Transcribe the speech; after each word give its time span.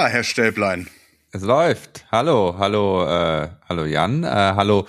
Ja, 0.00 0.06
Herr 0.06 0.24
Stäblein. 0.24 0.88
Es 1.30 1.42
läuft. 1.42 2.06
Hallo, 2.10 2.54
hallo, 2.56 3.04
äh, 3.04 3.50
hallo 3.68 3.84
Jan, 3.84 4.24
äh, 4.24 4.28
hallo 4.28 4.86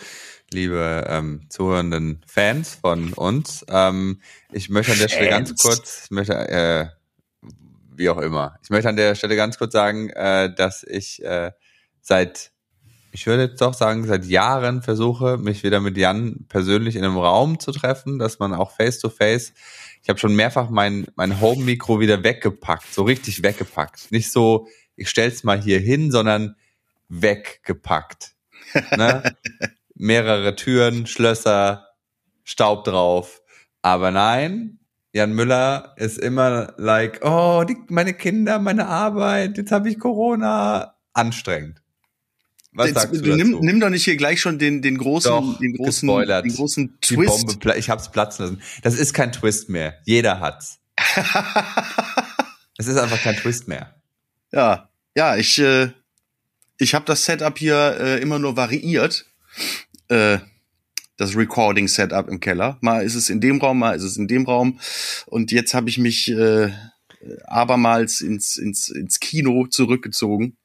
liebe 0.54 1.06
ähm, 1.06 1.48
zuhörenden 1.50 2.22
Fans 2.26 2.76
von 2.76 3.12
uns. 3.12 3.66
Ähm, 3.68 4.22
ich 4.54 4.70
möchte 4.70 4.94
an 4.94 5.00
der 5.00 5.10
Stelle 5.10 5.30
ganz 5.30 5.54
kurz, 5.62 6.10
möchte, 6.12 6.34
äh, 6.34 6.86
wie 7.94 8.10
auch 8.10 8.20
immer, 8.20 8.58
ich 8.64 8.70
möchte 8.70 8.88
an 8.88 8.96
der 8.96 9.16
Stelle 9.16 9.36
ganz 9.36 9.58
kurz 9.58 9.74
sagen, 9.74 10.12
äh, 10.12 10.56
dass 10.56 10.84
ich 10.84 11.22
äh, 11.26 11.52
seit, 12.00 12.54
ich 13.12 13.28
würde 13.28 13.44
jetzt 13.48 13.60
doch 13.60 13.74
sagen, 13.74 14.08
seit 14.08 14.24
Jahren 14.24 14.82
versuche, 14.82 15.38
mich 15.38 15.62
wieder 15.64 15.82
mit 15.82 15.98
Jan 15.98 16.46
persönlich 16.48 16.96
in 16.96 17.04
einem 17.04 17.18
Raum 17.18 17.60
zu 17.60 17.74
treffen, 17.74 18.18
dass 18.18 18.40
man 18.40 18.54
auch 18.54 18.72
face 18.72 19.00
to 19.00 19.10
face 19.10 19.52
ich 20.04 20.10
habe 20.10 20.20
schon 20.20 20.36
mehrfach 20.36 20.70
mein, 20.70 21.06
mein 21.16 21.40
Home-Mikro 21.40 22.00
wieder 22.00 22.24
weggepackt, 22.24 22.92
so 22.94 23.04
richtig 23.04 23.44
weggepackt. 23.44 24.12
Nicht 24.12 24.32
so, 24.32 24.68
ich 25.02 25.10
stell's 25.10 25.44
mal 25.44 25.62
hier 25.62 25.80
hin, 25.80 26.12
sondern 26.12 26.56
weggepackt. 27.10 28.36
Ne? 28.96 29.36
Mehrere 29.96 30.56
Türen, 30.56 31.08
Schlösser, 31.08 31.88
Staub 32.44 32.86
drauf. 32.86 33.42
Aber 33.82 34.12
nein, 34.12 34.80
Jan 35.14 35.34
Müller 35.34 35.94
ist 35.98 36.18
immer 36.18 36.74
like, 36.78 37.20
oh, 37.24 37.64
die, 37.68 37.78
meine 37.90 38.14
Kinder, 38.14 38.60
meine 38.60 38.88
Arbeit, 38.88 39.58
jetzt 39.58 39.72
habe 39.72 39.90
ich 39.90 40.00
Corona. 40.00 40.96
Anstrengend. 41.14 41.82
Was 42.74 42.88
Jetzt, 42.88 42.96
sagst 43.02 43.16
du 43.16 43.22
dazu? 43.22 43.36
Nimm, 43.36 43.60
nimm 43.60 43.80
doch 43.82 43.90
nicht 43.90 44.06
hier 44.06 44.16
gleich 44.16 44.40
schon 44.40 44.58
den, 44.58 44.82
den 44.82 44.98
großen, 44.98 45.30
doch, 45.30 45.60
den 45.60 45.74
großen, 45.74 46.08
gespoilert. 46.08 46.46
den 46.46 46.56
großen 46.56 46.98
Twist. 47.02 47.42
Die 47.42 47.58
Bombe, 47.58 47.78
ich 47.78 47.90
hab's 47.90 48.12
platzen 48.12 48.46
lassen. 48.46 48.62
Das 48.82 48.98
ist 48.98 49.14
kein 49.14 49.34
Twist 49.34 49.68
mehr. 49.68 49.98
Jeder 50.06 50.40
hat's. 50.40 50.80
es 52.78 52.88
ist 52.88 52.98
einfach 52.98 53.22
kein 53.22 53.36
Twist 53.36 53.68
mehr. 53.68 54.02
Ja, 54.54 54.91
ja, 55.16 55.38
ich, 55.38 55.60
äh, 55.60 55.90
ich 56.78 56.94
habe 56.94 57.06
das 57.06 57.26
Setup 57.26 57.58
hier 57.58 57.98
äh, 58.00 58.22
immer 58.22 58.40
nur 58.40 58.58
variiert. 58.58 59.26
Äh, 60.08 60.40
das 61.18 61.36
Recording-Setup 61.36 62.28
im 62.30 62.40
Keller. 62.40 62.78
Mal 62.82 63.04
ist 63.04 63.14
es 63.14 63.30
in 63.30 63.42
dem 63.42 63.60
Raum, 63.60 63.78
mal 63.80 63.96
ist 63.96 64.04
es 64.04 64.18
in 64.18 64.28
dem 64.28 64.46
Raum. 64.46 64.80
Und 65.28 65.52
jetzt 65.52 65.76
habe 65.76 65.88
ich 65.88 66.00
mich 66.00 66.32
äh, 66.32 66.72
abermals 67.46 68.22
ins, 68.22 68.58
ins, 68.58 68.90
ins 68.90 69.20
Kino 69.20 69.68
zurückgezogen 69.68 70.58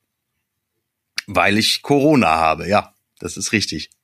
weil 1.27 1.59
ich 1.59 1.83
Corona 1.83 2.29
habe, 2.29 2.69
ja, 2.69 2.95
das 3.19 3.37
ist 3.37 3.53
richtig. 3.53 3.91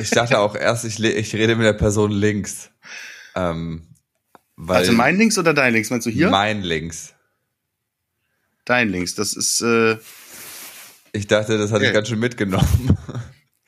Ich 0.00 0.10
dachte 0.10 0.40
auch 0.40 0.56
erst, 0.56 0.84
ich, 0.84 1.00
ich 1.00 1.32
rede 1.34 1.54
mit 1.54 1.64
der 1.64 1.74
Person 1.74 2.10
links. 2.10 2.70
Ähm, 3.36 3.86
weil 4.56 4.78
also 4.78 4.92
mein 4.92 5.16
links 5.16 5.38
oder 5.38 5.54
dein 5.54 5.72
links? 5.72 5.90
Meinst 5.90 6.06
du 6.06 6.10
hier? 6.10 6.28
Mein 6.28 6.62
links. 6.62 7.13
Dein 8.64 8.88
links, 8.88 9.14
das 9.14 9.34
ist. 9.34 9.60
Äh 9.60 9.98
ich 11.12 11.26
dachte, 11.26 11.58
das 11.58 11.72
hatte 11.72 11.84
ja. 11.84 11.90
ich 11.90 11.94
ganz 11.94 12.08
schön 12.08 12.18
mitgenommen. 12.18 12.96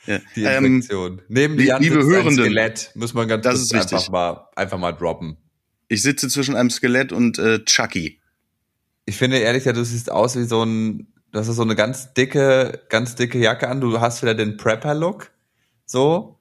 Ja. 0.06 0.20
Die 0.36 0.44
ähm, 0.44 0.64
Infektion. 0.64 1.18
Ähm, 1.18 1.24
Neben 1.28 1.56
die 1.56 1.72
liebe 1.80 2.04
Hörenden, 2.04 2.44
Skelett 2.44 2.92
muss 2.94 3.12
man 3.12 3.26
ganz 3.26 3.42
das 3.42 3.68
kurz 3.68 3.92
einfach 3.92 4.08
mal 4.08 4.48
einfach 4.54 4.78
mal 4.78 4.92
droppen. 4.92 5.36
Ich 5.88 6.02
sitze 6.02 6.28
zwischen 6.28 6.54
einem 6.54 6.70
Skelett 6.70 7.12
und 7.12 7.40
äh, 7.40 7.64
Chucky. 7.64 8.20
Ich 9.04 9.16
finde 9.16 9.38
ehrlich 9.38 9.64
gesagt, 9.64 9.76
du 9.76 9.84
siehst 9.84 10.12
aus 10.12 10.36
wie 10.36 10.44
so 10.44 10.62
ein 10.62 11.08
du 11.32 11.40
hast 11.40 11.46
so 11.48 11.62
eine 11.62 11.76
ganz 11.76 12.14
dicke, 12.14 12.82
ganz 12.88 13.14
dicke 13.14 13.38
Jacke 13.38 13.68
an, 13.68 13.80
du 13.80 14.00
hast 14.00 14.22
wieder 14.22 14.34
den 14.34 14.56
Prepper-Look, 14.56 15.30
so, 15.84 16.38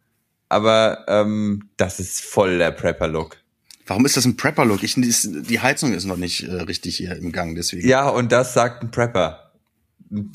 aber 0.47 1.05
ähm, 1.07 1.69
das 1.77 1.99
ist 1.99 2.21
voll 2.21 2.57
der 2.57 2.71
Prepper-Look. 2.71 3.37
Warum 3.85 4.05
ist 4.05 4.17
das 4.17 4.25
ein 4.25 4.35
Prepper-Look? 4.35 4.81
die 4.81 5.59
Heizung 5.59 5.93
ist 5.93 6.05
noch 6.05 6.17
nicht 6.17 6.43
äh, 6.43 6.51
richtig 6.53 6.97
hier 6.97 7.15
im 7.15 7.31
Gang, 7.31 7.55
deswegen. 7.55 7.87
Ja, 7.87 8.09
und 8.09 8.31
das 8.31 8.53
sagt 8.53 8.83
ein 8.83 8.91
Prepper. 8.91 9.51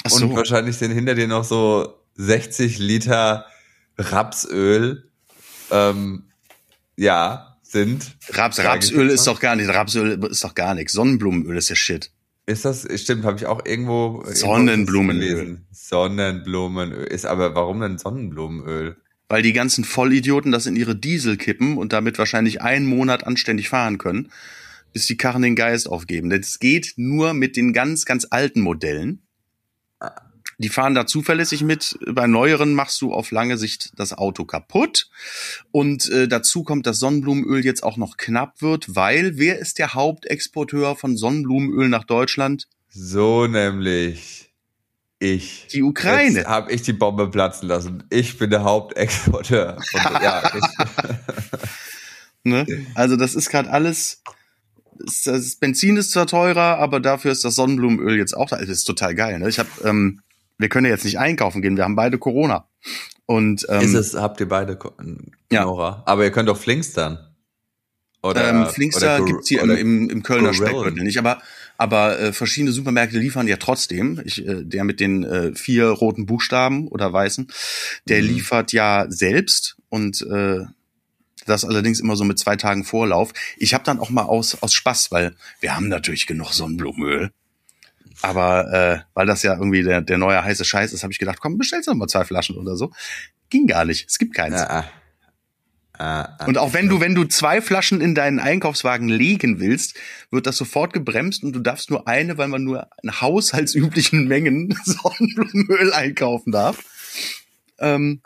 Ach 0.04 0.10
so. 0.10 0.26
Und 0.26 0.36
wahrscheinlich 0.36 0.76
sind 0.76 0.92
hinter 0.92 1.14
dir 1.14 1.26
noch 1.26 1.44
so 1.44 2.00
60 2.14 2.78
Liter 2.78 3.46
Rapsöl. 3.98 5.10
Ähm, 5.70 6.24
ja, 6.96 7.50
sind. 7.62 8.16
Raps, 8.30 8.58
Rapsöl 8.58 9.08
ist 9.10 9.26
doch 9.26 9.40
gar 9.40 9.56
nicht, 9.56 9.68
Rapsöl 9.68 10.22
ist 10.24 10.44
doch 10.44 10.54
gar 10.54 10.74
nichts. 10.74 10.92
Sonnenblumenöl 10.92 11.56
ist 11.56 11.68
ja 11.68 11.76
Shit. 11.76 12.10
Ist 12.46 12.64
das, 12.64 12.86
stimmt, 13.00 13.24
habe 13.24 13.38
ich 13.38 13.46
auch 13.46 13.64
irgendwo 13.64 14.24
Sonnenblumenöl. 14.26 15.60
Sonnenblumenöl. 15.70 17.04
Ist 17.04 17.26
aber 17.26 17.54
warum 17.54 17.80
denn 17.80 17.98
Sonnenblumenöl? 17.98 18.96
Weil 19.30 19.42
die 19.42 19.52
ganzen 19.52 19.84
Vollidioten 19.84 20.50
das 20.50 20.66
in 20.66 20.74
ihre 20.74 20.96
Diesel 20.96 21.36
kippen 21.36 21.78
und 21.78 21.92
damit 21.92 22.18
wahrscheinlich 22.18 22.62
einen 22.62 22.84
Monat 22.84 23.24
anständig 23.24 23.68
fahren 23.68 23.96
können, 23.96 24.32
bis 24.92 25.06
die 25.06 25.16
Karren 25.16 25.42
den 25.42 25.54
Geist 25.54 25.88
aufgeben. 25.88 26.30
Das 26.30 26.58
geht 26.58 26.94
nur 26.96 27.32
mit 27.32 27.56
den 27.56 27.72
ganz, 27.72 28.04
ganz 28.04 28.26
alten 28.28 28.60
Modellen. 28.60 29.22
Die 30.58 30.68
fahren 30.68 30.96
da 30.96 31.06
zuverlässig 31.06 31.62
mit. 31.62 31.96
Bei 32.12 32.26
neueren 32.26 32.74
machst 32.74 33.00
du 33.00 33.12
auf 33.12 33.30
lange 33.30 33.56
Sicht 33.56 33.92
das 33.94 34.12
Auto 34.12 34.44
kaputt. 34.44 35.08
Und 35.70 36.10
äh, 36.10 36.26
dazu 36.26 36.64
kommt, 36.64 36.88
dass 36.88 36.98
Sonnenblumenöl 36.98 37.64
jetzt 37.64 37.84
auch 37.84 37.96
noch 37.96 38.16
knapp 38.16 38.60
wird, 38.60 38.96
weil 38.96 39.38
wer 39.38 39.60
ist 39.60 39.78
der 39.78 39.94
Hauptexporteur 39.94 40.96
von 40.96 41.16
Sonnenblumenöl 41.16 41.88
nach 41.88 42.04
Deutschland? 42.04 42.66
So 42.88 43.46
nämlich 43.46 44.49
ich. 45.20 45.68
Die 45.72 45.82
Ukraine. 45.82 46.44
Habe 46.44 46.72
ich 46.72 46.82
die 46.82 46.92
Bombe 46.92 47.30
platzen 47.30 47.68
lassen. 47.68 48.02
Ich 48.10 48.36
bin 48.38 48.50
der 48.50 48.64
Hauptexporteur. 48.64 49.78
Ja, 49.94 50.50
ne? 52.42 52.66
Also 52.94 53.14
das 53.16 53.36
ist 53.36 53.50
gerade 53.50 53.70
alles. 53.70 54.22
Das 55.24 55.56
Benzin 55.56 55.96
ist 55.96 56.10
zwar 56.10 56.26
teurer, 56.26 56.78
aber 56.78 57.00
dafür 57.00 57.30
ist 57.30 57.44
das 57.44 57.54
Sonnenblumenöl 57.54 58.18
jetzt 58.18 58.36
auch 58.36 58.48
da. 58.48 58.58
Das 58.58 58.68
ist 58.68 58.84
total 58.84 59.14
geil. 59.14 59.38
Ne? 59.38 59.48
Ich 59.48 59.58
habe 59.58 59.68
ähm, 59.84 60.20
wir 60.60 60.68
können 60.68 60.84
ja 60.84 60.92
jetzt 60.92 61.04
nicht 61.04 61.18
einkaufen 61.18 61.62
gehen, 61.62 61.76
wir 61.76 61.84
haben 61.84 61.96
beide 61.96 62.18
Corona. 62.18 62.68
Und 63.24 63.66
ähm, 63.70 63.80
ist 63.80 63.94
es, 63.94 64.14
habt 64.14 64.40
ihr 64.40 64.48
beide 64.48 64.76
Corona? 64.76 65.14
Ja. 65.50 65.64
Aber 66.04 66.22
ihr 66.22 66.30
könnt 66.30 66.48
doch 66.48 66.58
Flinkstern. 66.58 67.18
Oder, 68.22 68.50
ähm, 68.50 68.66
Flinkster 68.66 69.16
oder 69.16 69.24
gibt's 69.24 69.48
hier 69.48 69.62
im, 69.62 69.70
im, 69.70 70.10
im 70.10 70.22
Kölner 70.22 70.52
Speckgürtel 70.52 71.02
nicht, 71.02 71.18
aber 71.18 71.40
aber 71.80 72.20
äh, 72.20 72.32
verschiedene 72.34 72.72
Supermärkte 72.72 73.18
liefern 73.18 73.48
ja 73.48 73.56
trotzdem. 73.56 74.20
Ich, 74.26 74.46
äh, 74.46 74.64
der 74.64 74.84
mit 74.84 75.00
den 75.00 75.24
äh, 75.24 75.54
vier 75.54 75.86
roten 75.86 76.26
Buchstaben 76.26 76.88
oder 76.88 77.10
weißen, 77.10 77.50
der 78.06 78.20
mhm. 78.20 78.28
liefert 78.28 78.74
ja 78.74 79.06
selbst 79.08 79.78
und 79.88 80.20
äh, 80.30 80.66
das 81.46 81.64
allerdings 81.64 81.98
immer 81.98 82.16
so 82.16 82.24
mit 82.24 82.38
zwei 82.38 82.56
Tagen 82.56 82.84
Vorlauf. 82.84 83.32
Ich 83.56 83.72
habe 83.72 83.82
dann 83.82 83.98
auch 83.98 84.10
mal 84.10 84.24
aus 84.24 84.62
aus 84.62 84.74
Spaß, 84.74 85.10
weil 85.10 85.34
wir 85.60 85.74
haben 85.74 85.88
natürlich 85.88 86.26
genug 86.26 86.52
Sonnenblumenöl. 86.52 87.30
Aber 88.20 88.70
äh, 88.74 88.98
weil 89.14 89.24
das 89.24 89.42
ja 89.42 89.54
irgendwie 89.54 89.82
der, 89.82 90.02
der 90.02 90.18
neue 90.18 90.44
heiße 90.44 90.66
Scheiß 90.66 90.92
ist, 90.92 91.02
habe 91.02 91.14
ich 91.14 91.18
gedacht, 91.18 91.40
komm, 91.40 91.56
bestellst 91.56 91.86
du 91.86 91.92
noch 91.92 91.98
mal 91.98 92.08
zwei 92.08 92.26
Flaschen 92.26 92.58
oder 92.58 92.76
so. 92.76 92.92
Ging 93.48 93.66
gar 93.66 93.86
nicht. 93.86 94.06
Es 94.06 94.18
gibt 94.18 94.34
keins. 94.34 94.56
Ja, 94.56 94.84
und 96.46 96.56
auch 96.56 96.72
wenn 96.72 96.88
du, 96.88 97.00
wenn 97.00 97.14
du 97.14 97.24
zwei 97.24 97.60
Flaschen 97.60 98.00
in 98.00 98.14
deinen 98.14 98.38
Einkaufswagen 98.38 99.08
legen 99.08 99.60
willst, 99.60 99.98
wird 100.30 100.46
das 100.46 100.56
sofort 100.56 100.94
gebremst 100.94 101.44
und 101.44 101.52
du 101.52 101.60
darfst 101.60 101.90
nur 101.90 102.08
eine, 102.08 102.38
weil 102.38 102.48
man 102.48 102.64
nur 102.64 102.88
in 103.02 103.20
haushaltsüblichen 103.20 104.26
Mengen 104.26 104.74
Sonnenblumenöl 104.84 105.92
einkaufen 105.92 106.52
darf. 106.52 106.82
Ähm, 107.78 108.22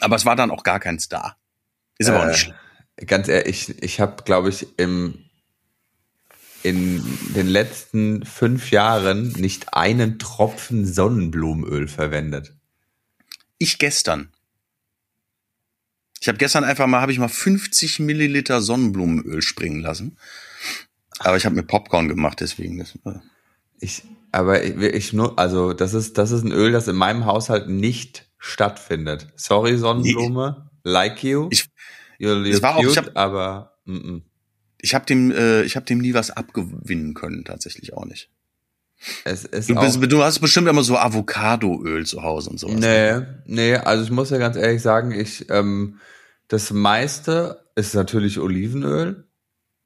aber 0.00 0.16
es 0.16 0.24
war 0.24 0.34
dann 0.34 0.50
auch 0.50 0.64
gar 0.64 0.80
keins 0.80 1.08
da. 1.08 1.36
Ist 1.98 2.10
aber 2.10 2.22
auch 2.22 2.26
nicht 2.26 2.40
schlimm. 2.40 2.56
Ganz 3.06 3.28
ehrlich, 3.28 3.68
ich, 3.68 3.82
ich 3.82 4.00
habe, 4.00 4.24
glaube 4.24 4.48
ich, 4.48 4.66
im 4.76 5.22
in 6.62 7.00
den 7.36 7.46
letzten 7.46 8.24
fünf 8.24 8.72
Jahren 8.72 9.28
nicht 9.34 9.74
einen 9.74 10.18
Tropfen 10.18 10.84
Sonnenblumenöl 10.84 11.86
verwendet. 11.86 12.56
Ich 13.58 13.78
gestern. 13.78 14.32
Ich 16.26 16.28
habe 16.28 16.38
gestern 16.38 16.64
einfach 16.64 16.88
mal, 16.88 17.00
habe 17.00 17.12
ich 17.12 17.20
mal 17.20 17.28
50 17.28 18.00
Milliliter 18.00 18.60
Sonnenblumenöl 18.60 19.42
springen 19.42 19.80
lassen. 19.80 20.18
Aber 21.20 21.36
ich 21.36 21.46
habe 21.46 21.54
mir 21.54 21.62
Popcorn 21.62 22.08
gemacht, 22.08 22.40
deswegen. 22.40 22.78
Das, 22.78 22.98
ich, 23.78 24.02
aber 24.32 24.64
ich, 24.64 24.76
ich 24.76 25.12
nur, 25.12 25.38
also 25.38 25.72
das 25.72 25.94
ist, 25.94 26.18
das 26.18 26.32
ist 26.32 26.42
ein 26.42 26.50
Öl, 26.50 26.72
das 26.72 26.88
in 26.88 26.96
meinem 26.96 27.26
Haushalt 27.26 27.68
nicht 27.68 28.28
stattfindet. 28.38 29.28
Sorry 29.36 29.78
Sonnenblume, 29.78 30.68
nee. 30.84 30.90
like 30.90 31.22
you. 31.22 31.46
Ich, 31.52 31.66
you're, 32.18 32.42
you're 32.42 32.60
war 32.60 32.74
cute, 32.74 32.86
auch, 32.86 32.90
ich 32.90 32.98
hab, 32.98 33.16
aber 33.16 33.78
mm 33.84 33.96
-mm 33.96 34.22
ich 34.78 34.94
habe 34.94 35.06
dem, 35.06 35.30
äh, 35.30 35.62
ich 35.62 35.76
habe 35.76 35.86
dem 35.86 35.98
nie 35.98 36.14
was 36.14 36.30
abgewinnen 36.30 37.14
können, 37.14 37.44
tatsächlich 37.44 37.94
auch 37.94 38.04
nicht. 38.04 38.30
Es 39.24 39.44
ist 39.44 39.68
du, 39.68 39.74
bist, 39.74 40.00
du 40.10 40.22
hast 40.22 40.38
bestimmt 40.40 40.68
immer 40.68 40.82
so 40.82 40.96
Avocadoöl 40.96 42.06
zu 42.06 42.22
Hause 42.22 42.50
und 42.50 42.58
sowas. 42.58 42.76
Nee, 42.76 43.20
nee, 43.44 43.76
also 43.76 44.04
ich 44.04 44.10
muss 44.10 44.30
ja 44.30 44.38
ganz 44.38 44.56
ehrlich 44.56 44.82
sagen, 44.82 45.12
ich, 45.12 45.50
ähm, 45.50 45.98
das 46.48 46.70
meiste 46.70 47.64
ist 47.74 47.94
natürlich 47.94 48.38
Olivenöl. 48.38 49.24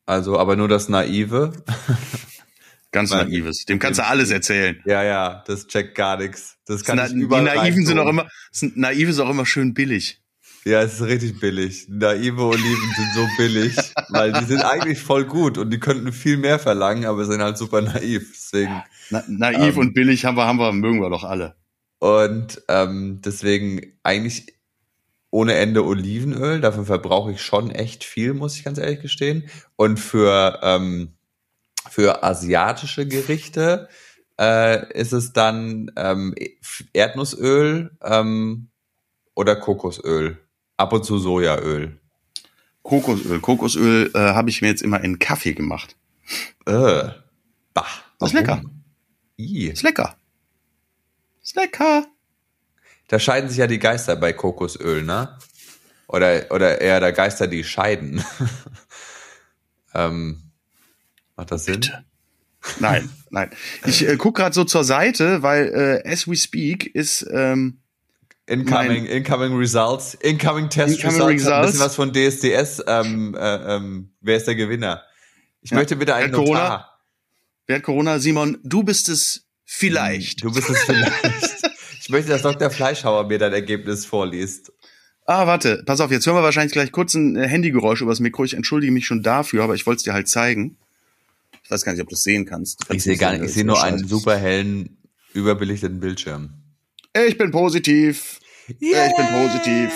Also, 0.07 0.39
aber 0.39 0.57
nur 0.57 0.69
das 0.69 0.89
Naive. 0.89 1.53
Ganz 2.93 3.13
Weil, 3.13 3.27
Naives. 3.27 3.65
Dem 3.67 3.79
kannst 3.79 4.01
du 4.01 4.07
alles 4.07 4.31
erzählen. 4.31 4.83
Ja, 4.85 5.05
ja, 5.05 5.45
das 5.47 5.69
checkt 5.69 5.95
gar 5.95 6.17
nichts. 6.17 6.57
Das 6.67 6.83
kann 6.83 6.97
Na, 6.97 7.07
ich 7.07 7.13
überall 7.13 7.45
Die 7.45 7.57
Naiven 7.57 7.87
sind 7.87 7.99
auch 8.01 8.09
immer, 8.09 8.29
Naive 8.75 9.11
ist 9.11 9.21
auch 9.21 9.31
immer 9.31 9.47
schön 9.47 9.75
billig. 9.75 10.21
Ja, 10.65 10.83
es 10.83 10.95
ist 10.95 11.03
richtig 11.03 11.41
billig. 11.41 11.87
Naive 11.89 12.43
Oliven 12.43 12.93
sind 12.97 13.13
so 13.15 13.27
billig, 13.37 13.77
weil 14.11 14.33
die 14.33 14.45
sind 14.45 14.63
eigentlich 14.63 15.01
voll 15.01 15.25
gut 15.25 15.57
und 15.57 15.71
die 15.71 15.79
könnten 15.79 16.13
viel 16.13 16.37
mehr 16.37 16.59
verlangen, 16.59 17.07
aber 17.07 17.25
sind 17.25 17.41
halt 17.41 17.57
super 17.57 17.81
naiv. 17.81 18.33
Deswegen. 18.35 18.83
Na, 19.11 19.23
naiv 19.29 19.77
ähm, 19.77 19.79
und 19.79 19.95
billig 19.95 20.25
haben 20.25 20.37
wir, 20.37 20.47
haben 20.47 20.59
wir, 20.59 20.73
mögen 20.73 21.01
wir 21.01 21.11
doch 21.11 21.25
alle. 21.25 21.55
Und 22.01 22.63
ähm, 22.69 23.21
deswegen 23.25 23.81
eigentlich 24.03 24.60
ohne 25.31 25.55
Ende 25.55 25.85
Olivenöl. 25.85 26.61
Davon 26.61 26.87
verbrauche 26.87 27.33
ich 27.33 27.43
schon 27.43 27.71
echt 27.71 28.05
viel, 28.05 28.35
muss 28.35 28.57
ich 28.57 28.65
ganz 28.65 28.79
ehrlich 28.79 29.01
gestehen. 29.01 29.49
Und 29.77 29.99
für, 29.99 30.61
ähm, 30.63 31.15
für 31.89 32.23
asiatische 32.23 33.07
Gerichte 33.07 33.89
äh, 34.39 34.93
ist 34.93 35.13
es 35.13 35.33
dann 35.33 35.93
ähm, 35.97 36.35
Erdnussöl 36.93 37.91
ähm, 38.03 38.69
oder 39.35 39.57
Kokosöl. 39.57 40.39
Ab 40.77 40.93
und 40.93 41.05
zu 41.05 41.19
Sojaöl. 41.19 41.99
Kokosöl. 42.83 43.41
Kokosöl 43.41 44.11
äh, 44.15 44.19
habe 44.19 44.51
ich 44.51 44.63
mir 44.63 44.69
jetzt 44.69 44.83
immer 44.83 45.03
in 45.05 45.19
Kaffee 45.19 45.53
gemacht. 45.53 45.97
Äh. 46.67 47.11
Bah. 47.75 47.87
Das 48.19 48.31
ist 48.31 48.35
lecker. 48.35 48.63
I. 49.39 49.69
Ist 49.69 49.83
lecker. 49.83 50.17
Ist 51.43 51.57
lecker. 51.57 52.07
Da 53.11 53.19
scheiden 53.19 53.51
sich 53.51 53.59
ja 53.59 53.67
die 53.67 53.81
Geister 53.81 54.15
bei 54.15 54.33
Kokosöl, 54.33 55.03
ne? 55.03 55.37
Oder, 56.07 56.47
oder 56.51 56.81
eher 56.81 57.01
der 57.01 57.11
Geister, 57.13 57.49
die 57.49 57.65
scheiden. 57.65 58.25
ähm, 59.95 60.41
macht 61.35 61.51
das 61.51 61.65
Sinn? 61.65 61.81
Bitte. 61.81 62.05
Nein, 62.79 63.11
nein. 63.31 63.51
Ich 63.85 64.07
äh, 64.07 64.17
gucke 64.17 64.43
gerade 64.43 64.55
so 64.55 64.63
zur 64.63 64.85
Seite, 64.85 65.43
weil 65.43 66.03
äh, 66.05 66.09
as 66.09 66.29
we 66.29 66.37
speak 66.37 66.87
ist 66.87 67.27
ähm, 67.33 67.81
Incoming, 68.47 69.07
incoming 69.07 69.57
Results, 69.57 70.15
Incoming 70.15 70.69
Test 70.71 71.03
incoming 71.03 71.21
Results, 71.21 71.47
results. 71.47 71.51
ein 71.51 71.63
bisschen 71.63 71.81
was 71.81 71.95
von 71.97 72.13
DSDS. 72.13 72.85
Ähm, 72.87 73.35
äh, 73.35 73.75
ähm, 73.75 74.13
wer 74.21 74.37
ist 74.37 74.47
der 74.47 74.55
Gewinner? 74.55 75.03
Ich 75.63 75.73
ja. 75.73 75.79
möchte 75.79 75.97
bitte 75.97 76.15
einen 76.15 76.31
Notar. 76.31 76.47
Corona, 76.47 76.91
wer 77.67 77.77
hat 77.77 77.83
Corona? 77.83 78.19
Simon, 78.21 78.59
du 78.63 78.85
bist 78.85 79.09
es 79.09 79.49
vielleicht. 79.65 80.45
Du 80.45 80.53
bist 80.53 80.71
es 80.71 80.81
vielleicht. 80.85 81.50
ich 82.11 82.13
möchte, 82.13 82.33
dass 82.33 82.43
Dr. 82.43 82.71
Fleischhauer 82.71 83.29
mir 83.29 83.39
dein 83.39 83.53
Ergebnis 83.53 84.05
vorliest. 84.05 84.73
Ah, 85.27 85.47
warte, 85.47 85.85
pass 85.87 86.01
auf, 86.01 86.11
jetzt 86.11 86.27
hören 86.27 86.35
wir 86.35 86.43
wahrscheinlich 86.43 86.73
gleich 86.73 86.91
kurz 86.91 87.15
ein 87.15 87.37
äh, 87.37 87.47
Handygeräusch 87.47 88.01
übers 88.01 88.19
Mikro. 88.19 88.43
Ich 88.43 88.55
entschuldige 88.55 88.91
mich 88.91 89.07
schon 89.07 89.23
dafür, 89.23 89.63
aber 89.63 89.77
ich 89.77 89.87
wollte 89.87 89.99
es 89.99 90.03
dir 90.03 90.13
halt 90.13 90.27
zeigen. 90.27 90.77
Ich 91.63 91.71
weiß 91.71 91.85
gar 91.85 91.93
nicht, 91.93 92.03
ob 92.03 92.09
du 92.09 92.17
es 92.17 92.25
sehen 92.25 92.47
kannst. 92.47 92.81
Ich 92.91 93.05
sehe 93.05 93.17
gar 93.17 93.31
nicht, 93.31 93.45
ich 93.45 93.53
sehe 93.53 93.65
nur 93.65 93.81
einen 93.81 94.09
super 94.09 94.37
hellen, 94.37 94.99
überbelichteten 95.35 96.01
Bildschirm. 96.01 96.51
Ich 97.29 97.39
bin 97.39 97.53
positiv. 97.53 98.41
Yeah. 98.83 99.07
Ich 99.07 99.15
bin 99.15 99.27
positiv. 99.27 99.93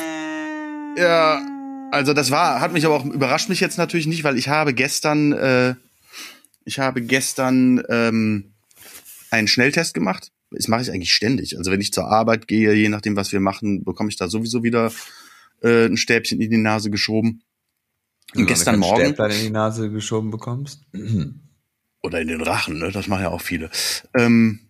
Ja, 0.96 1.42
also 1.90 2.14
das 2.14 2.30
war, 2.30 2.60
hat 2.60 2.72
mich 2.72 2.86
aber 2.86 2.94
auch 2.94 3.04
überrascht 3.04 3.48
mich 3.48 3.58
jetzt 3.58 3.76
natürlich 3.76 4.06
nicht, 4.06 4.22
weil 4.22 4.38
ich 4.38 4.46
habe 4.46 4.72
gestern, 4.72 5.32
äh, 5.32 5.74
ich 6.64 6.78
habe 6.78 7.02
gestern 7.02 7.82
ähm, 7.88 8.52
einen 9.32 9.48
Schnelltest 9.48 9.94
gemacht. 9.94 10.30
Das 10.54 10.68
mache 10.68 10.82
ich 10.82 10.90
eigentlich 10.90 11.12
ständig. 11.12 11.56
Also 11.58 11.70
wenn 11.70 11.80
ich 11.80 11.92
zur 11.92 12.06
Arbeit 12.06 12.48
gehe, 12.48 12.72
je 12.74 12.88
nachdem, 12.88 13.16
was 13.16 13.32
wir 13.32 13.40
machen, 13.40 13.84
bekomme 13.84 14.08
ich 14.10 14.16
da 14.16 14.28
sowieso 14.28 14.62
wieder 14.62 14.92
äh, 15.62 15.86
ein 15.86 15.96
Stäbchen 15.96 16.40
in 16.40 16.50
die 16.50 16.56
Nase 16.56 16.90
geschoben. 16.90 17.42
Und 18.34 18.40
ja, 18.40 18.46
gestern 18.46 18.78
Morgen. 18.78 19.04
Stäblein 19.04 19.30
in 19.30 19.42
die 19.42 19.50
Nase 19.50 19.90
geschoben 19.90 20.30
bekommst? 20.30 20.80
Oder 22.02 22.20
in 22.20 22.28
den 22.28 22.42
Rachen, 22.42 22.78
ne? 22.78 22.90
Das 22.92 23.08
machen 23.08 23.22
ja 23.22 23.30
auch 23.30 23.40
viele. 23.40 23.70
Ähm, 24.14 24.60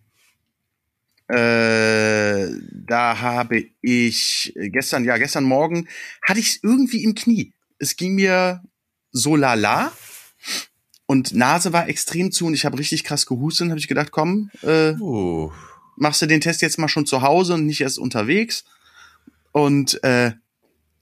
äh, 1.27 2.47
da 2.71 3.19
habe 3.19 3.65
ich 3.81 4.53
gestern, 4.55 5.03
ja, 5.03 5.17
gestern 5.17 5.43
Morgen 5.43 5.87
hatte 6.21 6.39
ich 6.39 6.49
es 6.49 6.59
irgendwie 6.63 7.03
im 7.03 7.15
Knie. 7.15 7.53
Es 7.79 7.97
ging 7.97 8.15
mir 8.15 8.63
so 9.11 9.35
lala 9.35 9.91
und 11.07 11.33
Nase 11.33 11.73
war 11.73 11.89
extrem 11.89 12.31
zu 12.31 12.45
und 12.45 12.53
ich 12.53 12.65
habe 12.65 12.77
richtig 12.77 13.03
krass 13.03 13.25
gehustet 13.25 13.65
und 13.65 13.71
habe 13.71 13.79
ich 13.79 13.87
gedacht, 13.87 14.11
komm, 14.11 14.51
äh, 14.61 14.93
uh. 14.93 15.51
Machst 15.95 16.21
du 16.21 16.25
den 16.25 16.41
Test 16.41 16.61
jetzt 16.61 16.77
mal 16.77 16.87
schon 16.87 17.05
zu 17.05 17.21
Hause 17.21 17.53
und 17.55 17.65
nicht 17.65 17.81
erst 17.81 17.99
unterwegs. 17.99 18.65
Und 19.51 20.03
äh, 20.03 20.33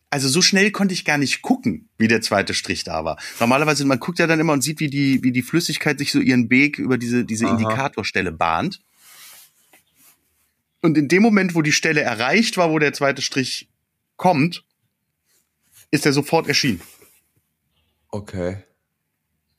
also 0.10 0.30
so 0.30 0.42
schnell 0.42 0.72
konnte 0.72 0.94
ich 0.94 1.06
gar 1.06 1.18
nicht 1.18 1.42
gucken, 1.42 1.90
wie 1.98 2.08
der 2.08 2.22
zweite 2.22 2.54
Strich 2.54 2.84
da 2.84 3.04
war. 3.04 3.18
Normalerweise, 3.40 3.84
man 3.86 4.00
guckt 4.00 4.20
ja 4.20 4.28
dann 4.28 4.40
immer 4.40 4.54
und 4.54 4.62
sieht, 4.62 4.80
wie 4.80 4.90
die, 4.90 5.24
wie 5.24 5.32
die 5.32 5.42
Flüssigkeit 5.42 5.98
sich 5.98 6.12
so 6.12 6.20
ihren 6.20 6.50
Weg 6.52 6.78
über 6.78 7.00
diese, 7.00 7.26
diese 7.26 7.48
Indikatorstelle 7.48 8.32
bahnt. 8.32 8.82
Und 10.82 10.98
in 10.98 11.08
dem 11.08 11.24
Moment, 11.24 11.56
wo 11.56 11.64
die 11.64 11.72
Stelle 11.72 12.02
erreicht 12.02 12.58
war, 12.58 12.70
wo 12.70 12.78
der 12.78 12.94
zweite 12.94 13.22
Strich 13.22 13.70
kommt, 14.18 14.64
ist 15.90 16.06
er 16.06 16.14
sofort 16.14 16.48
erschienen. 16.48 16.82
Okay. 18.10 18.64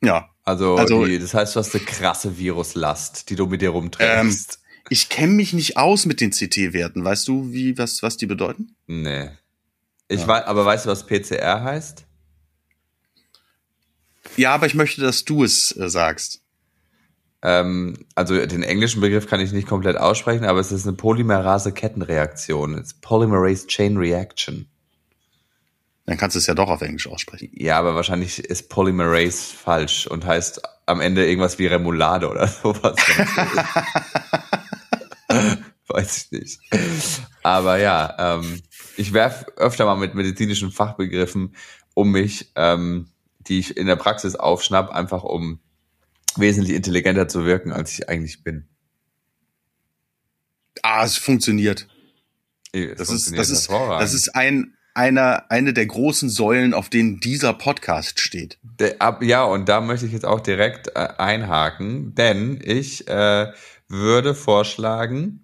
Ja. 0.04 0.30
Also, 0.44 0.76
also 0.76 1.06
die, 1.06 1.18
das 1.18 1.34
heißt, 1.34 1.56
du 1.56 1.60
hast 1.60 1.74
eine 1.74 1.84
krasse 1.84 2.38
Viruslast, 2.38 3.30
die 3.30 3.34
du 3.34 3.46
mit 3.46 3.62
dir 3.62 3.70
rumträgst. 3.70 4.54
Ähm, 4.54 4.63
ich 4.88 5.08
kenne 5.08 5.32
mich 5.32 5.52
nicht 5.52 5.76
aus 5.76 6.06
mit 6.06 6.20
den 6.20 6.30
CT-Werten. 6.30 7.04
Weißt 7.04 7.26
du, 7.28 7.52
wie, 7.52 7.78
was, 7.78 8.02
was 8.02 8.16
die 8.16 8.26
bedeuten? 8.26 8.74
Nee. 8.86 9.30
Ich 10.08 10.20
ja. 10.20 10.28
weiß, 10.28 10.44
aber 10.44 10.64
weißt 10.66 10.86
du, 10.86 10.90
was 10.90 11.06
PCR 11.06 11.62
heißt? 11.62 12.04
Ja, 14.36 14.54
aber 14.54 14.66
ich 14.66 14.74
möchte, 14.74 15.00
dass 15.00 15.24
du 15.24 15.44
es 15.44 15.76
äh, 15.76 15.88
sagst. 15.88 16.40
Ähm, 17.42 18.06
also 18.14 18.34
den 18.46 18.62
englischen 18.62 19.00
Begriff 19.00 19.26
kann 19.28 19.40
ich 19.40 19.52
nicht 19.52 19.68
komplett 19.68 19.96
aussprechen, 19.96 20.44
aber 20.44 20.60
es 20.60 20.72
ist 20.72 20.86
eine 20.86 20.96
Polymerase-Kettenreaktion. 20.96 22.78
It's 22.78 22.94
Polymerase 22.94 23.66
Chain 23.66 23.96
Reaction. 23.96 24.66
Dann 26.06 26.18
kannst 26.18 26.36
du 26.36 26.38
es 26.38 26.46
ja 26.46 26.54
doch 26.54 26.68
auf 26.68 26.82
Englisch 26.82 27.06
aussprechen. 27.06 27.50
Ja, 27.52 27.78
aber 27.78 27.94
wahrscheinlich 27.94 28.38
ist 28.38 28.68
Polymerase 28.68 29.54
falsch 29.56 30.06
und 30.06 30.26
heißt 30.26 30.60
am 30.86 31.00
Ende 31.00 31.26
irgendwas 31.26 31.58
wie 31.58 31.66
Remoulade 31.66 32.28
oder 32.28 32.46
sowas. 32.62 32.96
Weiß 35.94 36.26
ich 36.32 36.32
nicht. 36.32 36.60
Aber 37.44 37.78
ja, 37.78 38.16
ähm, 38.18 38.60
ich 38.96 39.12
werf 39.12 39.46
öfter 39.56 39.84
mal 39.84 39.94
mit 39.94 40.16
medizinischen 40.16 40.72
Fachbegriffen 40.72 41.54
um 41.94 42.10
mich, 42.10 42.50
ähm, 42.56 43.10
die 43.38 43.60
ich 43.60 43.76
in 43.76 43.86
der 43.86 43.94
Praxis 43.94 44.34
aufschnapp, 44.34 44.90
einfach 44.90 45.22
um 45.22 45.60
wesentlich 46.34 46.74
intelligenter 46.74 47.28
zu 47.28 47.44
wirken, 47.46 47.70
als 47.70 47.92
ich 47.92 48.08
eigentlich 48.08 48.42
bin. 48.42 48.66
Ah, 50.82 51.04
es 51.04 51.16
funktioniert. 51.16 51.86
Es 52.72 52.96
das 52.96 53.06
funktioniert 53.06 53.42
ist, 53.44 53.52
das 53.52 53.58
ist, 53.60 53.70
das 53.70 54.14
ist 54.14 54.28
ein, 54.34 54.76
einer, 54.94 55.48
eine 55.48 55.72
der 55.72 55.86
großen 55.86 56.28
Säulen, 56.28 56.74
auf 56.74 56.88
denen 56.88 57.20
dieser 57.20 57.52
Podcast 57.52 58.18
steht. 58.18 58.58
Der, 58.64 59.00
ab, 59.00 59.22
ja, 59.22 59.44
und 59.44 59.68
da 59.68 59.80
möchte 59.80 60.06
ich 60.06 60.12
jetzt 60.12 60.26
auch 60.26 60.40
direkt 60.40 60.88
äh, 60.96 61.06
einhaken, 61.18 62.16
denn 62.16 62.60
ich 62.60 63.06
äh, 63.06 63.52
würde 63.86 64.34
vorschlagen, 64.34 65.43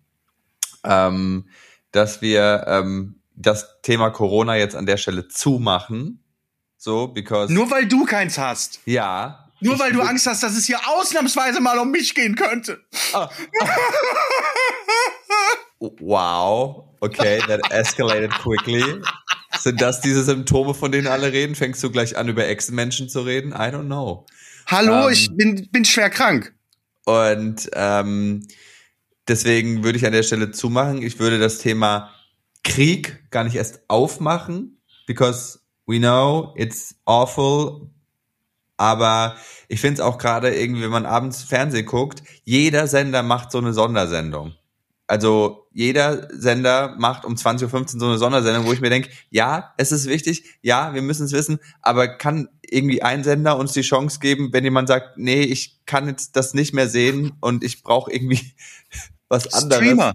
ähm, 0.85 1.49
dass 1.93 2.23
wir 2.23 2.65
ähm, 2.67 3.21
das 3.35 3.81
Thema 3.83 4.11
Corona 4.11 4.57
jetzt 4.57 4.77
an 4.77 4.87
der 4.87 4.97
Stelle 4.97 5.29
zumachen. 5.29 6.23
So, 6.77 7.09
because. 7.09 7.53
Nur 7.53 7.71
weil 7.71 7.87
du 7.87 8.05
keins 8.05 8.39
hast. 8.39 8.81
Ja, 8.87 9.51
nur 9.61 9.79
weil 9.79 9.93
du 9.93 10.01
Angst 10.01 10.27
hast, 10.27 10.43
dass 10.43 10.57
es 10.57 10.67
hier 10.67 10.79
ausnahmsweise 10.89 11.61
mal 11.61 11.79
um 11.79 11.91
mich 11.91 12.15
gehen 12.15 12.35
könnte. 12.35 12.81
Ah. 13.13 13.29
wow. 15.79 16.85
Okay, 17.01 17.41
that 17.47 17.61
escalated 17.71 18.31
quickly. 18.31 18.83
Sind 19.59 19.81
das 19.81 20.01
diese 20.01 20.25
Symptome, 20.25 20.75
von 20.75 20.93
denen 20.93 21.07
alle 21.07 21.33
reden? 21.33 21.55
Fängst 21.55 21.83
du 21.83 21.91
gleich 21.91 22.17
an, 22.17 22.29
über 22.29 22.47
Ex-Menschen 22.47 23.09
zu 23.09 23.21
reden? 23.21 23.53
I 23.53 23.71
don't 23.71 23.87
know. 23.87 24.27
Hallo, 24.67 25.07
ähm, 25.07 25.13
ich 25.13 25.29
bin, 25.35 25.69
bin 25.71 25.85
schwer 25.85 26.09
krank. 26.09 26.55
Und 27.05 27.69
ähm, 27.75 28.47
deswegen 29.31 29.85
würde 29.85 29.97
ich 29.97 30.05
an 30.05 30.13
der 30.13 30.23
Stelle 30.23 30.51
zumachen. 30.51 31.03
Ich 31.03 31.19
würde 31.19 31.39
das 31.39 31.59
Thema 31.59 32.11
Krieg 32.65 33.31
gar 33.31 33.45
nicht 33.45 33.57
erst 33.57 33.81
aufmachen, 33.89 34.83
because 35.07 35.61
we 35.87 35.99
know 35.99 36.53
it's 36.57 36.97
awful, 37.07 37.89
aber 38.77 39.37
ich 39.69 39.81
finde 39.81 39.95
es 39.95 40.01
auch 40.01 40.19
gerade 40.19 40.55
irgendwie, 40.55 40.83
wenn 40.83 40.91
man 40.91 41.07
abends 41.07 41.43
Fernsehen 41.43 41.87
guckt, 41.87 42.23
jeder 42.45 42.87
Sender 42.87 43.23
macht 43.23 43.53
so 43.53 43.59
eine 43.59 43.73
Sondersendung. 43.73 44.55
Also 45.07 45.67
jeder 45.73 46.29
Sender 46.33 46.95
macht 46.99 47.25
um 47.25 47.35
20.15 47.35 47.95
Uhr 47.95 48.01
so 48.01 48.07
eine 48.07 48.19
Sondersendung, 48.19 48.67
wo 48.67 48.73
ich 48.73 48.81
mir 48.81 48.91
denke, 48.91 49.11
ja, 49.29 49.75
es 49.77 49.91
ist 49.91 50.07
wichtig, 50.07 50.45
ja, 50.63 50.95
wir 50.95 51.03
müssen 51.03 51.27
es 51.27 51.33
wissen, 51.33 51.59
aber 51.83 52.09
kann 52.09 52.49
irgendwie 52.63 53.03
ein 53.03 53.25
Sender 53.25 53.57
uns 53.57 53.73
die 53.73 53.83
Chance 53.83 54.21
geben, 54.21 54.53
wenn 54.53 54.65
jemand 54.65 54.89
sagt, 54.89 55.19
nee, 55.19 55.43
ich 55.43 55.81
kann 55.85 56.07
jetzt 56.07 56.37
das 56.37 56.55
nicht 56.55 56.75
mehr 56.75 56.89
sehen 56.89 57.33
und 57.41 57.65
ich 57.65 57.83
brauche 57.83 58.13
irgendwie 58.13 58.53
was 59.31 59.53
anderes. 59.55 59.83
Streamer. 59.83 60.13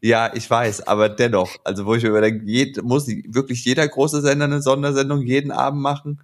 Ja, 0.00 0.32
ich 0.34 0.48
weiß, 0.48 0.86
aber 0.86 1.08
dennoch, 1.08 1.56
also 1.64 1.86
wo 1.86 1.94
ich 1.94 2.02
mir 2.02 2.10
überdenke, 2.10 2.82
muss 2.82 3.08
wirklich 3.08 3.64
jeder 3.64 3.88
große 3.88 4.20
Sender 4.20 4.44
eine 4.44 4.62
Sondersendung 4.62 5.22
jeden 5.22 5.50
Abend 5.50 5.80
machen? 5.80 6.20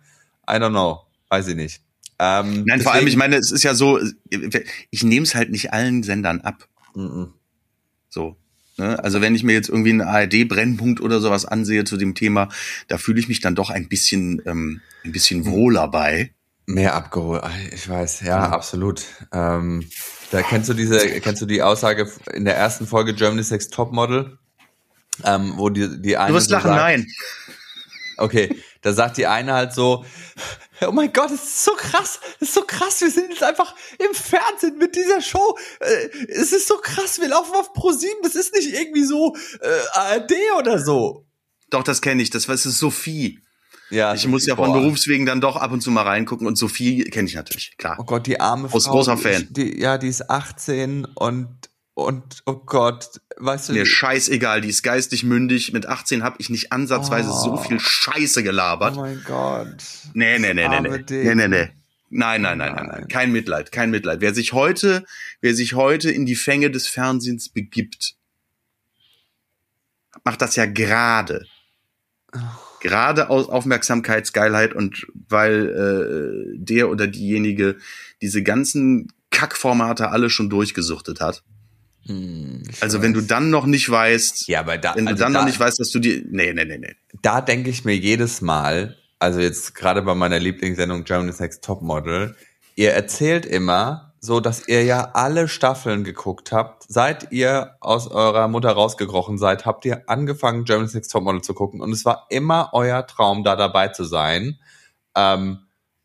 I 0.49 0.55
don't 0.55 0.71
know. 0.71 1.00
Weiß 1.29 1.49
ich 1.49 1.57
nicht. 1.57 1.81
Ähm, 2.19 2.47
Nein, 2.47 2.64
deswegen, 2.67 2.83
vor 2.83 2.93
allem, 2.93 3.07
ich 3.09 3.17
meine, 3.17 3.37
es 3.37 3.50
ist 3.50 3.64
ja 3.64 3.75
so, 3.75 3.99
ich 4.91 5.03
nehme 5.03 5.25
es 5.25 5.35
halt 5.35 5.50
nicht 5.50 5.73
allen 5.73 6.03
Sendern 6.05 6.43
ab. 6.43 6.69
Mm 6.95 7.00
-mm. 7.00 7.29
So. 8.11 8.37
Ne? 8.76 9.03
Also 9.03 9.21
wenn 9.21 9.35
ich 9.35 9.43
mir 9.43 9.53
jetzt 9.53 9.69
irgendwie 9.69 9.91
einen 9.91 10.03
ARD-Brennpunkt 10.03 11.00
oder 11.00 11.21
sowas 11.21 11.45
ansehe 11.45 11.85
zu 11.85 11.97
dem 11.97 12.14
Thema, 12.14 12.49
da 12.88 12.99
fühle 12.99 13.19
ich 13.19 13.29
mich 13.29 13.41
dann 13.41 13.55
doch 13.55 13.71
ein 13.71 13.88
bisschen, 13.88 14.43
ähm, 14.47 14.81
ein 15.05 15.12
bisschen 15.12 15.47
wohler 15.47 15.88
bei. 15.88 16.33
Mehr 16.66 16.94
abgeholt, 16.94 17.42
ich 17.73 17.88
weiß, 17.88 18.21
ja, 18.21 18.26
ja. 18.26 18.49
absolut. 18.49 19.02
Ähm, 19.33 19.87
da 20.30 20.42
kennst 20.42 20.71
du 20.71 20.75
diese, 20.75 20.99
kennst 21.21 21.42
du 21.42 21.47
die 21.47 21.62
Aussage 21.62 22.11
in 22.33 22.47
der 22.47 22.56
ersten 22.56 22.87
Folge 22.87 23.14
Germany's 23.14 23.50
Next 23.50 23.75
Topmodel, 23.75 24.38
ähm, 25.25 25.54
wo 25.56 25.68
die 25.68 26.00
die 26.00 26.16
eine 26.16 26.28
Du 26.28 26.35
wirst 26.35 26.49
so 26.49 26.54
lachen, 26.54 26.68
sagt, 26.68 26.80
nein. 26.80 27.06
Okay, 28.16 28.62
da 28.80 28.92
sagt 28.92 29.18
die 29.18 29.26
eine 29.26 29.52
halt 29.52 29.75
so, 29.75 30.04
oh 30.87 30.92
mein 30.92 31.12
Gott, 31.12 31.30
das 31.30 31.42
ist 31.42 31.64
so 31.64 31.73
krass, 31.73 32.21
das 32.40 32.49
ist 32.49 32.54
so 32.54 32.62
krass, 32.62 33.00
wir 33.00 33.11
sind 33.11 33.30
jetzt 33.30 33.42
einfach 33.42 33.75
im 33.99 34.14
Fernsehen 34.14 34.78
mit 34.78 34.97
dieser 34.97 35.21
Show. 35.21 35.59
Äh, 35.80 36.09
es 36.28 36.52
ist 36.52 36.68
so 36.68 36.76
krass, 36.78 37.21
wir 37.21 37.28
laufen 37.28 37.54
auf 37.54 37.73
ProSieben, 37.73 38.23
das 38.23 38.35
ist 38.35 38.54
nicht 38.54 38.73
irgendwie 38.73 39.04
so 39.04 39.37
äh, 39.61 39.99
ARD 39.99 40.33
oder 40.59 40.78
so. 40.78 41.26
Doch, 41.71 41.83
das 41.83 42.00
kenne 42.00 42.23
ich, 42.23 42.30
das, 42.30 42.47
das 42.47 42.66
ist 42.66 42.78
Sophie. 42.78 43.44
Ja, 43.95 44.15
ich 44.15 44.27
muss 44.27 44.47
ja 44.47 44.57
von 44.57 44.73
Berufswegen 44.73 45.25
dann 45.25 45.41
doch 45.41 45.57
ab 45.57 45.73
und 45.73 45.81
zu 45.81 45.91
mal 45.91 46.03
reingucken 46.03 46.47
und 46.47 46.57
Sophie 46.57 47.05
kenne 47.05 47.29
ich 47.29 47.35
natürlich, 47.35 47.77
klar. 47.77 47.97
Oh 47.99 48.05
Gott, 48.05 48.27
die 48.27 48.41
arme 48.41 48.69
Frau. 48.69 48.79
Großer 48.79 49.17
Fan. 49.17 49.47
Die, 49.51 49.81
ja, 49.81 49.99
die 49.99 50.09
ist 50.09 50.29
18 50.29 51.07
und 51.15 51.49
und 51.95 52.43
oh 52.47 52.55
Gott, 52.55 53.21
weißt 53.37 53.69
du. 53.69 53.73
Mir 53.73 53.87
scheißegal, 53.87 54.61
die 54.61 54.69
ist 54.69 54.83
geistig 54.83 55.23
mündig. 55.23 55.73
Mit 55.73 55.87
18 55.87 56.25
habe 56.25 56.37
ich 56.41 56.51
nicht 56.51 56.73
ansatzweise 56.73 57.31
oh. 57.31 57.45
so 57.45 57.57
viel 57.57 57.79
Scheiße 57.79 58.43
gelabert. 58.43 58.97
Oh 58.97 59.01
mein 59.01 59.23
Gott. 59.25 59.77
Nee, 60.13 60.41
nee, 60.41 60.55
nee, 60.55 60.69
nee, 60.69 60.81
nee. 60.81 61.05
Nee, 61.09 61.35
nee, 61.37 61.49
nee. 61.49 61.69
Nein, 62.11 62.43
nein, 62.43 62.59
nein, 62.59 62.75
nein, 62.75 62.87
nein. 62.87 63.09
Kein 63.09 63.33
Mitleid, 63.33 63.71
kein 63.71 63.91
Mitleid. 63.91 64.21
Wer 64.21 64.35
sich 64.35 64.53
heute, 64.53 65.05
wer 65.41 65.55
sich 65.55 65.75
heute 65.75 66.11
in 66.11 66.27
die 66.27 66.37
Fänge 66.37 66.71
des 66.71 66.89
Fernsehens 66.89 67.49
begibt, 67.49 68.17
macht 70.25 70.43
das 70.43 70.57
ja 70.57 70.67
gerade. 70.67 71.47
Gerade 72.85 73.31
aus 73.31 73.49
Aufmerksamkeitsgeilheit 73.49 74.75
und 74.75 75.07
weil 75.29 76.55
äh, 76.55 76.59
der 76.59 76.91
oder 76.91 77.07
diejenige 77.07 77.76
diese 78.21 78.43
ganzen 78.43 79.09
Kackformate 79.31 80.11
alle 80.11 80.29
schon 80.29 80.50
durchgesuchtet 80.50 81.21
hat. 81.23 81.43
Hm, 82.07 82.62
also 82.81 83.00
wenn 83.00 83.14
du 83.14 83.23
dann 83.23 83.49
noch 83.49 83.64
nicht 83.64 83.88
weißt, 83.88 84.49
ja, 84.49 84.61
aber 84.61 84.76
da, 84.76 84.95
wenn 84.97 85.09
also 85.09 85.17
du 85.17 85.25
dann 85.25 85.33
da, 85.33 85.38
noch 85.41 85.47
nicht 85.47 85.59
weißt, 85.59 85.81
dass 85.81 85.91
du 85.91 85.99
die, 85.99 86.26
nee, 86.31 86.53
nee, 86.53 86.67
nee, 86.67 86.76
nee. 86.76 86.95
Da 87.23 87.41
denke 87.41 87.71
ich 87.71 87.87
mir 87.87 87.97
jedes 87.97 88.43
Mal, 88.43 88.99
also 89.19 89.41
jetzt 89.41 89.75
gerade 89.75 90.03
bei 90.03 90.14
meiner 90.14 90.38
Lieblingssendung 90.38 91.05
Germany's 91.05 91.41
Next 91.41 91.64
Topmodel, 91.64 92.37
ihr 92.76 92.93
erzählt 92.93 93.47
immer 93.47 94.13
so, 94.25 94.40
dass 94.40 94.69
ihr 94.69 94.85
ja 94.85 95.11
alle 95.12 95.49
Staffeln 95.49 96.02
geguckt 96.02 96.50
habt. 96.50 96.85
Seit 96.88 97.31
ihr 97.31 97.76
aus 97.81 98.09
eurer 98.09 98.49
Mutter 98.49 98.71
rausgekrochen 98.71 99.37
seid, 99.37 99.66
habt 99.66 99.85
ihr 99.85 100.09
angefangen 100.09 100.64
Germany's 100.64 100.95
Next 100.95 101.12
Topmodel 101.12 101.43
zu 101.43 101.52
gucken 101.52 101.81
und 101.83 101.93
es 101.93 102.07
war 102.07 102.26
immer 102.31 102.71
euer 102.73 103.07
Traum, 103.07 103.45
da 103.45 103.54
dabei 103.54 103.88
zu 103.88 104.04
sein. 104.04 104.59
Ähm, 105.14 105.59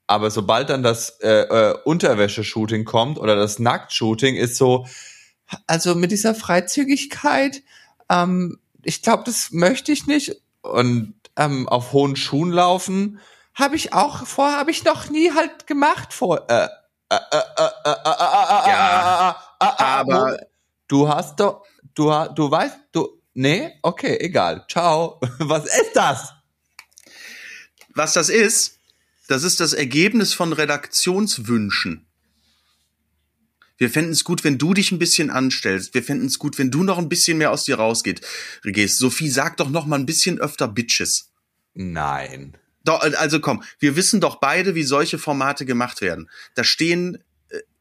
aber 0.06 0.32
sobald 0.32 0.70
dann 0.70 0.84
das 0.84 1.22
äh, 1.22 1.30
äh, 1.30 1.78
Unterwäsche-Shooting 1.86 2.84
kommt 2.84 3.20
oder 3.20 3.38
das 3.38 3.58
Nackt-Shooting 3.58 4.36
ist 4.36 4.58
so, 4.58 4.86
also 5.66 5.96
mit 5.96 6.12
dieser 6.12 6.36
Freizügigkeit, 6.36 7.64
ähm, 8.10 8.60
ich 8.84 9.02
glaube, 9.02 9.24
das 9.26 9.52
möchte 9.52 9.92
ich 9.92 10.08
nicht. 10.08 10.36
Und 10.62 11.14
ähm, 11.38 11.70
auf 11.70 11.94
hohen 11.94 12.18
Schuhen 12.18 12.52
laufen 12.52 13.20
habe 13.54 13.76
ich 13.76 13.94
auch 13.94 14.26
vor, 14.26 14.52
habe 14.52 14.72
ich 14.72 14.84
noch 14.84 15.10
nie 15.10 15.32
halt 15.32 15.68
gemacht 15.68 16.14
vor. 16.14 16.50
Äh, 16.50 16.68
ja, 17.12 19.36
aber 19.60 20.40
du 20.88 21.08
hast 21.08 21.40
doch, 21.40 21.66
du 21.96 22.10
du 22.36 22.52
weißt, 22.52 22.78
du, 22.92 23.22
nee, 23.34 23.72
okay, 23.82 24.18
egal, 24.20 24.66
ciao. 24.70 25.20
Was 25.40 25.66
ist 25.66 25.96
das? 25.96 26.34
Was 27.90 28.14
das 28.14 28.30
ist? 28.30 28.78
Das 29.28 29.44
ist 29.44 29.60
das 29.60 29.74
Ergebnis 29.74 30.34
von 30.34 30.54
Redaktionswünschen. 30.54 32.06
Wir 33.78 33.90
fänden 33.90 34.12
es 34.12 34.24
gut, 34.24 34.44
wenn 34.44 34.58
du 34.58 34.74
dich 34.74 34.92
ein 34.92 35.00
bisschen 35.00 35.30
anstellst. 35.30 35.94
Wir 35.94 36.04
fänden 36.04 36.28
es 36.28 36.38
gut, 36.38 36.58
wenn 36.58 36.70
du 36.70 36.84
noch 36.84 36.98
ein 36.98 37.10
bisschen 37.10 37.38
mehr 37.38 37.52
aus 37.52 37.64
dir 37.64 37.78
rausgehst. 37.78 38.26
Sophie, 38.98 39.30
sag 39.30 39.58
doch 39.58 39.70
noch 39.70 39.86
mal 39.86 39.98
ein 39.98 40.06
bisschen 40.06 40.40
öfter 40.40 40.68
Bitches. 40.68 41.32
Nein. 41.74 42.58
Doch, 42.84 43.02
also 43.02 43.40
komm, 43.40 43.64
wir 43.80 43.96
wissen 43.96 44.22
doch 44.22 44.38
beide, 44.38 44.76
wie 44.76 44.84
solche 44.84 45.18
Formate 45.18 45.66
gemacht 45.66 46.02
werden. 46.02 46.30
Da 46.56 46.64
stehen 46.64 47.18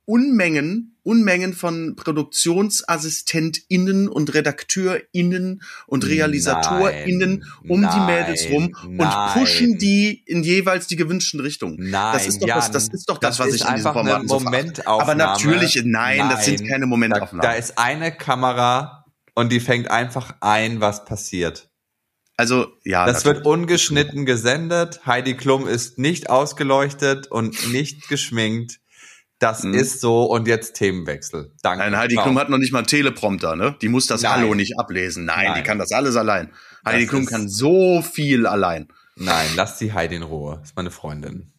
Unmengen, 0.08 0.96
Unmengen 1.02 1.52
von 1.52 1.94
ProduktionsassistentInnen 1.94 4.08
und 4.08 4.32
RedakteurInnen 4.32 5.60
und 5.86 6.06
RealisatorInnen 6.06 7.44
um 7.68 7.82
nein, 7.82 7.94
die 7.94 8.00
Mädels 8.00 8.48
rum 8.50 8.74
nein. 8.84 9.00
und 9.00 9.10
pushen 9.34 9.76
die 9.76 10.22
in 10.24 10.42
jeweils 10.42 10.86
die 10.86 10.96
gewünschten 10.96 11.40
Richtungen. 11.40 11.76
Nein, 11.78 12.14
das 12.14 12.26
ist 12.26 12.40
doch, 12.40 12.48
Jan, 12.48 12.56
das, 12.56 12.70
das 12.70 12.88
ist 12.88 13.06
doch 13.10 13.18
das, 13.18 13.36
das 13.36 13.46
was 13.46 13.54
ich 13.54 13.68
in 13.68 13.74
diesem 13.74 13.92
Format 13.92 14.26
so 14.26 14.40
Momentaufnahme. 14.40 15.02
Aber 15.02 15.14
natürlich, 15.14 15.74
nein, 15.84 16.16
nein, 16.16 16.30
das 16.30 16.46
sind 16.46 16.66
keine 16.66 16.86
Momentaufnahmen. 16.86 17.42
Da, 17.42 17.50
da 17.50 17.56
ist 17.56 17.76
eine 17.76 18.10
Kamera 18.10 19.04
und 19.34 19.52
die 19.52 19.60
fängt 19.60 19.90
einfach 19.90 20.36
ein, 20.40 20.80
was 20.80 21.04
passiert. 21.04 21.67
Also, 22.38 22.68
ja. 22.84 23.04
Das 23.04 23.24
natürlich. 23.24 23.44
wird 23.44 23.46
ungeschnitten 23.46 24.24
gesendet. 24.24 25.04
Heidi 25.04 25.36
Klum 25.36 25.66
ist 25.66 25.98
nicht 25.98 26.30
ausgeleuchtet 26.30 27.26
und 27.26 27.72
nicht 27.72 28.08
geschminkt. 28.08 28.78
Das 29.40 29.64
mhm. 29.64 29.74
ist 29.74 30.00
so 30.00 30.22
und 30.24 30.46
jetzt 30.46 30.74
Themenwechsel. 30.74 31.52
Danke. 31.62 31.84
Nein, 31.84 31.96
Heidi 31.98 32.14
Klum 32.14 32.38
hat 32.38 32.48
noch 32.48 32.58
nicht 32.58 32.72
mal 32.72 32.78
einen 32.78 32.86
Teleprompter, 32.86 33.56
ne? 33.56 33.76
Die 33.82 33.88
muss 33.88 34.06
das 34.06 34.22
Nein. 34.22 34.32
Hallo 34.32 34.54
nicht 34.54 34.78
ablesen. 34.78 35.24
Nein, 35.24 35.46
Nein, 35.46 35.54
die 35.56 35.62
kann 35.64 35.78
das 35.78 35.90
alles 35.90 36.14
allein. 36.14 36.52
Heidi 36.86 37.06
das 37.06 37.10
Klum 37.10 37.26
kann 37.26 37.48
so 37.48 38.02
viel 38.02 38.46
allein. 38.46 38.86
Nein, 39.16 39.48
lass 39.56 39.78
die 39.78 39.92
Heidi 39.92 40.14
in 40.14 40.22
Ruhe. 40.22 40.60
ist 40.62 40.76
meine 40.76 40.92
Freundin. 40.92 41.52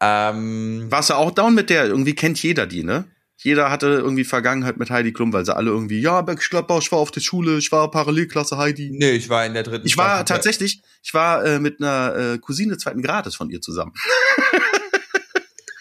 Ähm, 0.00 0.86
Warst 0.90 1.10
du 1.10 1.14
auch 1.14 1.30
down 1.30 1.54
mit 1.54 1.70
der? 1.70 1.86
Irgendwie 1.86 2.16
kennt 2.16 2.42
jeder 2.42 2.66
die, 2.66 2.82
ne? 2.82 3.04
Jeder 3.36 3.70
hatte 3.70 3.86
irgendwie 3.86 4.24
Vergangenheit 4.24 4.76
mit 4.78 4.90
Heidi 4.90 5.12
Klum, 5.12 5.32
weil 5.32 5.44
sie 5.44 5.54
alle 5.54 5.70
irgendwie, 5.70 6.00
ja, 6.00 6.22
Bergschleppbau, 6.22 6.78
ich 6.78 6.90
war 6.92 6.98
auf 6.98 7.10
der 7.10 7.20
Schule, 7.20 7.58
ich 7.58 7.72
war 7.72 7.90
Parallelklasse 7.90 8.56
Heidi. 8.56 8.90
Nee, 8.92 9.10
ich 9.10 9.28
war 9.28 9.44
in 9.44 9.54
der 9.54 9.64
dritten. 9.64 9.86
Ich 9.86 9.96
war 9.96 10.24
tatsächlich, 10.24 10.82
ich 11.02 11.12
war 11.14 11.44
äh, 11.44 11.58
mit 11.58 11.80
einer 11.80 12.16
äh, 12.16 12.38
Cousine 12.38 12.78
zweiten 12.78 13.02
Grades 13.02 13.34
von 13.34 13.50
ihr 13.50 13.60
zusammen. 13.60 13.92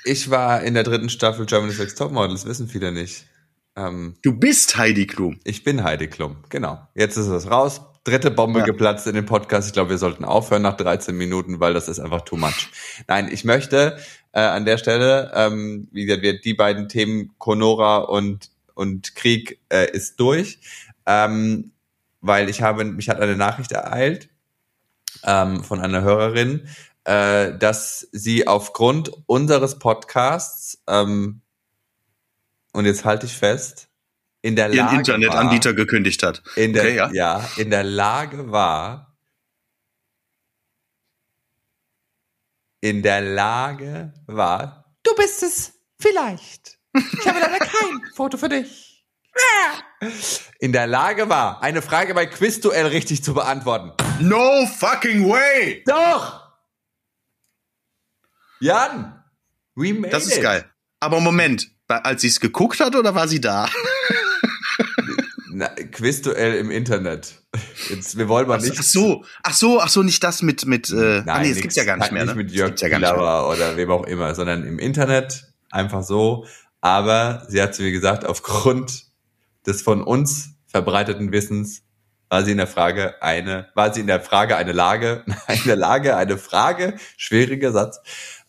Ich 0.05 0.29
war 0.29 0.62
in 0.63 0.74
der 0.74 0.83
dritten 0.83 1.10
Staffel 1.10 1.45
Germany's 1.45 1.79
Next 1.79 1.98
Topmodel, 1.98 2.31
das 2.31 2.45
wissen 2.45 2.67
viele 2.67 2.91
nicht. 2.91 3.25
Ähm, 3.75 4.17
du 4.22 4.38
bist 4.38 4.77
Heidi 4.77 5.07
Klum. 5.07 5.39
Ich 5.43 5.63
bin 5.63 5.83
Heidi 5.83 6.07
Klum, 6.07 6.38
genau. 6.50 6.88
Jetzt 6.93 7.17
ist 7.17 7.27
es 7.27 7.50
raus. 7.50 7.81
Dritte 8.03 8.29
Bombe 8.29 8.60
ja. 8.60 8.65
geplatzt 8.65 9.07
in 9.07 9.15
dem 9.15 9.25
Podcast. 9.25 9.67
Ich 9.67 9.74
glaube, 9.74 9.91
wir 9.91 9.98
sollten 9.98 10.25
aufhören 10.25 10.62
nach 10.62 10.75
13 10.75 11.15
Minuten, 11.15 11.62
weil 11.62 11.74
das 11.74 11.88
ist 11.88 12.00
einfach 12.00 12.22
too 12.22 12.36
much. 12.36 12.67
Nein, 13.07 13.29
ich 13.31 13.45
möchte 13.45 13.98
äh, 14.34 14.42
an 14.42 14.66
der 14.66 14.78
Stelle, 14.78 15.32
ähm, 15.34 15.88
wie 15.92 16.06
gesagt, 16.06 16.24
wir, 16.24 16.42
die 16.42 16.54
beiden 16.54 16.90
Themen 16.90 17.34
Conora 17.38 17.98
und, 18.00 18.50
und 18.74 19.16
Krieg 19.16 19.60
äh, 19.70 19.90
ist 19.92 20.20
durch, 20.20 20.60
ähm, 21.06 21.72
weil 22.22 22.50
ich 22.50 22.62
habe, 22.62 22.84
mich 22.84 23.10
hat 23.10 23.20
eine 23.20 23.38
Nachricht 23.38 23.72
ereilt 23.72 24.30
ähm, 25.24 25.63
von 25.63 25.80
einer 25.80 26.02
Hörerin, 26.02 26.68
äh, 27.06 27.58
dass 27.58 28.08
sie 28.12 28.48
aufgrund 28.48 29.12
unseres 29.28 29.78
Podcasts, 29.80 30.82
ähm, 30.88 31.42
und 32.72 32.86
jetzt 32.86 33.06
halte 33.06 33.28
ich 33.28 33.34
fest, 33.34 33.90
in 34.42 34.56
der 34.56 34.68
Lage 34.68 34.80
Ihren 34.82 35.00
Internetanbieter 35.00 35.70
war, 35.70 35.75
gekündigt 35.75 36.24
hat. 36.24 36.44
In 36.56 36.74
der, 36.74 36.84
okay, 36.84 36.96
ja. 36.96 37.10
ja, 37.13 37.50
in 37.58 37.70
der 37.70 37.84
Lage 37.84 38.52
war, 38.52 39.12
in 42.84 43.02
der 43.02 43.22
Lage 43.22 44.13
war, 44.28 44.94
du 45.04 45.16
bist 45.16 45.42
es, 45.42 45.72
vielleicht. 46.02 46.78
Ich 46.94 47.25
habe 47.25 47.40
leider 47.40 47.60
kein 47.60 48.02
Foto 48.13 48.38
für 48.38 48.50
dich. 48.50 49.06
In 50.60 50.74
der 50.74 50.86
Lage 50.86 51.30
war, 51.30 51.63
eine 51.63 51.82
Frage 51.82 52.13
bei 52.13 52.25
Quizduell 52.25 52.88
richtig 52.88 53.24
zu 53.24 53.34
beantworten. 53.34 53.94
No 54.20 54.66
fucking 54.66 55.30
way! 55.30 55.82
Doch! 55.88 56.42
Jan, 58.60 59.24
we 59.75 59.94
made 59.94 60.10
Das 60.12 60.25
ist 60.25 60.38
it. 60.38 60.44
geil. 60.44 60.70
Aber 61.00 61.22
Moment, 61.22 61.70
als 61.88 62.20
sie 62.22 62.28
es 62.28 62.42
geguckt 62.42 62.82
hat 62.82 62.98
oder 62.98 63.16
war 63.16 63.30
sie 63.30 63.40
da? 63.40 63.70
Na, 65.53 65.67
Quizduell 65.67 66.55
im 66.55 66.72
Internet. 66.72 67.43
Jetzt, 67.89 68.17
wir 68.17 68.27
wollen 68.27 68.48
mal 68.48 68.60
nicht. 68.60 68.75
Ach 68.79 68.83
so, 68.83 69.24
ach 69.43 69.53
so, 69.53 69.79
ach 69.79 69.89
so, 69.89 70.01
nicht 70.01 70.24
das 70.24 70.41
mit 70.41 70.65
mit. 70.65 70.89
Äh, 70.89 70.95
Nein, 70.95 71.29
ah, 71.29 71.39
nee, 71.41 71.51
es 71.51 71.62
gibt's 71.62 71.75
ja 71.75 71.83
gar 71.83 71.98
nicht 71.98 72.12
mehr. 72.12 72.25
Nicht 72.25 72.36
ne? 72.36 72.43
mit 72.43 72.51
Jörg 72.51 72.79
ja 72.79 72.98
Lauer 72.98 73.53
oder 73.53 73.77
wem 73.77 73.91
auch 73.91 74.05
immer, 74.05 74.33
sondern 74.33 74.65
im 74.65 74.79
Internet 74.79 75.53
einfach 75.69 76.01
so. 76.01 76.48
Aber 76.81 77.45
sie 77.48 77.62
hat 77.62 77.75
zu 77.75 77.83
mir 77.83 77.91
gesagt, 77.91 78.25
aufgrund 78.25 79.05
des 79.65 79.83
von 79.83 80.03
uns 80.03 80.55
verbreiteten 80.65 81.31
Wissens 81.31 81.83
war 82.29 82.43
sie 82.43 82.51
in 82.51 82.57
der 82.57 82.67
Frage 82.67 83.22
eine, 83.22 83.69
war 83.75 83.93
sie 83.93 84.01
in 84.01 84.07
der 84.07 84.22
Frage 84.22 84.57
eine 84.57 84.72
Lage, 84.72 85.24
in 85.48 85.63
der 85.65 85.75
Lage 85.75 86.17
eine 86.17 86.39
Frage, 86.39 86.95
schwieriger 87.15 87.72
Satz, 87.72 88.00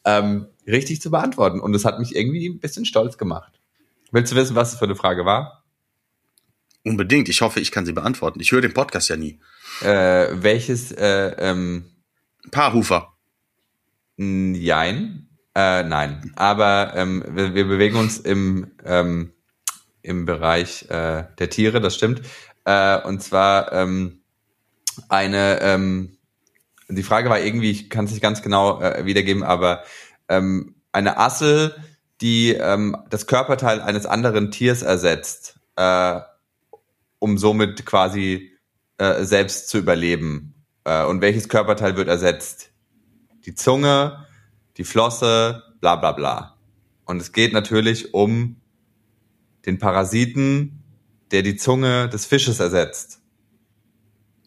ähm, 0.07 0.47
richtig 0.67 1.03
zu 1.03 1.11
beantworten. 1.11 1.61
Und 1.61 1.75
es 1.75 1.85
hat 1.85 1.99
mich 1.99 2.17
irgendwie 2.17 2.49
ein 2.49 2.61
bisschen 2.61 2.87
stolz 2.87 3.19
gemacht. 3.19 3.61
Willst 4.11 4.33
du 4.33 4.37
wissen, 4.37 4.57
was 4.57 4.73
es 4.73 4.79
für 4.79 4.87
eine 4.87 4.97
Frage 4.97 5.27
war? 5.27 5.64
Unbedingt. 6.85 7.29
Ich 7.29 7.41
hoffe, 7.41 7.61
ich 7.61 7.73
kann 7.73 7.87
sie 7.87 7.93
beantworten. 7.93 8.41
Ich 8.41 8.53
höre 8.53 8.61
den 8.61 8.75
Podcast 8.75 9.09
ja 9.09 9.17
nie. 9.17 9.41
Äh, 9.81 10.29
welches 10.33 10.93
äh, 10.93 11.35
ähm, 11.39 11.87
Paarhufer. 12.51 13.15
Jein. 14.17 15.29
Äh, 15.55 15.83
nein. 15.85 16.33
Aber 16.37 16.93
ähm, 16.95 17.25
wir, 17.29 17.55
wir 17.55 17.67
bewegen 17.67 17.97
uns 17.97 18.19
im, 18.19 18.71
ähm, 18.85 19.33
im 20.03 20.27
Bereich 20.27 20.89
äh, 20.91 21.25
der 21.39 21.51
Tiere, 21.51 21.81
das 21.81 21.95
stimmt. 21.95 22.21
Äh, 22.65 23.01
und 23.03 23.23
zwar 23.23 23.73
ähm, 23.73 24.21
eine, 25.09 25.61
ähm, 25.63 26.19
die 26.89 27.03
Frage 27.03 27.31
war 27.31 27.41
irgendwie, 27.41 27.71
ich 27.71 27.89
kann 27.89 28.05
es 28.05 28.11
nicht 28.11 28.23
ganz 28.23 28.43
genau 28.43 28.81
äh, 28.81 29.07
wiedergeben, 29.07 29.43
aber 29.43 29.85
ähm, 30.29 30.75
eine 30.93 31.19
Assel, 31.19 31.75
die 32.21 32.53
ähm, 32.53 32.97
das 33.11 33.27
Körperteil 33.27 33.81
eines 33.81 34.07
anderen 34.07 34.51
Tiers 34.51 34.83
ersetzt, 34.83 35.57
äh, 35.77 36.21
um 37.25 37.39
somit 37.39 37.87
quasi 37.87 38.53
äh, 38.99 39.25
selbst 39.25 39.71
zu 39.71 39.79
überleben. 39.79 40.55
Äh, 40.85 41.07
und 41.07 41.23
welches 41.23 41.49
Körperteil 41.49 41.97
wird 41.97 42.07
ersetzt? 42.07 42.71
Die 43.47 43.55
Zunge, 43.55 44.27
die 44.77 44.85
Flosse, 44.85 45.63
bla 45.81 45.97
bla 45.97 46.13
bla. 46.13 46.59
Und 47.07 47.23
es 47.23 47.33
geht 47.33 47.55
natürlich 47.55 48.13
um 48.13 48.57
den 49.65 49.79
Parasiten, 49.79 50.83
der 51.31 51.41
die 51.41 51.57
Zunge 51.57 52.11
des 52.11 52.27
Fisches 52.27 52.61
ersetzt. 52.61 53.23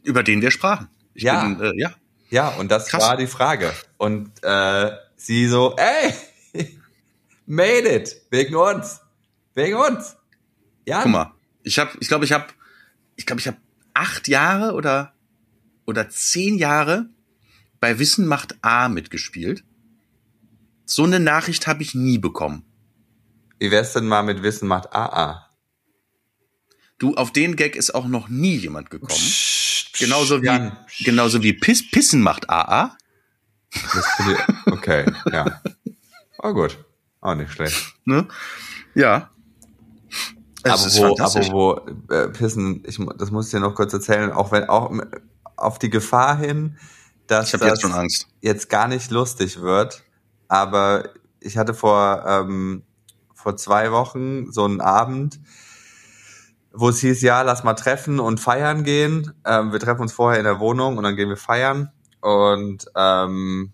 Über 0.03 0.21
den 0.21 0.43
wir 0.43 0.51
sprachen. 0.51 0.87
Ich 1.15 1.23
ja. 1.23 1.43
Bin, 1.43 1.59
äh, 1.59 1.73
ja. 1.81 1.95
Ja, 2.29 2.49
und 2.49 2.69
das 2.69 2.89
Krass. 2.89 3.01
war 3.01 3.17
die 3.17 3.25
Frage. 3.25 3.73
Und 3.97 4.31
äh, 4.43 4.91
sie 5.15 5.47
so, 5.47 5.75
ey, 5.77 6.13
made 7.47 7.89
it, 7.89 8.21
wegen 8.29 8.55
uns, 8.55 9.01
wegen 9.55 9.77
uns. 9.77 10.15
Ja. 10.85 11.01
Guck 11.01 11.11
mal, 11.11 11.33
ich 11.63 11.79
habe, 11.79 11.91
ich 11.99 12.07
glaube, 12.07 12.25
ich 12.25 12.31
habe, 12.31 12.45
ich 13.17 13.25
glaube, 13.25 13.41
ich 13.41 13.47
habe 13.47 13.57
acht 13.93 14.29
Jahre 14.29 14.73
oder 14.73 15.13
oder 15.85 16.09
zehn 16.09 16.57
Jahre 16.57 17.09
bei 17.79 17.99
Wissen 17.99 18.25
macht 18.25 18.57
A 18.61 18.87
mitgespielt. 18.87 19.63
So 20.85 21.03
eine 21.03 21.19
Nachricht 21.19 21.67
habe 21.67 21.83
ich 21.83 21.95
nie 21.95 22.17
bekommen. 22.17 22.63
Wie 23.59 23.71
wär's 23.71 23.93
denn 23.93 24.07
mal 24.07 24.23
mit 24.23 24.43
Wissen 24.43 24.67
macht 24.67 24.93
AA? 24.93 25.49
Du, 26.99 27.15
auf 27.15 27.31
den 27.31 27.55
Gag 27.55 27.75
ist 27.75 27.93
auch 27.93 28.07
noch 28.07 28.29
nie 28.29 28.55
jemand 28.55 28.89
gekommen. 28.89 29.09
Psst, 29.11 29.97
genauso 29.99 30.41
wie, 30.41 30.47
Jan. 30.47 30.77
genauso 30.99 31.43
wie 31.43 31.53
Piss, 31.53 31.89
Pissen 31.89 32.21
macht 32.21 32.49
AA. 32.49 32.97
okay, 34.67 35.11
ja. 35.31 35.61
Oh 36.39 36.53
gut. 36.53 36.77
Auch 37.21 37.35
nicht 37.35 37.51
schlecht. 37.51 37.93
Ne? 38.05 38.25
Ja. 38.95 39.31
Es 40.73 40.97
aber 40.97 41.09
wo, 41.09 41.23
aber 41.23 41.51
wo 41.51 42.13
äh, 42.13 42.27
Pissen, 42.29 42.83
ich, 42.85 42.99
das 43.17 43.31
muss 43.31 43.45
ich 43.45 43.51
dir 43.51 43.59
noch 43.59 43.75
kurz 43.75 43.93
erzählen, 43.93 44.31
auch 44.31 44.51
wenn, 44.51 44.69
auch 44.69 44.91
auf 45.55 45.79
die 45.79 45.89
Gefahr 45.89 46.37
hin, 46.37 46.77
dass 47.27 47.51
das 47.51 47.81
jetzt, 47.81 48.27
jetzt, 48.41 48.69
gar 48.69 48.87
nicht 48.87 49.11
lustig 49.11 49.61
wird. 49.61 50.03
Aber 50.47 51.09
ich 51.39 51.57
hatte 51.57 51.73
vor, 51.73 52.23
ähm, 52.25 52.83
vor 53.33 53.57
zwei 53.57 53.91
Wochen 53.91 54.51
so 54.51 54.63
einen 54.63 54.81
Abend, 54.81 55.39
wo 56.71 56.89
es 56.89 56.99
hieß, 56.99 57.21
ja, 57.21 57.41
lass 57.41 57.63
mal 57.63 57.73
treffen 57.73 58.19
und 58.19 58.39
feiern 58.39 58.83
gehen. 58.83 59.33
Ähm, 59.45 59.71
wir 59.71 59.79
treffen 59.79 60.01
uns 60.01 60.13
vorher 60.13 60.39
in 60.39 60.45
der 60.45 60.59
Wohnung 60.59 60.97
und 60.97 61.03
dann 61.03 61.15
gehen 61.15 61.29
wir 61.29 61.37
feiern. 61.37 61.91
Und, 62.21 62.85
ähm, 62.95 63.73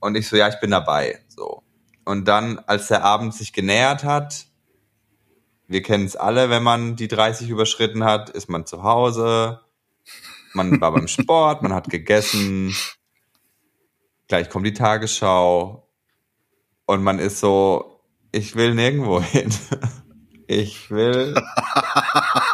und 0.00 0.14
ich 0.16 0.28
so, 0.28 0.36
ja, 0.36 0.48
ich 0.48 0.60
bin 0.60 0.70
dabei. 0.70 1.20
So. 1.28 1.62
Und 2.04 2.26
dann, 2.26 2.58
als 2.60 2.88
der 2.88 3.04
Abend 3.04 3.34
sich 3.34 3.52
genähert 3.52 4.04
hat, 4.04 4.47
wir 5.68 5.82
kennen 5.82 6.06
es 6.06 6.16
alle, 6.16 6.50
wenn 6.50 6.62
man 6.62 6.96
die 6.96 7.08
30 7.08 7.50
überschritten 7.50 8.02
hat, 8.02 8.30
ist 8.30 8.48
man 8.48 8.66
zu 8.66 8.82
Hause, 8.82 9.60
man 10.54 10.80
war 10.80 10.92
beim 10.92 11.08
Sport, 11.08 11.62
man 11.62 11.74
hat 11.74 11.90
gegessen, 11.90 12.74
gleich 14.26 14.48
kommt 14.48 14.66
die 14.66 14.72
Tagesschau 14.72 15.86
und 16.86 17.02
man 17.02 17.18
ist 17.18 17.38
so, 17.38 18.02
ich 18.32 18.56
will 18.56 18.74
nirgendwo 18.74 19.20
hin. 19.22 19.50
Ich 20.50 20.90
will 20.90 21.34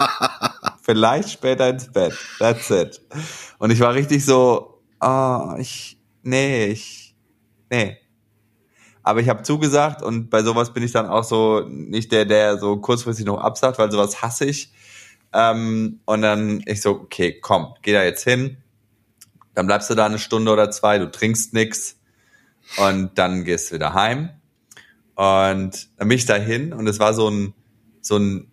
vielleicht 0.83 1.31
später 1.31 1.69
ins 1.69 1.93
Bett. 1.93 2.12
That's 2.41 2.69
it. 2.71 3.01
Und 3.59 3.71
ich 3.71 3.79
war 3.79 3.95
richtig 3.95 4.25
so, 4.25 4.83
oh, 5.01 5.55
ich, 5.59 5.97
nee, 6.25 6.67
ich, 6.67 7.15
nee. 7.71 7.97
Aber 9.05 9.21
ich 9.21 9.29
habe 9.29 9.43
zugesagt 9.43 10.03
und 10.03 10.31
bei 10.31 10.43
sowas 10.43 10.73
bin 10.73 10.83
ich 10.83 10.93
dann 10.93 11.07
auch 11.07 11.25
so 11.25 11.61
nicht 11.69 12.11
der, 12.11 12.25
der 12.25 12.59
so 12.59 12.79
kurzfristig 12.79 13.27
noch 13.27 13.38
absagt, 13.38 13.79
weil 13.79 13.93
sowas 13.93 14.23
hasse 14.23 14.47
ich. 14.47 14.73
Ähm, 15.35 16.01
und 16.07 16.23
dann 16.23 16.62
ich 16.64 16.81
so, 16.81 16.93
okay, 16.93 17.38
komm, 17.38 17.75
geh 17.83 17.93
da 17.93 18.03
jetzt 18.03 18.25
hin. 18.25 18.57
Dann 19.55 19.67
bleibst 19.67 19.90
du 19.90 19.95
da 19.95 20.07
eine 20.07 20.19
Stunde 20.19 20.51
oder 20.51 20.71
zwei, 20.71 20.99
du 20.99 21.11
trinkst 21.11 21.53
nix 21.53 22.01
und 22.79 23.19
dann 23.19 23.45
gehst 23.45 23.71
du 23.71 23.75
wieder 23.75 23.93
heim. 23.93 24.31
Und 25.17 25.88
dann 25.99 26.09
bin 26.09 26.17
ich 26.17 26.25
da 26.25 26.37
hin 26.37 26.73
und 26.73 26.87
es 26.87 26.99
war 26.99 27.12
so 27.12 27.29
ein, 27.29 27.53
so 28.01 28.17
ein, 28.17 28.51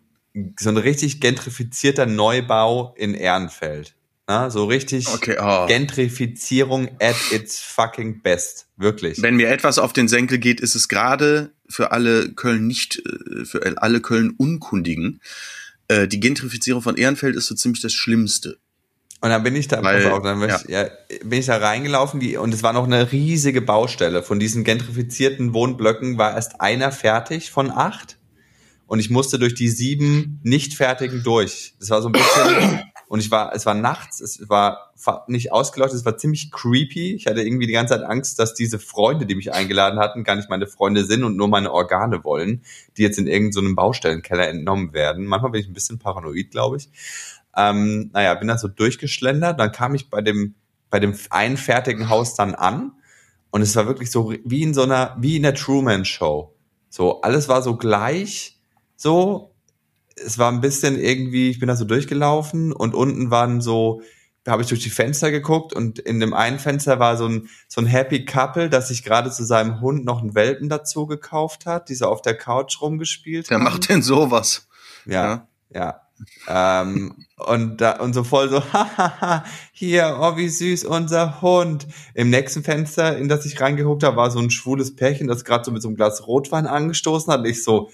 so 0.59 0.69
ein 0.69 0.77
richtig 0.77 1.21
gentrifizierter 1.21 2.05
Neubau 2.05 2.93
in 2.97 3.13
Ehrenfeld. 3.13 3.95
Na, 4.31 4.49
so 4.49 4.63
richtig 4.63 5.09
okay, 5.09 5.35
oh. 5.41 5.67
Gentrifizierung 5.67 6.87
at 7.01 7.17
its 7.33 7.59
fucking 7.59 8.21
best. 8.21 8.65
Wirklich. 8.77 9.21
Wenn 9.21 9.35
mir 9.35 9.49
etwas 9.49 9.77
auf 9.77 9.91
den 9.91 10.07
Senkel 10.07 10.37
geht, 10.37 10.61
ist 10.61 10.73
es 10.73 10.87
gerade 10.87 11.51
für 11.67 11.91
alle 11.91 12.31
Köln 12.31 12.65
nicht, 12.65 13.03
äh, 13.05 13.43
für 13.43 13.61
alle 13.81 13.99
Köln 13.99 14.33
Unkundigen, 14.37 15.19
äh, 15.89 16.07
die 16.07 16.21
Gentrifizierung 16.21 16.81
von 16.81 16.95
Ehrenfeld 16.95 17.35
ist 17.35 17.47
so 17.47 17.55
ziemlich 17.55 17.81
das 17.81 17.91
Schlimmste. 17.91 18.57
Und 19.19 19.31
dann 19.31 19.43
bin 19.43 19.53
ich 19.53 19.67
da, 19.67 19.83
Weil, 19.83 20.07
auf, 20.07 20.23
dann 20.23 20.39
bin, 20.39 20.47
ja. 20.47 20.61
Ich, 20.63 20.69
ja, 20.69 20.89
bin 21.25 21.39
ich 21.39 21.47
da 21.47 21.57
reingelaufen 21.57 22.21
die, 22.21 22.37
und 22.37 22.53
es 22.53 22.63
war 22.63 22.71
noch 22.71 22.85
eine 22.85 23.11
riesige 23.11 23.61
Baustelle. 23.61 24.23
Von 24.23 24.39
diesen 24.39 24.63
gentrifizierten 24.63 25.53
Wohnblöcken 25.53 26.17
war 26.17 26.35
erst 26.35 26.61
einer 26.61 26.93
fertig 26.93 27.51
von 27.51 27.69
acht. 27.69 28.17
Und 28.87 28.99
ich 28.99 29.09
musste 29.09 29.39
durch 29.39 29.55
die 29.55 29.67
sieben 29.67 30.39
nicht 30.43 30.73
fertigen 30.73 31.21
durch. 31.21 31.73
Das 31.79 31.89
war 31.89 32.01
so 32.01 32.07
ein 32.07 32.13
bisschen, 32.13 32.81
und 33.11 33.19
ich 33.19 33.29
war, 33.29 33.53
es 33.53 33.65
war 33.65 33.73
nachts, 33.73 34.21
es 34.21 34.47
war 34.47 34.93
nicht 35.27 35.51
ausgeleuchtet, 35.51 35.99
es 35.99 36.05
war 36.05 36.15
ziemlich 36.15 36.49
creepy. 36.49 37.13
Ich 37.13 37.27
hatte 37.27 37.41
irgendwie 37.41 37.67
die 37.67 37.73
ganze 37.73 37.93
Zeit 37.93 38.05
Angst, 38.05 38.39
dass 38.39 38.53
diese 38.53 38.79
Freunde, 38.79 39.25
die 39.25 39.35
mich 39.35 39.51
eingeladen 39.51 39.99
hatten, 39.99 40.23
gar 40.23 40.37
nicht 40.37 40.49
meine 40.49 40.65
Freunde 40.65 41.03
sind 41.03 41.25
und 41.25 41.35
nur 41.35 41.49
meine 41.49 41.73
Organe 41.73 42.23
wollen, 42.23 42.63
die 42.95 43.01
jetzt 43.01 43.19
in 43.19 43.27
irgendeinem 43.27 43.67
so 43.67 43.75
Baustellenkeller 43.75 44.47
entnommen 44.47 44.93
werden. 44.93 45.25
Manchmal 45.25 45.51
bin 45.51 45.59
ich 45.59 45.67
ein 45.67 45.73
bisschen 45.73 45.99
paranoid, 45.99 46.51
glaube 46.51 46.77
ich. 46.77 46.89
Ähm, 47.57 48.11
naja, 48.13 48.33
bin 48.35 48.47
da 48.47 48.57
so 48.57 48.69
durchgeschlendert. 48.69 49.59
Dann 49.59 49.73
kam 49.73 49.93
ich 49.93 50.09
bei 50.09 50.21
dem, 50.21 50.55
bei 50.89 51.01
dem 51.01 51.13
einen 51.31 51.57
fertigen 51.57 52.07
Haus 52.07 52.35
dann 52.35 52.55
an. 52.55 52.93
Und 53.49 53.61
es 53.61 53.75
war 53.75 53.87
wirklich 53.87 54.09
so 54.09 54.33
wie 54.45 54.63
in 54.63 54.73
so 54.73 54.83
einer, 54.83 55.17
wie 55.19 55.35
in 55.35 55.43
der 55.43 55.55
Truman 55.55 56.05
Show. 56.05 56.55
So, 56.87 57.19
alles 57.19 57.49
war 57.49 57.61
so 57.61 57.75
gleich, 57.75 58.57
so. 58.95 59.50
Es 60.25 60.37
war 60.37 60.51
ein 60.51 60.61
bisschen 60.61 60.99
irgendwie, 60.99 61.49
ich 61.49 61.59
bin 61.59 61.67
da 61.67 61.75
so 61.75 61.85
durchgelaufen 61.85 62.71
und 62.73 62.93
unten 62.95 63.31
waren 63.31 63.61
so, 63.61 64.01
da 64.43 64.53
habe 64.53 64.63
ich 64.63 64.69
durch 64.69 64.81
die 64.81 64.89
Fenster 64.89 65.29
geguckt 65.29 65.73
und 65.73 65.99
in 65.99 66.19
dem 66.19 66.33
einen 66.33 66.57
Fenster 66.57 66.99
war 66.99 67.15
so 67.15 67.27
ein, 67.27 67.49
so 67.67 67.79
ein 67.79 67.87
Happy 67.87 68.25
Couple, 68.25 68.69
das 68.69 68.87
sich 68.87 69.03
gerade 69.03 69.29
zu 69.29 69.43
seinem 69.43 69.81
Hund 69.81 70.03
noch 70.03 70.21
einen 70.21 70.33
Welpen 70.33 70.67
dazu 70.67 71.05
gekauft 71.05 71.65
hat, 71.65 71.89
die 71.89 71.95
so 71.95 72.07
auf 72.07 72.21
der 72.21 72.35
Couch 72.35 72.81
rumgespielt 72.81 73.49
Wer 73.49 73.57
haben. 73.57 73.63
macht 73.63 73.89
denn 73.89 74.01
sowas? 74.01 74.67
Ja, 75.05 75.47
ja. 75.73 76.01
ja. 76.47 76.81
ähm, 76.81 77.25
und 77.37 77.81
da, 77.81 77.99
und 77.99 78.13
so 78.13 78.23
voll 78.23 78.49
so, 78.49 78.63
hahaha, 78.73 79.43
hier, 79.73 80.17
oh, 80.19 80.37
wie 80.37 80.49
süß, 80.49 80.85
unser 80.85 81.41
Hund. 81.41 81.87
Im 82.15 82.31
nächsten 82.31 82.63
Fenster, 82.63 83.17
in 83.17 83.29
das 83.29 83.45
ich 83.45 83.61
reingeguckt 83.61 84.03
habe, 84.03 84.17
war 84.17 84.31
so 84.31 84.39
ein 84.39 84.49
schwules 84.49 84.95
Pärchen, 84.95 85.27
das 85.27 85.45
gerade 85.45 85.65
so 85.65 85.71
mit 85.71 85.83
so 85.83 85.87
einem 85.87 85.97
Glas 85.97 86.25
Rotwein 86.25 86.65
angestoßen 86.65 87.31
hat. 87.31 87.41
Und 87.41 87.45
ich 87.45 87.63
so, 87.63 87.89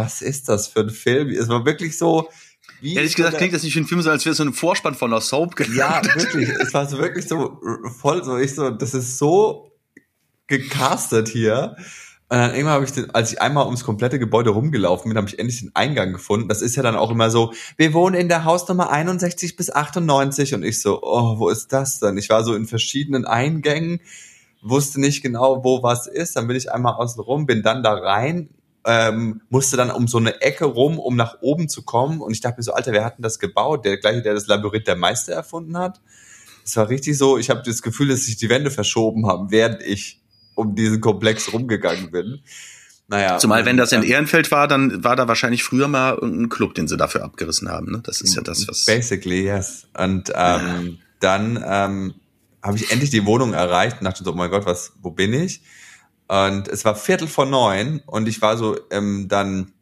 was 0.00 0.22
ist 0.22 0.48
das 0.48 0.66
für 0.66 0.80
ein 0.80 0.90
Film? 0.90 1.28
Es 1.28 1.48
war 1.48 1.64
wirklich 1.66 1.98
so, 1.98 2.28
wie 2.80 2.94
Ehrlich 2.94 3.14
gesagt 3.14 3.36
klingt 3.36 3.52
das 3.52 3.62
nicht 3.62 3.74
wie 3.76 3.80
ein 3.80 3.86
Film, 3.86 4.00
so 4.00 4.10
als 4.10 4.24
wäre 4.24 4.32
es 4.32 4.38
so 4.38 4.44
ein 4.44 4.54
Vorspann 4.54 4.94
von 4.94 5.12
einer 5.12 5.20
Soap. 5.20 5.56
Gelandet. 5.56 5.76
Ja, 5.76 6.02
wirklich. 6.14 6.48
Es 6.48 6.72
war 6.72 6.88
so 6.88 6.98
wirklich 6.98 7.28
so 7.28 7.60
voll 8.00 8.24
so. 8.24 8.38
Ich 8.38 8.54
so, 8.54 8.70
das 8.70 8.94
ist 8.94 9.18
so 9.18 9.72
gecastet 10.46 11.28
hier. 11.28 11.76
Und 12.30 12.38
dann 12.38 12.52
irgendwann 12.52 12.74
habe 12.74 12.84
ich, 12.84 12.92
den, 12.92 13.10
als 13.10 13.32
ich 13.32 13.42
einmal 13.42 13.66
ums 13.66 13.84
komplette 13.84 14.18
Gebäude 14.18 14.50
rumgelaufen 14.50 15.10
bin, 15.10 15.18
habe 15.18 15.28
ich 15.28 15.38
endlich 15.38 15.60
den 15.60 15.72
Eingang 15.74 16.12
gefunden. 16.12 16.48
Das 16.48 16.62
ist 16.62 16.76
ja 16.76 16.82
dann 16.82 16.96
auch 16.96 17.10
immer 17.10 17.28
so, 17.28 17.52
wir 17.76 17.92
wohnen 17.92 18.14
in 18.14 18.28
der 18.28 18.44
Hausnummer 18.44 18.90
61 18.90 19.56
bis 19.56 19.70
98 19.70 20.54
und 20.54 20.62
ich 20.62 20.80
so, 20.80 21.02
oh, 21.02 21.38
wo 21.38 21.48
ist 21.48 21.72
das 21.72 21.98
denn? 21.98 22.16
Ich 22.16 22.30
war 22.30 22.44
so 22.44 22.54
in 22.54 22.66
verschiedenen 22.66 23.26
Eingängen, 23.26 24.00
wusste 24.62 25.00
nicht 25.00 25.22
genau, 25.22 25.64
wo 25.64 25.82
was 25.82 26.06
ist. 26.06 26.36
Dann 26.36 26.46
bin 26.46 26.56
ich 26.56 26.72
einmal 26.72 26.94
außen 26.94 27.20
rum, 27.20 27.46
bin 27.46 27.62
dann 27.62 27.82
da 27.82 27.94
rein, 27.94 28.48
ähm, 28.84 29.42
musste 29.50 29.76
dann 29.76 29.90
um 29.90 30.08
so 30.08 30.18
eine 30.18 30.40
Ecke 30.40 30.64
rum, 30.64 30.98
um 30.98 31.16
nach 31.16 31.38
oben 31.40 31.68
zu 31.68 31.82
kommen. 31.82 32.20
Und 32.20 32.32
ich 32.32 32.40
dachte 32.40 32.58
mir 32.58 32.62
so, 32.62 32.72
Alter, 32.72 32.92
wer 32.92 33.04
hat 33.04 33.18
denn 33.18 33.22
das 33.22 33.38
gebaut? 33.38 33.84
Der 33.84 33.98
gleiche, 33.98 34.22
der 34.22 34.34
das 34.34 34.46
Labyrinth 34.46 34.86
der 34.86 34.96
Meister 34.96 35.32
erfunden 35.32 35.76
hat. 35.76 36.00
Es 36.64 36.76
war 36.76 36.88
richtig 36.88 37.18
so, 37.18 37.38
ich 37.38 37.50
habe 37.50 37.62
das 37.64 37.82
Gefühl, 37.82 38.08
dass 38.08 38.24
sich 38.24 38.36
die 38.36 38.48
Wände 38.48 38.70
verschoben 38.70 39.26
haben, 39.26 39.50
während 39.50 39.82
ich 39.82 40.20
um 40.54 40.74
diesen 40.74 41.00
Komplex 41.00 41.52
rumgegangen 41.52 42.10
bin. 42.10 42.40
Naja. 43.08 43.38
Zumal, 43.38 43.64
wenn 43.64 43.76
das 43.76 43.90
in 43.90 44.04
Ehrenfeld 44.04 44.52
war, 44.52 44.68
dann 44.68 45.02
war 45.02 45.16
da 45.16 45.26
wahrscheinlich 45.26 45.64
früher 45.64 45.88
mal 45.88 46.16
ein 46.22 46.48
Club, 46.48 46.74
den 46.74 46.86
sie 46.86 46.96
dafür 46.96 47.24
abgerissen 47.24 47.68
haben. 47.68 47.90
Ne? 47.90 48.02
Das 48.04 48.20
ist 48.20 48.36
ja 48.36 48.42
das, 48.42 48.68
was. 48.68 48.84
Basically, 48.84 49.46
yes. 49.46 49.88
Und 49.98 50.30
ähm, 50.30 50.32
ja. 50.34 50.78
dann 51.18 51.64
ähm, 51.66 52.14
habe 52.62 52.76
ich 52.76 52.92
endlich 52.92 53.10
die 53.10 53.26
Wohnung 53.26 53.52
erreicht 53.52 53.98
und 53.98 54.04
dachte 54.04 54.22
so, 54.22 54.30
oh 54.30 54.36
mein 54.36 54.50
Gott, 54.50 54.64
was, 54.64 54.92
wo 55.02 55.10
bin 55.10 55.32
ich? 55.32 55.60
Und 56.30 56.68
es 56.68 56.84
war 56.84 56.94
Viertel 56.94 57.26
vor 57.26 57.44
neun 57.44 58.04
und 58.06 58.28
ich 58.28 58.40
war 58.40 58.56
so, 58.56 58.78
ähm, 58.92 59.26
dann 59.26 59.72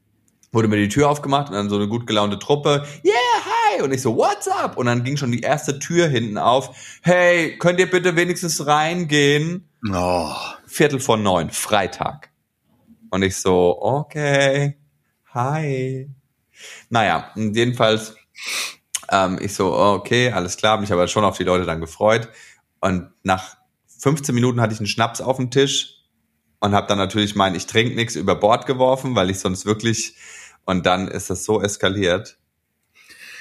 wurde 0.51 0.67
mir 0.69 0.79
die 0.79 0.89
Tür 0.89 1.11
aufgemacht 1.11 1.51
und 1.51 1.55
dann 1.55 1.69
so 1.69 1.77
eine 1.77 1.89
gut 1.89 2.07
gelaunte 2.07 2.39
Truppe, 2.39 2.87
yeah, 3.05 3.15
hi! 3.45 3.83
Und 3.83 3.93
ich 3.93 4.01
so, 4.01 4.17
what's 4.17 4.49
up? 4.49 4.79
Und 4.79 4.87
dann 4.87 5.05
ging 5.05 5.19
schon 5.19 5.31
die 5.31 5.43
erste 5.43 5.79
Tür 5.79 6.09
hinten 6.09 6.39
auf, 6.39 6.75
hey, 7.03 7.59
könnt 7.59 7.79
ihr 7.81 7.91
bitte 7.91 8.17
wenigstens 8.17 8.67
reingehen? 8.67 9.69
Oh. 9.93 10.33
Viertel 10.67 11.01
vor 11.01 11.19
neun, 11.19 11.51
Freitag. 11.51 12.31
Und 13.11 13.23
ich 13.23 13.37
so, 13.37 13.77
okay, 13.83 14.79
hi. 15.35 16.09
Naja, 16.89 17.31
jedenfalls, 17.37 18.15
ähm, 19.11 19.39
ich 19.43 19.53
so, 19.53 19.75
okay, 19.75 20.33
alles 20.33 20.57
klar, 20.57 20.81
mich 20.81 20.95
aber 20.95 21.09
schon 21.09 21.27
auf 21.27 21.37
die 21.37 21.45
Leute 21.45 21.67
dann 21.67 21.83
gefreut. 21.83 22.31
Und 22.81 23.11
nach 23.23 23.59
15 23.99 24.35
Minuten 24.35 24.63
hatte 24.63 24.73
ich 24.73 24.81
einen 24.81 24.87
Schnaps 24.87 25.21
auf 25.21 25.37
dem 25.37 25.51
Tisch 25.51 25.98
und 26.61 26.73
habe 26.73 26.87
dann 26.87 26.99
natürlich 26.99 27.35
mein 27.35 27.55
Ich 27.55 27.67
trinke 27.67 27.95
nichts 27.95 28.17
über 28.17 28.35
Bord 28.35 28.67
geworfen, 28.67 29.15
weil 29.15 29.31
ich 29.31 29.39
sonst 29.39 29.67
wirklich 29.67 30.15
und 30.65 30.87
dann 30.87 31.09
ist 31.09 31.31
das 31.31 31.45
so 31.45 31.63
eskaliert. 31.63 32.37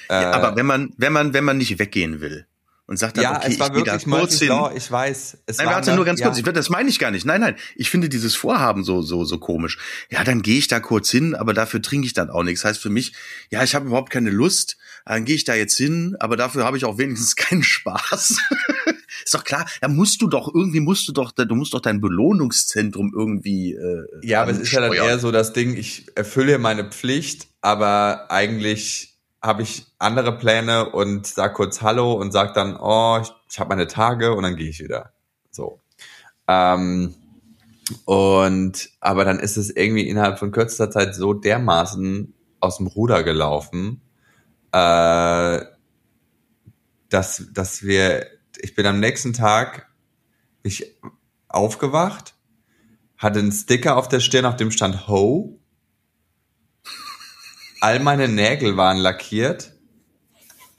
Ja, 0.09 0.31
aber 0.31 0.55
wenn 0.55 0.65
man 0.65 0.93
wenn 0.97 1.13
man 1.13 1.33
wenn 1.33 1.43
man 1.43 1.57
nicht 1.57 1.79
weggehen 1.79 2.21
will, 2.21 2.47
und 2.87 2.97
sagt 2.97 3.17
dann, 3.17 3.23
ja, 3.23 3.35
okay, 3.35 3.47
es 3.49 3.59
war 3.59 3.67
ich 3.67 3.73
wirklich 3.73 4.03
da 4.05 4.17
kurz 4.17 4.39
hin. 4.39 4.47
Law, 4.47 4.71
ich 4.73 4.89
weiß. 4.89 5.39
Es 5.45 5.57
nein, 5.57 5.67
warte, 5.67 5.93
nur 5.93 6.05
ganz 6.05 6.21
kurz. 6.21 6.39
Ja. 6.39 6.47
Ich, 6.47 6.53
das 6.53 6.69
meine 6.69 6.87
ich 6.89 6.99
gar 6.99 7.11
nicht. 7.11 7.25
Nein, 7.25 7.41
nein. 7.41 7.57
Ich 7.75 7.89
finde 7.89 8.07
dieses 8.07 8.33
Vorhaben 8.33 8.85
so, 8.85 9.01
so, 9.01 9.25
so 9.25 9.39
komisch. 9.39 9.77
Ja, 10.09 10.23
dann 10.23 10.41
gehe 10.41 10.57
ich 10.57 10.69
da 10.69 10.79
kurz 10.79 11.11
hin, 11.11 11.35
aber 11.35 11.53
dafür 11.53 11.81
trinke 11.81 12.07
ich 12.07 12.13
dann 12.13 12.29
auch 12.29 12.43
nichts. 12.43 12.61
Das 12.61 12.69
heißt 12.69 12.81
für 12.81 12.89
mich, 12.89 13.13
ja, 13.49 13.61
ich 13.61 13.75
habe 13.75 13.87
überhaupt 13.87 14.09
keine 14.09 14.29
Lust. 14.29 14.77
Dann 15.05 15.25
gehe 15.25 15.35
ich 15.35 15.43
da 15.43 15.53
jetzt 15.53 15.75
hin, 15.75 16.15
aber 16.19 16.37
dafür 16.37 16.63
habe 16.63 16.77
ich 16.77 16.85
auch 16.85 16.97
wenigstens 16.97 17.35
keinen 17.35 17.63
Spaß. 17.63 18.37
Ist 19.23 19.33
doch 19.33 19.43
klar, 19.43 19.65
da 19.81 19.87
musst 19.87 20.21
du 20.21 20.27
doch, 20.27 20.53
irgendwie 20.53 20.79
musst 20.79 21.07
du 21.07 21.11
doch, 21.11 21.31
du 21.31 21.55
musst 21.55 21.73
doch 21.73 21.81
dein 21.81 22.01
Belohnungszentrum 22.01 23.13
irgendwie. 23.15 23.73
Äh, 23.73 24.05
ja, 24.23 24.41
aber 24.41 24.51
es 24.51 24.59
ist 24.59 24.71
ja 24.71 24.81
dann 24.81 24.93
eher 24.93 25.19
so 25.19 25.31
das 25.31 25.53
Ding, 25.53 25.75
ich 25.75 26.07
erfülle 26.15 26.59
meine 26.59 26.85
Pflicht, 26.85 27.47
aber 27.61 28.29
eigentlich 28.29 29.17
habe 29.41 29.61
ich 29.61 29.85
andere 29.99 30.37
Pläne 30.37 30.89
und 30.89 31.27
sag 31.27 31.53
kurz 31.53 31.81
Hallo 31.81 32.13
und 32.13 32.31
sag 32.31 32.53
dann, 32.53 32.75
oh, 32.75 33.19
ich, 33.21 33.31
ich 33.49 33.59
habe 33.59 33.69
meine 33.69 33.87
Tage 33.87 34.33
und 34.33 34.43
dann 34.43 34.55
gehe 34.55 34.69
ich 34.69 34.79
wieder. 34.79 35.13
So. 35.51 35.79
Ähm, 36.47 37.13
und 38.05 38.89
aber 38.99 39.25
dann 39.25 39.39
ist 39.39 39.57
es 39.57 39.69
irgendwie 39.69 40.07
innerhalb 40.07 40.39
von 40.39 40.51
kürzester 40.51 40.91
Zeit 40.91 41.15
so 41.15 41.33
dermaßen 41.33 42.33
aus 42.59 42.77
dem 42.77 42.87
Ruder 42.87 43.23
gelaufen, 43.23 44.01
äh, 44.71 45.61
dass, 47.09 47.47
dass 47.53 47.83
wir, 47.83 48.27
ich 48.61 48.75
bin 48.75 48.85
am 48.85 48.99
nächsten 48.99 49.33
Tag 49.33 49.89
ich 50.63 50.97
aufgewacht, 51.47 52.35
hatte 53.17 53.39
einen 53.39 53.51
Sticker 53.51 53.97
auf 53.97 54.07
der 54.07 54.19
Stirn, 54.19 54.45
auf 54.45 54.57
dem 54.57 54.71
stand 54.71 55.07
Ho 55.07 55.59
all 57.81 57.99
meine 57.99 58.27
Nägel 58.27 58.77
waren 58.77 58.97
lackiert, 58.97 59.73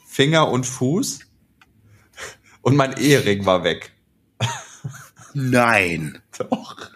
Finger 0.07 0.49
und 0.49 0.67
Fuß 0.67 1.21
und 2.62 2.77
mein 2.77 2.97
Ehering 2.97 3.47
war 3.47 3.64
weg. 3.64 3.93
Nein. 5.35 6.21
Doch. 6.38 6.91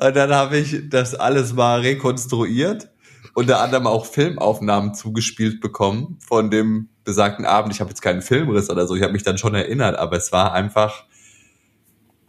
Und 0.00 0.16
dann 0.16 0.32
habe 0.32 0.58
ich 0.58 0.88
das 0.88 1.14
alles 1.14 1.52
mal 1.52 1.80
rekonstruiert, 1.80 2.90
unter 3.34 3.60
anderem 3.60 3.86
auch 3.86 4.06
Filmaufnahmen 4.06 4.94
zugespielt 4.94 5.60
bekommen 5.60 6.18
von 6.20 6.50
dem 6.50 6.88
besagten 7.04 7.44
Abend. 7.44 7.72
Ich 7.72 7.80
habe 7.80 7.90
jetzt 7.90 8.02
keinen 8.02 8.22
Filmriss 8.22 8.70
oder 8.70 8.86
so, 8.86 8.94
ich 8.94 9.02
habe 9.02 9.12
mich 9.12 9.22
dann 9.22 9.38
schon 9.38 9.54
erinnert, 9.54 9.96
aber 9.96 10.16
es 10.16 10.32
war 10.32 10.52
einfach, 10.52 11.04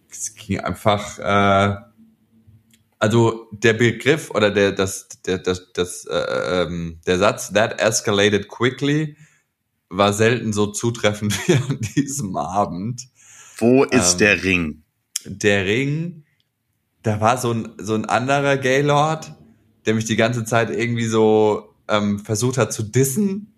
es 0.10 0.36
ging 0.36 0.60
einfach 0.60 1.20
äh, 1.20 1.76
also 3.00 3.48
der 3.52 3.74
Begriff 3.74 4.32
oder 4.32 4.52
der 4.52 4.72
das 4.72 5.08
der 5.26 5.38
das, 5.38 5.72
das 5.74 6.06
äh, 6.06 6.64
ähm, 6.64 7.00
der 7.06 7.20
Satz 7.20 7.52
that 7.54 7.80
escalated 7.80 8.48
quickly 8.48 9.16
war 9.90 10.14
selten 10.14 10.54
so 10.54 10.68
zutreffend 10.68 11.34
wie 11.48 11.54
an 11.54 11.80
diesem 11.96 12.36
Abend. 12.36 13.08
Wo 13.58 13.84
ist 13.84 14.14
ähm, 14.14 14.18
der 14.20 14.44
Ring? 14.44 14.84
Der 15.26 15.66
Ring, 15.66 16.24
da 17.04 17.22
war 17.22 17.38
so 17.38 17.52
ein 17.52 17.74
so 17.78 17.94
ein 17.94 18.06
anderer 18.06 18.58
Gaylord, 18.58 19.34
der 19.86 19.94
mich 19.94 20.06
die 20.06 20.16
ganze 20.16 20.46
Zeit 20.46 20.70
irgendwie 20.70 21.08
so 21.08 21.76
ähm, 21.88 22.20
versucht 22.20 22.58
hat 22.58 22.74
zu 22.74 22.84
dissen. 22.84 23.54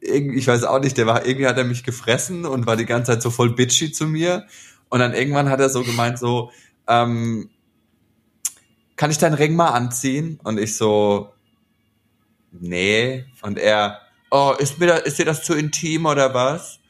Irgendwie, 0.00 0.38
ich 0.38 0.46
weiß 0.46 0.64
auch 0.64 0.80
nicht, 0.80 0.96
der 0.96 1.06
war 1.06 1.26
irgendwie 1.26 1.46
hat 1.46 1.58
er 1.58 1.64
mich 1.64 1.84
gefressen 1.84 2.44
und 2.44 2.66
war 2.66 2.76
die 2.76 2.86
ganze 2.86 3.12
Zeit 3.12 3.22
so 3.22 3.30
voll 3.30 3.54
bitchy 3.54 3.92
zu 3.92 4.06
mir. 4.06 4.46
Und 4.88 5.00
dann 5.00 5.12
irgendwann 5.12 5.50
hat 5.50 5.60
er 5.60 5.68
so 5.68 5.82
gemeint 5.82 6.18
so 6.18 6.50
ähm, 6.86 7.50
kann 8.98 9.10
ich 9.10 9.18
deinen 9.18 9.34
Ring 9.34 9.54
mal 9.54 9.70
anziehen? 9.70 10.40
Und 10.42 10.58
ich 10.58 10.76
so, 10.76 11.32
nee. 12.50 13.24
Und 13.42 13.58
er, 13.58 14.00
oh, 14.30 14.54
ist 14.58 14.78
mir 14.78 14.88
da, 14.88 14.96
ist 14.96 15.18
dir 15.18 15.24
das 15.24 15.44
zu 15.44 15.54
intim 15.54 16.04
oder 16.04 16.34
was? 16.34 16.80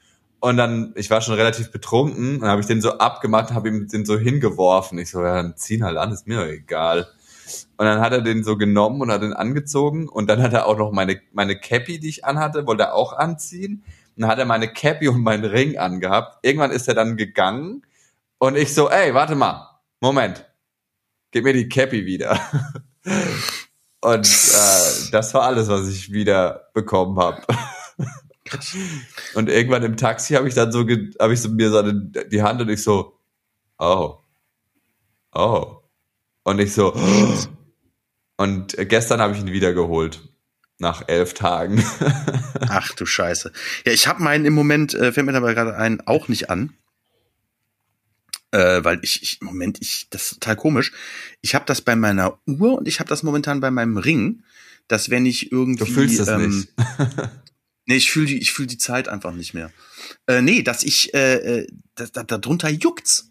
Und 0.40 0.56
dann, 0.56 0.94
ich 0.96 1.10
war 1.10 1.20
schon 1.20 1.34
relativ 1.34 1.70
betrunken 1.70 2.40
und 2.40 2.48
habe 2.48 2.60
ich 2.60 2.66
den 2.66 2.80
so 2.80 2.98
abgemacht, 2.98 3.52
habe 3.52 3.68
ihm 3.68 3.88
den 3.88 4.06
so 4.06 4.18
hingeworfen. 4.18 4.98
Ich 4.98 5.10
so, 5.10 5.22
ja, 5.22 5.34
dann 5.34 5.56
ziehen 5.56 5.84
halt 5.84 5.96
an, 5.96 6.12
ist 6.12 6.26
mir 6.26 6.38
doch 6.38 6.46
egal. 6.46 7.08
Und 7.76 7.86
dann 7.86 8.00
hat 8.00 8.12
er 8.12 8.22
den 8.22 8.44
so 8.44 8.56
genommen 8.56 9.00
und 9.00 9.10
hat 9.10 9.22
den 9.22 9.32
angezogen 9.32 10.08
und 10.08 10.28
dann 10.28 10.42
hat 10.42 10.52
er 10.52 10.66
auch 10.66 10.78
noch 10.78 10.92
meine, 10.92 11.20
meine 11.32 11.58
Cappy, 11.58 11.98
die 12.00 12.08
ich 12.08 12.24
anhatte, 12.24 12.66
wollte 12.66 12.84
er 12.84 12.94
auch 12.94 13.12
anziehen. 13.12 13.84
Und 14.16 14.22
dann 14.22 14.30
hat 14.30 14.38
er 14.38 14.46
meine 14.46 14.72
Cappy 14.72 15.08
und 15.08 15.22
meinen 15.22 15.44
Ring 15.44 15.78
angehabt. 15.78 16.38
Irgendwann 16.42 16.70
ist 16.70 16.88
er 16.88 16.94
dann 16.94 17.16
gegangen 17.16 17.82
und 18.38 18.56
ich 18.56 18.74
so, 18.74 18.88
ey, 18.90 19.14
warte 19.14 19.34
mal, 19.34 19.80
Moment, 20.00 20.46
gib 21.30 21.44
mir 21.44 21.52
die 21.52 21.68
Cappy 21.68 22.06
wieder. 22.06 22.40
Und 24.00 24.28
äh, 24.28 25.10
das 25.10 25.34
war 25.34 25.42
alles, 25.42 25.68
was 25.68 25.88
ich 25.88 26.12
wieder 26.12 26.68
bekommen 26.72 27.18
habe. 27.18 27.42
und 29.34 29.48
irgendwann 29.48 29.82
im 29.82 29.96
Taxi 29.96 30.34
habe 30.34 30.48
ich 30.48 30.54
dann 30.54 30.70
so, 30.70 30.80
habe 30.80 31.34
ich 31.34 31.42
so 31.42 31.48
mir 31.48 31.70
so 31.70 31.82
die 31.82 32.42
Hand 32.42 32.60
und 32.60 32.68
ich 32.68 32.82
so, 32.82 33.18
oh, 33.78 34.18
oh. 35.34 35.77
Und 36.48 36.60
ich 36.60 36.72
so, 36.72 36.94
und 38.38 38.74
gestern 38.78 39.20
habe 39.20 39.34
ich 39.34 39.40
ihn 39.40 39.52
wiedergeholt. 39.52 40.22
Nach 40.78 41.06
elf 41.06 41.34
Tagen. 41.34 41.84
Ach 42.68 42.94
du 42.94 43.04
Scheiße. 43.04 43.52
Ja, 43.84 43.92
ich 43.92 44.06
habe 44.06 44.22
meinen 44.22 44.46
im 44.46 44.54
Moment, 44.54 44.94
äh, 44.94 45.12
fällt 45.12 45.26
mir 45.26 45.32
dabei 45.32 45.52
gerade 45.52 45.76
ein, 45.76 46.00
auch 46.06 46.28
nicht 46.28 46.48
an. 46.48 46.72
Äh, 48.52 48.82
weil 48.82 49.00
ich, 49.02 49.22
ich, 49.22 49.40
Moment, 49.42 49.78
ich, 49.82 50.06
das 50.08 50.22
ist 50.22 50.34
total 50.34 50.56
komisch. 50.56 50.92
Ich 51.42 51.54
habe 51.54 51.66
das 51.66 51.82
bei 51.82 51.96
meiner 51.96 52.38
Uhr 52.46 52.78
und 52.78 52.88
ich 52.88 53.00
habe 53.00 53.10
das 53.10 53.22
momentan 53.22 53.60
bei 53.60 53.70
meinem 53.70 53.98
Ring, 53.98 54.44
dass 54.86 55.10
wenn 55.10 55.26
ich 55.26 55.52
irgendwie. 55.52 55.84
Du 55.84 55.92
fühlst 55.92 56.20
es 56.20 56.28
ähm, 56.28 56.48
nicht. 56.48 56.72
nee, 57.86 57.96
ich 57.96 58.10
fühle 58.10 58.26
die, 58.26 58.38
ich 58.38 58.52
fühl 58.52 58.66
die 58.66 58.78
Zeit 58.78 59.08
einfach 59.08 59.32
nicht 59.34 59.52
mehr. 59.52 59.70
Äh, 60.26 60.40
nee, 60.40 60.62
dass 60.62 60.84
ich, 60.84 61.12
äh, 61.12 61.58
äh 61.58 61.66
da, 61.96 62.06
da, 62.06 62.38
darunter 62.38 62.70
juckt's. 62.70 63.27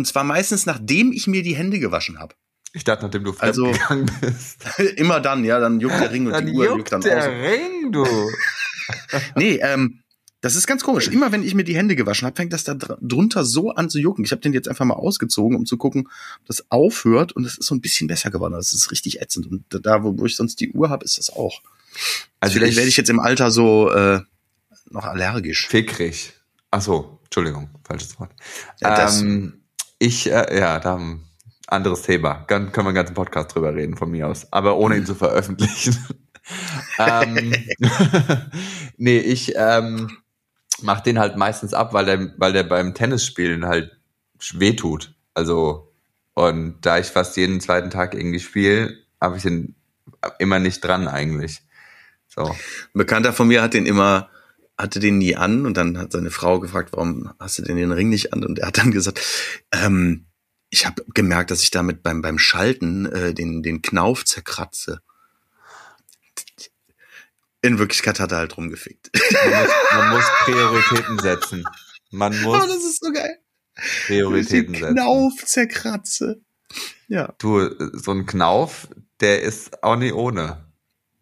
Und 0.00 0.06
zwar 0.06 0.24
meistens, 0.24 0.64
nachdem 0.64 1.12
ich 1.12 1.26
mir 1.26 1.42
die 1.42 1.54
Hände 1.54 1.78
gewaschen 1.78 2.18
habe. 2.18 2.34
Ich 2.72 2.84
dachte, 2.84 3.04
nachdem 3.04 3.22
du 3.22 3.34
also, 3.38 3.70
gegangen 3.70 4.10
bist. 4.22 4.64
immer 4.96 5.20
dann, 5.20 5.44
ja, 5.44 5.60
dann 5.60 5.78
juckt 5.78 6.00
der 6.00 6.10
Ring 6.10 6.24
und 6.24 6.32
dann 6.32 6.46
die 6.46 6.54
Uhr 6.54 6.64
juckt, 6.64 6.78
juckt 6.78 6.92
dann 6.92 7.02
der 7.02 7.18
aus. 7.18 7.26
Ring, 7.26 7.92
du. 7.92 8.06
nee, 9.36 9.60
ähm, 9.60 10.00
das 10.40 10.56
ist 10.56 10.66
ganz 10.66 10.82
komisch. 10.82 11.08
Immer 11.08 11.32
wenn 11.32 11.42
ich 11.42 11.54
mir 11.54 11.64
die 11.64 11.76
Hände 11.76 11.96
gewaschen 11.96 12.24
habe, 12.24 12.34
fängt 12.34 12.54
das 12.54 12.64
da 12.64 12.72
drunter 12.72 13.44
so 13.44 13.72
an 13.72 13.90
zu 13.90 13.98
jucken. 13.98 14.24
Ich 14.24 14.30
habe 14.30 14.40
den 14.40 14.54
jetzt 14.54 14.68
einfach 14.68 14.86
mal 14.86 14.94
ausgezogen, 14.94 15.54
um 15.54 15.66
zu 15.66 15.76
gucken, 15.76 16.08
ob 16.40 16.46
das 16.46 16.64
aufhört. 16.70 17.32
Und 17.32 17.44
es 17.44 17.58
ist 17.58 17.66
so 17.66 17.74
ein 17.74 17.82
bisschen 17.82 18.06
besser 18.06 18.30
geworden. 18.30 18.54
Das 18.54 18.72
ist 18.72 18.90
richtig 18.90 19.20
ätzend. 19.20 19.48
Und 19.48 19.64
da, 19.68 20.02
wo 20.02 20.24
ich 20.24 20.34
sonst 20.34 20.60
die 20.60 20.72
Uhr 20.72 20.88
habe, 20.88 21.04
ist 21.04 21.18
das 21.18 21.28
auch. 21.28 21.60
Also 22.40 22.54
vielleicht 22.54 22.78
werde 22.78 22.88
ich 22.88 22.96
jetzt 22.96 23.10
im 23.10 23.20
Alter 23.20 23.50
so 23.50 23.92
äh, 23.92 24.22
noch 24.88 25.04
allergisch. 25.04 25.68
Fickrig. 25.68 26.32
Ach 26.70 26.80
so, 26.80 27.20
Entschuldigung, 27.24 27.68
falsches 27.84 28.18
Wort. 28.18 28.30
Ja, 28.80 29.10
ähm, 29.10 29.59
ich, 30.00 30.32
äh, 30.32 30.58
ja, 30.58 30.80
da 30.80 30.96
ein 30.96 31.24
anderes 31.68 32.02
Thema. 32.02 32.44
Dann 32.48 32.72
können 32.72 32.86
wir 32.86 32.88
einen 32.88 32.96
ganzen 32.96 33.14
Podcast 33.14 33.54
drüber 33.54 33.74
reden 33.74 33.96
von 33.96 34.10
mir 34.10 34.26
aus, 34.26 34.52
aber 34.52 34.76
ohne 34.76 34.96
ihn 34.96 35.06
zu 35.06 35.14
veröffentlichen. 35.14 35.96
ähm, 36.98 37.54
nee, 38.96 39.18
ich 39.18 39.52
ähm, 39.56 40.18
mach 40.82 41.00
den 41.00 41.18
halt 41.18 41.36
meistens 41.36 41.74
ab, 41.74 41.92
weil 41.92 42.06
der, 42.06 42.32
weil 42.38 42.52
der 42.52 42.64
beim 42.64 42.94
Tennisspielen 42.94 43.66
halt 43.66 43.96
wehtut. 44.54 45.14
Also, 45.34 45.92
und 46.34 46.80
da 46.80 46.98
ich 46.98 47.06
fast 47.06 47.36
jeden 47.36 47.60
zweiten 47.60 47.90
Tag 47.90 48.14
irgendwie 48.14 48.40
spiele, 48.40 48.96
habe 49.20 49.36
ich 49.36 49.42
den 49.42 49.76
immer 50.38 50.58
nicht 50.58 50.80
dran 50.80 51.08
eigentlich. 51.08 51.62
So. 52.26 52.44
Ein 52.44 52.56
Bekannter 52.94 53.34
von 53.34 53.48
mir 53.48 53.60
hat 53.62 53.74
den 53.74 53.84
immer, 53.84 54.30
hatte 54.80 55.00
den 55.00 55.18
nie 55.18 55.36
an 55.36 55.66
und 55.66 55.76
dann 55.76 55.98
hat 55.98 56.12
seine 56.12 56.30
Frau 56.30 56.60
gefragt, 56.60 56.90
warum 56.92 57.32
hast 57.38 57.58
du 57.58 57.62
denn 57.62 57.76
den 57.76 57.92
Ring 57.92 58.08
nicht 58.08 58.32
an? 58.32 58.44
Und 58.44 58.58
er 58.58 58.68
hat 58.68 58.78
dann 58.78 58.90
gesagt, 58.90 59.20
ähm, 59.72 60.26
ich 60.70 60.86
habe 60.86 61.04
gemerkt, 61.14 61.50
dass 61.50 61.62
ich 61.62 61.70
damit 61.70 62.02
beim, 62.02 62.22
beim 62.22 62.38
Schalten 62.38 63.06
äh, 63.06 63.34
den, 63.34 63.62
den 63.62 63.82
Knauf 63.82 64.24
zerkratze. 64.24 65.02
In 67.62 67.78
Wirklichkeit 67.78 68.20
hat 68.20 68.32
er 68.32 68.38
halt 68.38 68.56
rumgefickt. 68.56 69.10
Man 69.44 69.62
muss, 69.62 69.70
man 69.92 70.10
muss 70.10 70.24
Prioritäten 70.44 71.18
setzen. 71.18 71.64
Man 72.10 72.42
muss. 72.42 72.62
Oh, 72.62 72.66
das 72.66 72.84
ist 72.84 73.04
so 73.04 73.12
geil. 73.12 73.38
Prioritäten 74.06 74.74
setzen. 74.74 74.94
Knauf 74.94 75.44
zerkratze. 75.44 76.40
Ja. 77.08 77.34
Du, 77.38 77.68
so 77.92 78.12
ein 78.12 78.24
Knauf, 78.24 78.88
der 79.20 79.42
ist 79.42 79.82
auch 79.82 79.96
nie 79.96 80.12
ohne. 80.12 80.64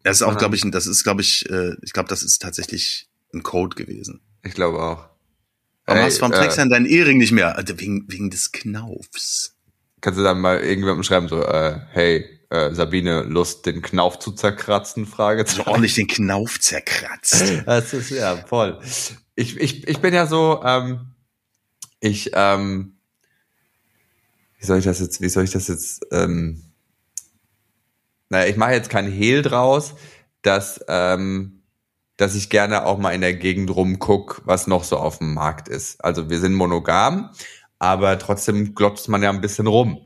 Das 0.05 0.19
ist 0.19 0.23
auch, 0.23 0.39
glaube 0.39 0.55
ich, 0.55 0.63
das 0.71 0.87
ist, 0.87 1.03
glaube 1.03 1.23
ich, 1.23 1.49
äh, 1.51 1.75
ich 1.83 1.93
glaube, 1.93 2.09
das 2.09 2.23
ist 2.23 2.41
tatsächlich 2.41 3.08
ein 3.33 3.43
Code 3.43 3.77
gewesen. 3.77 4.21
Ich 4.43 4.55
glaube 4.55 4.79
auch. 4.79 5.09
Warum 5.87 6.03
hey, 6.03 6.11
hast, 6.11 6.19
trägst 6.19 6.59
du 6.59 6.63
äh, 6.63 6.69
deinen 6.69 6.87
Ehering 6.87 7.19
nicht 7.19 7.33
mehr? 7.33 7.57
Also 7.57 7.79
wegen, 7.81 8.05
wegen 8.09 8.31
des 8.31 8.53
Knaufs. 8.53 9.57
Kannst 10.01 10.19
du 10.19 10.23
dann 10.23 10.41
mal 10.41 10.59
irgendjemandem 10.59 11.03
schreiben, 11.03 11.29
so, 11.29 11.43
äh, 11.43 11.81
hey, 11.93 12.27
äh, 12.51 12.75
Sabine, 12.75 13.23
Lust, 13.23 13.67
den 13.67 13.83
Knauf 13.83 14.19
zu 14.19 14.33
zerkratzen? 14.33 15.07
Frage. 15.07 15.45
So 15.47 15.67
ordentlich 15.67 15.95
den 15.95 16.07
Knauf 16.07 16.61
zerkratzt. 16.61 17.63
das 17.67 17.93
ist 17.95 18.11
ja 18.11 18.37
voll. 18.37 18.79
Ich, 19.35 19.57
ich, 19.57 19.89
ich 19.89 19.99
bin 20.01 20.15
ja 20.15 20.27
so, 20.27 20.63
ähm, 20.65 21.15
ich, 22.01 22.31
ähm, 22.35 22.99
wie 24.59 24.67
soll 24.67 24.79
ich 24.79 24.85
das 24.85 25.01
jetzt, 25.01 25.21
wie 25.21 25.29
soll 25.29 25.45
ich 25.45 25.51
das 25.51 25.69
jetzt, 25.69 26.07
ähm, 26.13 26.63
naja, 28.29 28.49
ich 28.51 28.57
mache 28.57 28.73
jetzt 28.73 28.91
kein 28.91 29.11
Hehl 29.11 29.43
draus, 29.43 29.95
dass, 30.43 30.85
ähm, 30.89 31.58
dass 32.19 32.35
ich 32.35 32.51
gerne 32.51 32.85
auch 32.85 32.99
mal 32.99 33.13
in 33.13 33.23
der 33.23 33.33
Gegend 33.33 33.75
rumguck, 33.75 34.43
was 34.45 34.67
noch 34.67 34.85
so 34.85 34.99
auf 34.99 35.19
dem 35.19 35.35
Markt 35.35 35.69
ist. 35.69 36.05
Also 36.05 36.29
wir 36.29 36.41
sind 36.41 36.53
monogam, 36.53 37.31
aber 37.79 38.19
trotzdem 38.19 38.75
glotzt 38.75 39.09
man 39.09 39.23
ja 39.23 39.31
ein 39.31 39.41
bisschen 39.41 39.69
rum. 39.69 40.01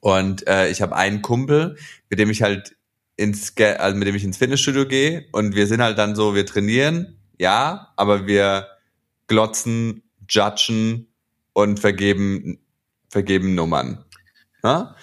Und 0.00 0.46
äh, 0.46 0.70
ich 0.70 0.80
habe 0.80 0.96
einen 0.96 1.20
Kumpel, 1.20 1.76
mit 2.08 2.20
dem 2.20 2.30
ich 2.30 2.42
halt 2.42 2.76
ins, 3.16 3.52
also 3.56 3.96
mit 3.96 4.06
dem 4.06 4.14
ich 4.14 4.22
ins 4.22 4.36
Fitnessstudio 4.36 4.86
gehe 4.86 5.26
und 5.32 5.56
wir 5.56 5.66
sind 5.66 5.82
halt 5.82 5.98
dann 5.98 6.14
so, 6.14 6.36
wir 6.36 6.46
trainieren, 6.46 7.18
ja, 7.36 7.92
aber 7.96 8.28
wir 8.28 8.68
glotzen, 9.26 10.04
judgen 10.28 11.08
und 11.52 11.80
vergeben, 11.80 12.60
vergeben 13.08 13.56
Nummern. 13.56 14.04
Ja? 14.62 14.96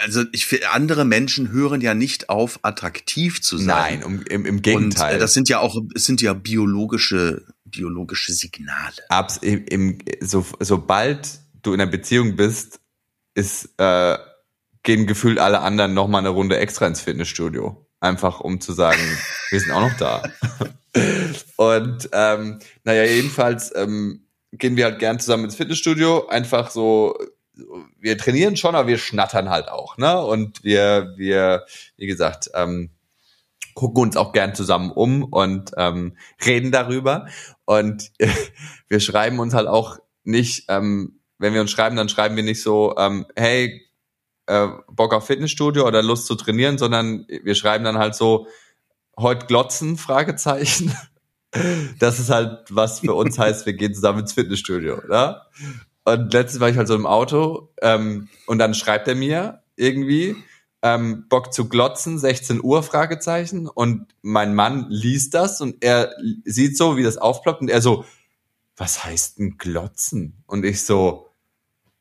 also 0.00 0.24
ich 0.32 0.46
finde, 0.46 0.70
andere 0.70 1.04
Menschen 1.04 1.50
hören 1.50 1.80
ja 1.80 1.94
nicht 1.94 2.28
auf, 2.28 2.58
attraktiv 2.62 3.40
zu 3.40 3.58
sein. 3.58 4.00
Nein, 4.00 4.04
um, 4.04 4.22
im, 4.22 4.44
im 4.44 4.62
Gegenteil. 4.62 5.12
Und, 5.12 5.16
äh, 5.16 5.20
das 5.20 5.34
sind 5.34 5.48
ja 5.48 5.60
auch, 5.60 5.76
es 5.94 6.04
sind 6.04 6.20
ja 6.20 6.32
biologische, 6.32 7.46
biologische 7.64 8.32
Signale. 8.32 8.94
Abs, 9.08 9.38
im, 9.38 9.64
im, 9.66 9.98
so, 10.20 10.44
sobald 10.60 11.40
du 11.62 11.72
in 11.72 11.80
einer 11.80 11.90
Beziehung 11.90 12.36
bist, 12.36 12.80
ist, 13.34 13.70
äh, 13.78 14.18
gehen 14.82 15.06
gefühlt 15.06 15.38
alle 15.38 15.60
anderen 15.60 15.94
noch 15.94 16.08
mal 16.08 16.18
eine 16.18 16.30
Runde 16.30 16.58
extra 16.58 16.86
ins 16.86 17.00
Fitnessstudio. 17.00 17.86
Einfach 18.00 18.40
um 18.40 18.60
zu 18.60 18.72
sagen, 18.72 19.00
wir 19.50 19.60
sind 19.60 19.70
auch 19.70 19.88
noch 19.88 19.96
da. 19.96 20.22
Und 21.56 22.08
ähm, 22.12 22.58
naja, 22.84 23.04
jedenfalls 23.04 23.72
ähm, 23.74 24.26
gehen 24.50 24.76
wir 24.76 24.86
halt 24.86 24.98
gern 24.98 25.20
zusammen 25.20 25.44
ins 25.44 25.54
Fitnessstudio, 25.54 26.26
einfach 26.26 26.70
so 26.70 27.16
wir 27.98 28.18
trainieren 28.18 28.56
schon, 28.56 28.74
aber 28.74 28.88
wir 28.88 28.98
schnattern 28.98 29.50
halt 29.50 29.68
auch, 29.68 29.96
ne? 29.98 30.20
Und 30.20 30.64
wir, 30.64 31.14
wir, 31.16 31.66
wie 31.96 32.06
gesagt, 32.06 32.50
ähm, 32.54 32.90
gucken 33.74 34.02
uns 34.02 34.16
auch 34.16 34.32
gern 34.32 34.54
zusammen 34.54 34.90
um 34.90 35.24
und 35.24 35.72
ähm, 35.76 36.16
reden 36.44 36.72
darüber. 36.72 37.26
Und 37.64 38.12
wir 38.88 39.00
schreiben 39.00 39.38
uns 39.38 39.54
halt 39.54 39.68
auch 39.68 39.98
nicht, 40.24 40.66
ähm, 40.68 41.20
wenn 41.38 41.54
wir 41.54 41.60
uns 41.60 41.70
schreiben, 41.70 41.96
dann 41.96 42.08
schreiben 42.08 42.36
wir 42.36 42.42
nicht 42.42 42.62
so, 42.62 42.94
ähm, 42.96 43.26
hey, 43.36 43.82
äh, 44.46 44.68
Bock 44.88 45.14
auf 45.14 45.26
Fitnessstudio 45.26 45.86
oder 45.86 46.02
Lust 46.02 46.26
zu 46.26 46.34
trainieren, 46.34 46.78
sondern 46.78 47.26
wir 47.28 47.54
schreiben 47.54 47.84
dann 47.84 47.98
halt 47.98 48.14
so, 48.14 48.46
heute 49.18 49.46
glotzen, 49.46 49.96
Fragezeichen. 49.96 50.96
Das 51.98 52.18
ist 52.18 52.30
halt, 52.30 52.64
was 52.70 53.00
für 53.00 53.12
uns 53.12 53.38
heißt, 53.38 53.66
wir 53.66 53.74
gehen 53.74 53.92
zusammen 53.92 54.20
ins 54.20 54.32
Fitnessstudio, 54.32 55.02
oder? 55.04 55.50
Und 56.04 56.32
letztens 56.32 56.60
war 56.60 56.68
ich 56.68 56.76
halt 56.76 56.88
so 56.88 56.94
im 56.94 57.06
Auto 57.06 57.72
ähm, 57.80 58.28
und 58.46 58.58
dann 58.58 58.74
schreibt 58.74 59.06
er 59.08 59.14
mir 59.14 59.62
irgendwie, 59.76 60.36
ähm, 60.82 61.28
Bock 61.28 61.52
zu 61.52 61.68
glotzen, 61.68 62.18
16 62.18 62.62
Uhr, 62.62 62.82
Fragezeichen. 62.82 63.68
Und 63.68 64.14
mein 64.20 64.54
Mann 64.54 64.86
liest 64.90 65.34
das 65.34 65.60
und 65.60 65.82
er 65.82 66.14
sieht 66.44 66.76
so, 66.76 66.96
wie 66.96 67.04
das 67.04 67.18
aufploppt 67.18 67.60
und 67.60 67.70
er 67.70 67.80
so, 67.80 68.04
was 68.76 69.04
heißt 69.04 69.38
denn 69.38 69.58
glotzen? 69.58 70.42
Und 70.46 70.64
ich 70.64 70.84
so, 70.84 71.30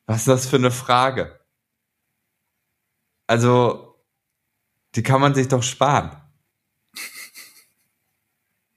was 0.08 0.20
ist 0.20 0.28
das 0.28 0.48
für 0.48 0.56
eine 0.56 0.72
Frage? 0.72 1.40
Also, 3.28 3.96
die 4.96 5.04
kann 5.04 5.22
man 5.22 5.36
sich 5.36 5.48
doch 5.48 5.64
sparen. 5.64 6.18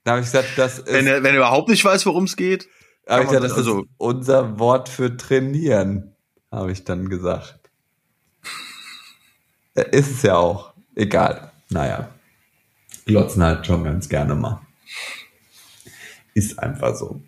Da 0.03 0.11
habe 0.11 0.21
ich 0.21 0.27
gesagt, 0.27 0.49
das 0.55 0.79
ist. 0.79 0.93
Wenn 0.93 1.07
er, 1.07 1.23
wenn 1.23 1.33
er 1.33 1.37
überhaupt 1.37 1.67
nicht 1.67 1.83
weiß, 1.83 2.05
worum 2.05 2.25
es 2.25 2.37
geht. 2.37 2.69
Aber 3.05 3.21
ich 3.21 3.27
gesagt, 3.27 3.45
das 3.45 3.53
also, 3.53 3.81
ist 3.81 3.89
unser 3.97 4.59
Wort 4.59 4.89
für 4.89 5.15
trainieren, 5.15 6.15
habe 6.51 6.71
ich 6.71 6.83
dann 6.83 7.09
gesagt. 7.09 7.69
ist 9.91 10.11
es 10.11 10.21
ja 10.23 10.37
auch. 10.37 10.73
Egal. 10.95 11.51
Naja. 11.69 12.09
Glotzen 13.05 13.43
halt 13.43 13.65
schon 13.67 13.83
ganz 13.83 14.09
gerne 14.09 14.35
mal. 14.35 14.61
Ist 16.33 16.57
einfach 16.57 16.95
so. 16.95 17.21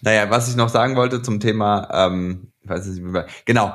Naja, 0.00 0.30
was 0.30 0.48
ich 0.48 0.56
noch 0.56 0.68
sagen 0.68 0.96
wollte 0.96 1.22
zum 1.22 1.40
Thema, 1.40 1.88
ähm, 1.92 2.52
ich 2.62 2.70
weiß 2.70 2.86
nicht 2.86 3.02
mehr, 3.02 3.26
genau, 3.44 3.74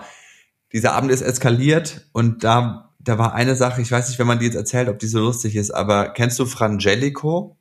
dieser 0.73 0.93
Abend 0.93 1.11
ist 1.11 1.21
eskaliert 1.21 2.07
und 2.11 2.43
da, 2.43 2.93
da 2.99 3.17
war 3.17 3.33
eine 3.33 3.55
Sache, 3.55 3.81
ich 3.81 3.91
weiß 3.91 4.09
nicht, 4.09 4.19
wenn 4.19 4.27
man 4.27 4.39
die 4.39 4.45
jetzt 4.45 4.55
erzählt, 4.55 4.89
ob 4.89 4.99
die 4.99 5.07
so 5.07 5.19
lustig 5.19 5.55
ist, 5.55 5.71
aber 5.71 6.09
kennst 6.09 6.39
du 6.39 6.45
Frangelico? 6.45 7.56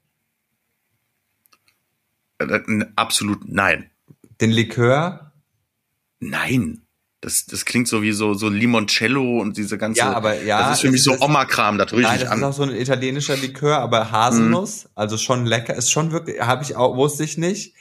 Absolut 2.96 3.48
nein. 3.48 3.90
Den 4.40 4.50
Likör? 4.50 5.32
Nein. 6.20 6.82
Das, 7.22 7.46
das 7.46 7.64
klingt 7.64 7.88
so 7.88 8.02
wie 8.02 8.12
so, 8.12 8.34
so 8.34 8.48
Limoncello 8.48 9.40
und 9.40 9.56
diese 9.56 9.78
ganze. 9.78 10.00
Ja, 10.00 10.12
aber 10.12 10.42
ja. 10.42 10.60
Das 10.60 10.76
ist 10.76 10.80
für 10.82 10.90
mich 10.90 11.02
so 11.02 11.18
Oma-Kram, 11.18 11.78
da 11.78 11.86
tue 11.86 12.00
ich 12.00 12.06
Nein, 12.06 12.20
das 12.20 12.28
an. 12.28 12.38
ist 12.38 12.44
auch 12.44 12.52
so 12.52 12.62
ein 12.62 12.70
italienischer 12.70 13.36
Likör, 13.36 13.78
aber 13.78 14.10
Haselnuss, 14.12 14.84
mhm. 14.84 14.90
also 14.94 15.16
schon 15.16 15.46
lecker, 15.46 15.74
ist 15.74 15.90
schon 15.90 16.12
wirklich, 16.12 16.40
habe 16.40 16.62
ich 16.62 16.76
auch, 16.76 16.96
wusste 16.96 17.24
ich 17.24 17.38
nicht. 17.38 17.74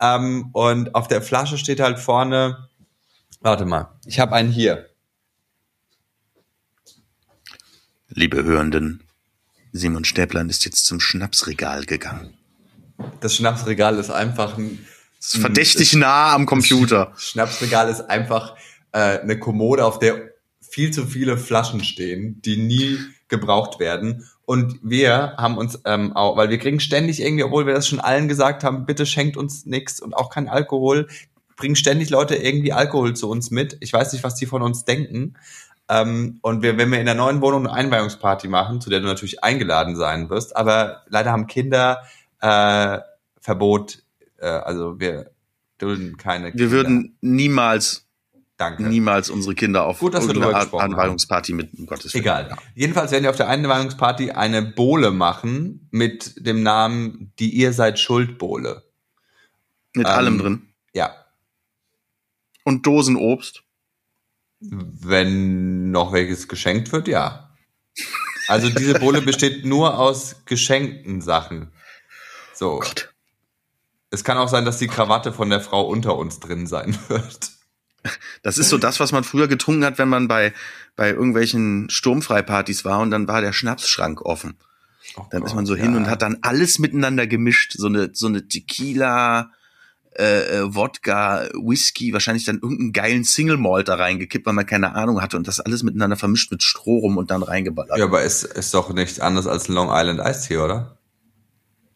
Ähm, 0.00 0.50
und 0.52 0.94
auf 0.94 1.06
der 1.06 1.22
Flasche 1.22 1.58
steht 1.58 1.80
halt 1.80 1.98
vorne, 1.98 2.68
warte 3.40 3.66
mal, 3.66 3.98
ich 4.06 4.20
habe 4.20 4.34
einen 4.34 4.50
hier. 4.50 4.88
Liebe 8.08 8.42
Hörenden, 8.42 9.04
Simon 9.72 10.04
Stäblein 10.04 10.48
ist 10.48 10.64
jetzt 10.64 10.86
zum 10.86 10.98
Schnapsregal 10.98 11.84
gegangen. 11.84 12.37
Das 13.20 13.36
Schnapsregal 13.36 13.98
ist 13.98 14.10
einfach 14.10 14.58
ein. 14.58 14.86
ist 15.20 15.36
verdächtig 15.38 15.94
nah 15.94 16.34
am 16.34 16.46
Computer. 16.46 17.12
Das 17.14 17.24
Schnapsregal 17.30 17.88
ist 17.88 18.02
einfach 18.02 18.56
äh, 18.92 19.18
eine 19.18 19.38
Kommode, 19.38 19.84
auf 19.84 19.98
der 19.98 20.32
viel 20.60 20.90
zu 20.90 21.06
viele 21.06 21.38
Flaschen 21.38 21.82
stehen, 21.82 22.40
die 22.42 22.56
nie 22.56 22.98
gebraucht 23.28 23.78
werden. 23.78 24.24
Und 24.44 24.78
wir 24.82 25.34
haben 25.36 25.58
uns 25.58 25.78
ähm, 25.84 26.14
auch, 26.14 26.36
weil 26.36 26.50
wir 26.50 26.58
kriegen 26.58 26.80
ständig 26.80 27.20
irgendwie, 27.20 27.44
obwohl 27.44 27.66
wir 27.66 27.74
das 27.74 27.88
schon 27.88 28.00
allen 28.00 28.28
gesagt 28.28 28.64
haben, 28.64 28.86
bitte 28.86 29.06
schenkt 29.06 29.36
uns 29.36 29.66
nichts 29.66 30.00
und 30.00 30.14
auch 30.14 30.30
kein 30.30 30.48
Alkohol, 30.48 31.08
bringen 31.56 31.76
ständig 31.76 32.08
Leute 32.10 32.36
irgendwie 32.36 32.72
Alkohol 32.72 33.14
zu 33.14 33.28
uns 33.28 33.50
mit. 33.50 33.76
Ich 33.80 33.92
weiß 33.92 34.12
nicht, 34.12 34.24
was 34.24 34.36
die 34.36 34.46
von 34.46 34.62
uns 34.62 34.84
denken. 34.84 35.34
Ähm, 35.90 36.38
und 36.42 36.62
wir, 36.62 36.78
wenn 36.78 36.90
wir 36.90 37.00
in 37.00 37.06
der 37.06 37.14
neuen 37.14 37.42
Wohnung 37.42 37.66
eine 37.66 37.74
Einweihungsparty 37.74 38.48
machen, 38.48 38.80
zu 38.80 38.88
der 38.88 39.00
du 39.00 39.06
natürlich 39.06 39.42
eingeladen 39.42 39.96
sein 39.96 40.30
wirst, 40.30 40.56
aber 40.56 41.02
leider 41.08 41.32
haben 41.32 41.46
Kinder 41.46 42.02
äh, 42.40 42.98
Verbot, 43.40 44.02
äh, 44.38 44.46
also 44.46 44.98
wir 45.00 45.30
dulden 45.78 46.16
keine 46.16 46.50
Kinder. 46.50 46.58
Wir 46.58 46.70
würden 46.70 47.16
niemals 47.20 48.08
Danke. 48.58 48.82
Niemals 48.82 49.30
unsere 49.30 49.54
Kinder 49.54 49.86
auf 49.86 50.00
Gut, 50.00 50.14
dass 50.14 50.26
irgendeine 50.26 50.72
Anweihungsparty 50.72 51.52
mit 51.52 51.78
um 51.78 51.86
Gottes 51.86 52.12
Willen. 52.12 52.24
Egal. 52.24 52.48
Ja. 52.50 52.56
Jedenfalls 52.74 53.12
werden 53.12 53.22
wir 53.22 53.30
auf 53.30 53.36
der 53.36 53.48
Einweihungsparty 53.48 54.32
eine 54.32 54.62
Bohle 54.62 55.12
machen 55.12 55.86
mit 55.92 56.44
dem 56.44 56.64
Namen 56.64 57.32
Die 57.38 57.54
ihr 57.54 57.72
seid 57.72 58.00
Schuld 58.00 58.36
Bohle. 58.36 58.82
Mit 59.94 60.08
ähm, 60.08 60.12
allem 60.12 60.38
drin. 60.38 60.68
Ja. 60.92 61.14
Und 62.64 62.84
Dosenobst. 62.84 63.62
Wenn 64.58 65.92
noch 65.92 66.12
welches 66.12 66.48
geschenkt 66.48 66.90
wird, 66.90 67.06
ja. 67.06 67.54
Also 68.48 68.70
diese 68.70 68.98
Bohle 68.98 69.22
besteht 69.22 69.64
nur 69.64 70.00
aus 70.00 70.42
geschenkten 70.46 71.20
Sachen. 71.20 71.70
So. 72.58 72.72
Oh 72.72 72.78
Gott. 72.80 73.14
Es 74.10 74.24
kann 74.24 74.36
auch 74.36 74.48
sein, 74.48 74.64
dass 74.64 74.78
die 74.78 74.88
Krawatte 74.88 75.32
von 75.32 75.48
der 75.48 75.60
Frau 75.60 75.86
unter 75.86 76.16
uns 76.16 76.40
drin 76.40 76.66
sein 76.66 76.98
wird. 77.08 77.50
Das 78.42 78.58
ist 78.58 78.68
so 78.68 78.78
das, 78.78 79.00
was 79.00 79.12
man 79.12 79.22
früher 79.22 79.48
getrunken 79.48 79.84
hat, 79.84 79.98
wenn 79.98 80.08
man 80.08 80.28
bei, 80.28 80.52
bei 80.96 81.10
irgendwelchen 81.10 81.90
Sturmfreipartys 81.90 82.84
war 82.84 83.00
und 83.00 83.10
dann 83.10 83.28
war 83.28 83.40
der 83.40 83.52
Schnapsschrank 83.52 84.22
offen. 84.22 84.56
Oh 85.16 85.22
dann 85.30 85.40
Gott, 85.40 85.50
ist 85.50 85.54
man 85.54 85.66
so 85.66 85.76
hin 85.76 85.92
ja. 85.92 85.96
und 85.98 86.10
hat 86.10 86.22
dann 86.22 86.38
alles 86.42 86.78
miteinander 86.78 87.26
gemischt. 87.26 87.74
So 87.76 87.86
eine, 87.86 88.10
so 88.12 88.26
eine 88.26 88.48
Tequila, 88.48 89.50
äh, 90.16 90.58
äh, 90.58 90.74
Wodka, 90.74 91.48
Whisky, 91.54 92.12
wahrscheinlich 92.12 92.44
dann 92.44 92.60
irgendeinen 92.60 92.92
geilen 92.92 93.24
Single 93.24 93.56
Malt 93.56 93.88
da 93.88 93.94
reingekippt, 93.94 94.46
weil 94.46 94.54
man 94.54 94.66
keine 94.66 94.94
Ahnung 94.94 95.22
hatte 95.22 95.36
und 95.36 95.46
das 95.46 95.60
alles 95.60 95.82
miteinander 95.82 96.16
vermischt 96.16 96.50
mit 96.50 96.62
Stroh 96.62 96.98
rum 96.98 97.18
und 97.18 97.30
dann 97.30 97.42
reingeballert. 97.42 97.98
Ja, 97.98 98.04
aber 98.04 98.22
es 98.22 98.42
ist 98.42 98.74
doch 98.74 98.92
nichts 98.92 99.20
anderes 99.20 99.46
als 99.46 99.68
ein 99.68 99.74
Long 99.74 99.90
Island 99.90 100.20
Ice 100.20 100.48
Tea, 100.48 100.58
oder? 100.58 100.97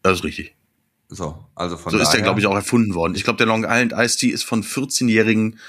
Das 0.03 0.19
ist 0.19 0.23
richtig. 0.23 0.55
So, 1.09 1.43
also 1.55 1.77
von 1.77 1.91
So 1.91 1.97
ist 1.97 2.11
der, 2.11 2.21
glaube 2.21 2.39
ich, 2.39 2.47
auch 2.47 2.55
erfunden 2.55 2.93
worden. 2.93 3.15
Ich 3.15 3.23
glaube, 3.23 3.37
der 3.37 3.47
Long 3.47 3.63
Island 3.63 3.93
Ice 3.93 4.17
Tea 4.17 4.29
ist 4.29 4.43
von 4.43 4.63
14-Jährigen 4.63 5.59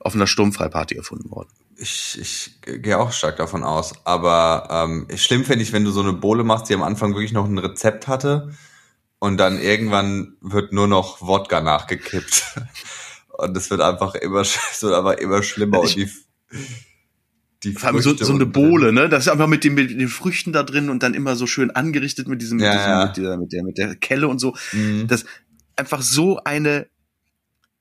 auf 0.00 0.14
einer 0.14 0.26
Sturmfreiparty 0.26 0.96
erfunden 0.96 1.30
worden. 1.30 1.48
Ich, 1.76 2.18
ich 2.20 2.60
gehe 2.62 2.98
auch 2.98 3.12
stark 3.12 3.36
davon 3.36 3.64
aus. 3.64 3.94
Aber 4.04 4.68
ähm, 4.70 5.08
schlimm 5.16 5.44
finde 5.44 5.62
ich, 5.64 5.72
wenn 5.72 5.84
du 5.84 5.90
so 5.90 6.00
eine 6.00 6.12
Bohle 6.12 6.44
machst, 6.44 6.68
die 6.68 6.74
am 6.74 6.82
Anfang 6.82 7.14
wirklich 7.14 7.32
noch 7.32 7.46
ein 7.46 7.58
Rezept 7.58 8.06
hatte 8.06 8.54
und 9.18 9.38
dann 9.38 9.60
irgendwann 9.60 10.36
wird 10.40 10.72
nur 10.72 10.86
noch 10.86 11.20
Wodka 11.20 11.60
nachgekippt. 11.60 12.44
Und 13.36 13.56
es 13.56 13.68
wird 13.68 13.80
einfach 13.80 14.14
immer, 14.14 14.40
es 14.42 14.80
wird 14.80 14.94
einfach 14.94 15.14
immer 15.14 15.42
schlimmer. 15.42 15.80
und 15.80 15.96
die, 15.96 16.08
die 17.64 17.72
Früchte 17.72 18.02
so, 18.02 18.16
so 18.16 18.32
eine 18.34 18.46
Bohle, 18.46 18.92
ne? 18.92 19.08
Das 19.08 19.26
ist 19.26 19.32
einfach 19.32 19.46
mit, 19.46 19.64
dem, 19.64 19.74
mit 19.74 19.90
den 19.90 20.08
Früchten 20.08 20.52
da 20.52 20.62
drin 20.62 20.90
und 20.90 21.02
dann 21.02 21.14
immer 21.14 21.36
so 21.36 21.46
schön 21.46 21.70
angerichtet 21.70 22.28
mit 22.28 22.40
diesem, 22.42 22.58
ja, 22.58 22.70
mit, 22.70 22.76
diesem 22.76 22.90
ja. 22.90 23.06
mit, 23.06 23.16
dieser, 23.16 23.36
mit, 23.36 23.52
der, 23.52 23.64
mit 23.64 23.78
der 23.78 23.96
Kelle 23.96 24.28
und 24.28 24.38
so. 24.38 24.54
Mhm. 24.72 25.06
Das 25.08 25.24
einfach 25.76 26.02
so 26.02 26.40
eine 26.44 26.86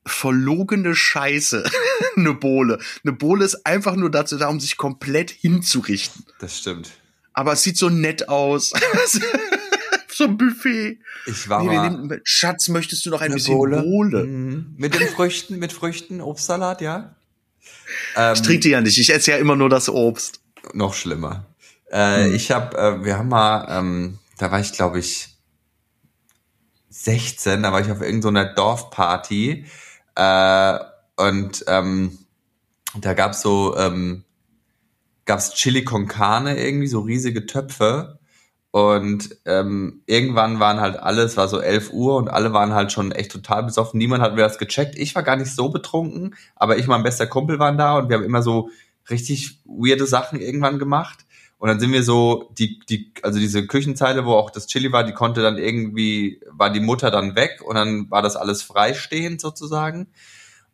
verlogene 0.06 0.96
Scheiße, 0.96 1.64
eine 2.18 2.34
Bohle. 2.34 2.80
Eine 3.04 3.14
Bohle 3.14 3.46
ist 3.46 3.66
einfach 3.66 3.96
nur 3.96 4.12
dazu 4.12 4.38
da, 4.38 4.50
um 4.50 4.60
sich 4.60 4.78
komplett 4.78 5.32
hinzurichten. 5.32 6.26
Das 6.40 6.60
stimmt. 6.60 6.92
Aber 7.34 7.54
es 7.54 7.64
sieht 7.64 7.78
so 7.78 7.90
nett 7.90 8.30
aus. 8.30 8.74
so 10.10 10.26
ein 10.26 10.38
Buffet. 10.38 11.00
Ich 11.26 11.50
war 11.50 11.64
Nee, 11.64 11.76
mal 11.76 11.90
nehmen, 11.90 12.22
Schatz, 12.24 12.68
möchtest 12.70 13.06
du 13.06 13.10
noch 13.10 13.22
ein 13.22 13.34
bisschen 13.34 13.56
Bohle. 13.56 13.82
Bohle? 13.82 14.24
Mhm. 14.26 14.76
mit 14.78 14.94
den 14.94 15.08
Früchten, 15.08 15.58
mit 15.58 15.74
Früchten, 15.74 16.22
Obstsalat, 16.22 16.82
ja. 16.82 17.16
Ähm, 18.16 18.34
Ich 18.34 18.42
trinke 18.42 18.62
die 18.62 18.70
ja 18.70 18.82
nicht, 18.82 18.98
ich 18.98 19.10
esse 19.14 19.32
ja 19.32 19.38
immer 19.38 19.56
nur 19.56 19.70
das 19.70 19.90
Obst. 19.90 20.40
noch 20.74 20.94
schlimmer. 20.94 21.46
Äh, 21.92 22.26
Hm. 22.26 22.36
Ich 22.36 22.52
habe, 22.52 22.78
äh, 22.78 23.04
wir 23.06 23.18
haben 23.18 23.30
mal, 23.30 23.68
ähm, 23.70 24.20
da 24.38 24.52
war 24.52 24.60
ich 24.60 24.74
glaube 24.74 25.00
ich 25.00 25.30
16, 26.90 27.64
da 27.64 27.72
war 27.72 27.82
ich 27.82 27.92
auf 27.92 28.02
irgendeiner 28.02 28.46
Dorfparty 28.54 29.66
äh, 30.16 30.80
und 31.16 31.64
ähm, 31.68 32.18
da 33.00 33.14
gab's 33.14 33.42
so, 33.42 33.76
ähm, 33.78 34.24
gab's 35.26 35.54
Chili 35.56 35.84
con 35.84 36.08
Carne 36.08 36.58
irgendwie, 36.60 36.88
so 36.88 37.02
riesige 37.02 37.46
Töpfe 37.46 38.20
und 38.74 39.38
ähm, 39.46 40.02
irgendwann 40.08 40.60
waren 40.60 40.82
halt 40.82 40.98
alle, 40.98 41.22
es 41.22 41.38
war 41.38 41.48
so 41.48 41.60
11 41.60 41.94
Uhr 41.94 42.16
und 42.16 42.28
alle 42.28 42.54
waren 42.54 42.74
halt 42.74 42.92
schon 42.92 43.12
echt 43.12 43.32
total 43.32 43.62
besoffen. 43.62 44.00
Niemand 44.00 44.24
hat 44.24 44.34
mir 44.34 44.42
das 44.42 44.58
gecheckt. 44.58 44.98
Ich 44.98 45.14
war 45.14 45.22
gar 45.22 45.36
nicht 45.36 45.54
so 45.54 45.70
betrunken, 45.70 46.34
aber 46.56 46.76
ich 46.78 46.86
und 46.86 46.90
mein 46.90 47.04
bester 47.04 47.28
Kumpel 47.28 47.60
waren 47.60 47.78
da 47.78 48.00
und 48.00 48.10
wir 48.10 48.18
haben 48.18 48.24
immer 48.24 48.42
so 48.42 48.72
richtig 49.12 49.60
weirde 49.66 50.08
Sachen 50.08 50.42
irgendwann 50.42 50.80
gemacht. 50.80 51.20
Und 51.60 51.68
dann 51.68 51.80
sind 51.80 51.92
wir 51.92 52.02
so, 52.02 52.50
die, 52.58 52.80
die, 52.90 53.14
also 53.22 53.38
diese 53.38 53.68
Küchenzeile, 53.68 54.26
wo 54.26 54.34
auch 54.34 54.50
das 54.50 54.66
Chili 54.66 54.92
war, 54.92 55.04
die 55.04 55.14
konnte 55.14 55.44
dann 55.44 55.60
irgendwie, 55.60 56.42
war 56.50 56.72
die 56.72 56.80
Mutter 56.80 57.12
dann 57.12 57.36
weg 57.36 57.62
und 57.64 57.76
dann 57.76 58.10
war 58.10 58.24
das 58.24 58.36
alles 58.36 58.64
freistehend 58.64 59.40
sozusagen. 59.40 60.08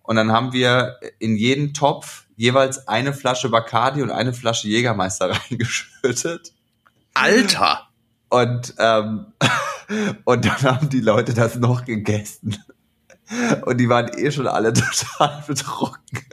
Und 0.03 0.15
dann 0.15 0.31
haben 0.31 0.53
wir 0.53 1.01
in 1.19 1.35
jeden 1.35 1.73
Topf 1.73 2.27
jeweils 2.37 2.87
eine 2.87 3.11
Flasche 3.11 3.49
Bacardi 3.49 4.01
und 4.01 4.09
eine 4.09 4.31
Flasche 4.31 4.69
Jägermeister 4.69 5.31
reingeschüttet. 5.51 6.53
Alter! 7.13 7.88
Und, 8.29 8.75
ähm, 8.77 9.33
und 10.25 10.45
dann 10.45 10.61
haben 10.61 10.89
die 10.89 11.01
Leute 11.01 11.33
das 11.33 11.55
noch 11.55 11.85
gegessen. 11.85 12.57
Und 13.65 13.77
die 13.77 13.89
waren 13.89 14.09
eh 14.17 14.31
schon 14.31 14.47
alle 14.47 14.73
total 14.73 15.43
betrunken. 15.47 16.25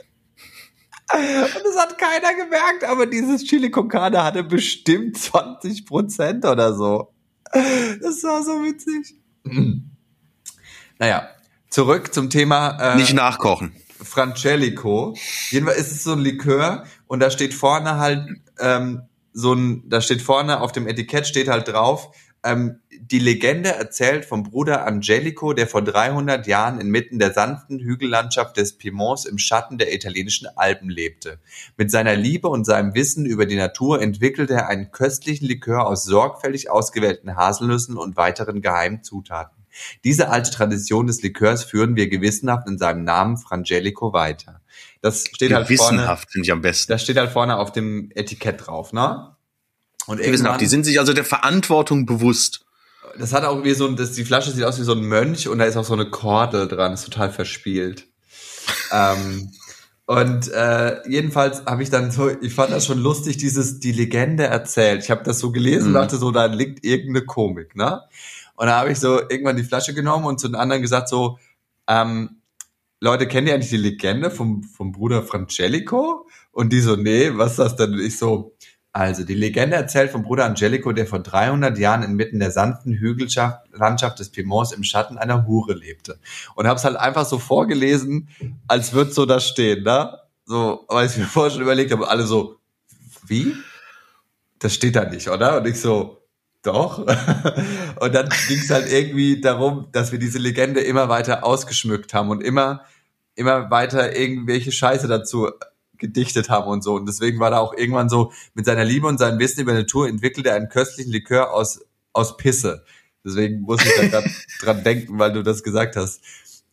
Und 1.13 1.63
das 1.63 1.77
hat 1.77 1.97
keiner 1.97 2.33
gemerkt, 2.33 2.83
aber 2.83 3.05
dieses 3.05 3.43
Chili 3.45 3.71
con 3.71 3.87
Carne 3.87 4.23
hatte 4.23 4.43
bestimmt 4.43 5.17
20 5.17 5.85
Prozent 5.85 6.45
oder 6.45 6.73
so. 6.73 7.13
Das 7.53 8.23
war 8.23 8.43
so 8.43 8.63
witzig. 8.63 9.15
Naja, 10.99 11.29
zurück 11.69 12.11
zum 12.11 12.31
Thema 12.31 12.93
äh, 12.93 12.95
Nicht 12.95 13.13
nachkochen. 13.13 13.75
Frangelico. 14.01 15.15
Jedenfalls 15.51 15.77
ist 15.77 15.91
es 15.91 16.03
so 16.05 16.13
ein 16.13 16.19
Likör 16.19 16.85
und 17.05 17.19
da 17.19 17.29
steht 17.29 17.53
vorne 17.53 17.97
halt 17.97 18.27
ähm, 18.59 19.03
so 19.37 19.53
ein, 19.53 19.83
da 19.87 20.01
steht 20.01 20.23
vorne 20.23 20.61
auf 20.61 20.71
dem 20.71 20.87
Etikett 20.87 21.27
steht 21.27 21.47
halt 21.47 21.67
drauf, 21.67 22.09
ähm, 22.43 22.79
die 22.89 23.19
Legende 23.19 23.69
erzählt 23.69 24.25
vom 24.25 24.41
Bruder 24.41 24.83
Angelico, 24.87 25.53
der 25.53 25.67
vor 25.67 25.83
300 25.83 26.47
Jahren 26.47 26.81
inmitten 26.81 27.19
der 27.19 27.33
sanften 27.33 27.79
Hügellandschaft 27.79 28.57
des 28.57 28.79
Piemonts 28.79 29.25
im 29.25 29.37
Schatten 29.37 29.77
der 29.77 29.93
italienischen 29.93 30.47
Alpen 30.55 30.89
lebte. 30.89 31.37
Mit 31.77 31.91
seiner 31.91 32.15
Liebe 32.15 32.47
und 32.47 32.65
seinem 32.65 32.95
Wissen 32.95 33.27
über 33.27 33.45
die 33.45 33.57
Natur 33.57 34.01
entwickelte 34.01 34.55
er 34.55 34.69
einen 34.69 34.91
köstlichen 34.91 35.47
Likör 35.47 35.85
aus 35.85 36.03
sorgfältig 36.03 36.71
ausgewählten 36.71 37.35
Haselnüssen 37.35 37.95
und 37.95 38.17
weiteren 38.17 38.63
geheimen 38.63 39.03
Zutaten. 39.03 39.65
Diese 40.03 40.29
alte 40.29 40.49
Tradition 40.49 41.05
des 41.05 41.21
Likörs 41.21 41.63
führen 41.63 41.95
wir 41.95 42.09
gewissenhaft 42.09 42.67
in 42.67 42.79
seinem 42.79 43.03
Namen 43.03 43.37
Frangelico 43.37 44.13
weiter. 44.13 44.56
Das 45.01 45.25
steht 45.25 45.53
halt 45.53 45.67
vorne, 45.67 46.17
finde 46.29 46.45
ich 46.45 46.51
am 46.51 46.61
besten. 46.61 46.91
das 46.91 47.01
steht 47.03 47.17
halt 47.17 47.31
vorne 47.31 47.57
auf 47.57 47.71
dem 47.71 48.09
Etikett 48.15 48.65
drauf, 48.67 48.93
ne? 48.93 49.35
Und 50.07 50.21
Gewissenhaft. 50.21 50.61
Die 50.61 50.67
sind 50.67 50.85
sich 50.85 50.99
also 50.99 51.13
der 51.13 51.25
Verantwortung 51.25 52.05
bewusst. 52.05 52.65
das 53.19 53.33
hat 53.33 53.43
auch 53.43 53.63
wie 53.63 53.73
so 53.73 53.87
ein, 53.87 53.95
das, 53.95 54.13
die 54.13 54.23
Flasche 54.25 54.51
sieht 54.51 54.63
aus 54.63 54.79
wie 54.79 54.83
so 54.83 54.93
ein 54.93 55.01
Mönch 55.01 55.47
und 55.49 55.59
da 55.59 55.65
ist 55.65 55.75
auch 55.77 55.83
so 55.83 55.93
eine 55.93 56.09
Kordel 56.09 56.67
dran, 56.67 56.93
ist 56.93 57.03
total 57.03 57.31
verspielt. 57.31 58.07
ähm, 58.91 59.51
und 60.05 60.47
äh, 60.53 61.01
jedenfalls 61.09 61.65
habe 61.65 61.83
ich 61.83 61.89
dann 61.89 62.11
so, 62.11 62.29
ich 62.29 62.53
fand 62.53 62.71
das 62.71 62.85
schon 62.85 62.99
lustig, 62.99 63.35
dieses 63.37 63.79
die 63.79 63.91
Legende 63.91 64.45
erzählt. 64.45 65.03
Ich 65.03 65.11
habe 65.11 65.23
das 65.23 65.39
so 65.39 65.51
gelesen, 65.51 65.89
Mhm. 65.89 65.95
dachte 65.95 66.17
so, 66.17 66.31
da 66.31 66.45
liegt 66.45 66.85
irgendeine 66.85 67.25
Komik, 67.25 67.75
ne? 67.75 68.01
Und 68.55 68.67
da 68.67 68.79
habe 68.79 68.91
ich 68.91 68.99
so 68.99 69.19
irgendwann 69.19 69.57
die 69.57 69.63
Flasche 69.65 69.93
genommen 69.93 70.25
und 70.25 70.39
zu 70.39 70.47
den 70.47 70.55
anderen 70.55 70.81
gesagt 70.81 71.09
so, 71.09 71.37
ähm, 71.87 72.41
Leute, 72.99 73.27
kennt 73.27 73.47
ihr 73.47 73.53
eigentlich 73.53 73.69
die 73.69 73.77
Legende 73.77 74.31
vom, 74.31 74.63
vom 74.63 74.91
Bruder 74.91 75.23
Frangelico? 75.23 76.27
Und 76.51 76.73
die 76.73 76.81
so, 76.81 76.95
nee, 76.95 77.31
was 77.33 77.51
ist 77.51 77.59
das 77.59 77.75
denn? 77.75 77.93
Und 77.93 77.99
ich 77.99 78.17
so, 78.17 78.55
also, 78.97 79.23
die 79.23 79.35
Legende 79.35 79.75
erzählt 79.75 80.09
vom 80.09 80.23
Bruder 80.23 80.45
Angelico, 80.45 80.91
der 80.91 81.05
vor 81.05 81.19
300 81.19 81.77
Jahren 81.77 82.01
inmitten 82.01 82.39
der 82.39 82.49
sanften 82.49 82.95
Hügellandschaft 82.95 84.17
des 84.17 84.31
Piemonts 84.31 84.71
im 84.71 84.83
Schatten 84.83 85.19
einer 85.19 85.45
Hure 85.45 85.75
lebte. 85.75 86.19
Und 86.55 86.65
hab's 86.67 86.83
halt 86.83 86.95
einfach 86.95 87.27
so 87.27 87.37
vorgelesen, 87.37 88.29
als 88.67 88.93
würde 88.93 89.11
so 89.11 89.27
da 89.27 89.39
stehen, 89.39 89.83
ne? 89.83 90.17
So, 90.45 90.83
weil 90.87 91.05
ich 91.05 91.15
mir 91.15 91.25
vorher 91.25 91.51
schon 91.51 91.61
überlegt 91.61 91.91
habe, 91.91 92.07
alle 92.07 92.23
so, 92.23 92.55
wie? 93.27 93.53
Das 94.57 94.73
steht 94.73 94.95
da 94.95 95.05
nicht, 95.05 95.29
oder? 95.29 95.57
Und 95.57 95.67
ich 95.67 95.79
so, 95.79 96.17
doch. 96.67 96.99
Und 97.99 98.13
dann 98.13 98.29
ging's 98.47 98.69
halt 98.69 98.91
irgendwie 98.91 99.41
darum, 99.41 99.87
dass 99.91 100.11
wir 100.11 100.19
diese 100.19 100.37
Legende 100.37 100.81
immer 100.81 101.09
weiter 101.09 101.43
ausgeschmückt 101.43 102.13
haben 102.13 102.29
und 102.29 102.43
immer, 102.43 102.81
immer 103.35 103.71
weiter 103.71 104.15
irgendwelche 104.15 104.71
Scheiße 104.71 105.07
dazu 105.07 105.49
gedichtet 105.97 106.49
haben 106.49 106.67
und 106.67 106.83
so. 106.83 106.95
Und 106.95 107.07
deswegen 107.07 107.39
war 107.39 107.49
da 107.49 107.57
auch 107.57 107.73
irgendwann 107.75 108.09
so, 108.09 108.31
mit 108.53 108.65
seiner 108.65 108.83
Liebe 108.83 109.07
und 109.07 109.17
seinem 109.17 109.39
Wissen 109.39 109.61
über 109.61 109.73
Natur 109.73 110.07
entwickelte 110.07 110.49
er 110.49 110.55
einen 110.55 110.69
köstlichen 110.69 111.11
Likör 111.11 111.53
aus, 111.53 111.79
aus 112.13 112.37
Pisse. 112.37 112.83
Deswegen 113.25 113.61
muss 113.61 113.83
ich 113.83 113.93
da 113.95 114.07
gerade 114.07 114.29
dran 114.61 114.83
denken, 114.83 115.17
weil 115.19 115.33
du 115.33 115.43
das 115.43 115.63
gesagt 115.63 115.95
hast. 115.95 116.21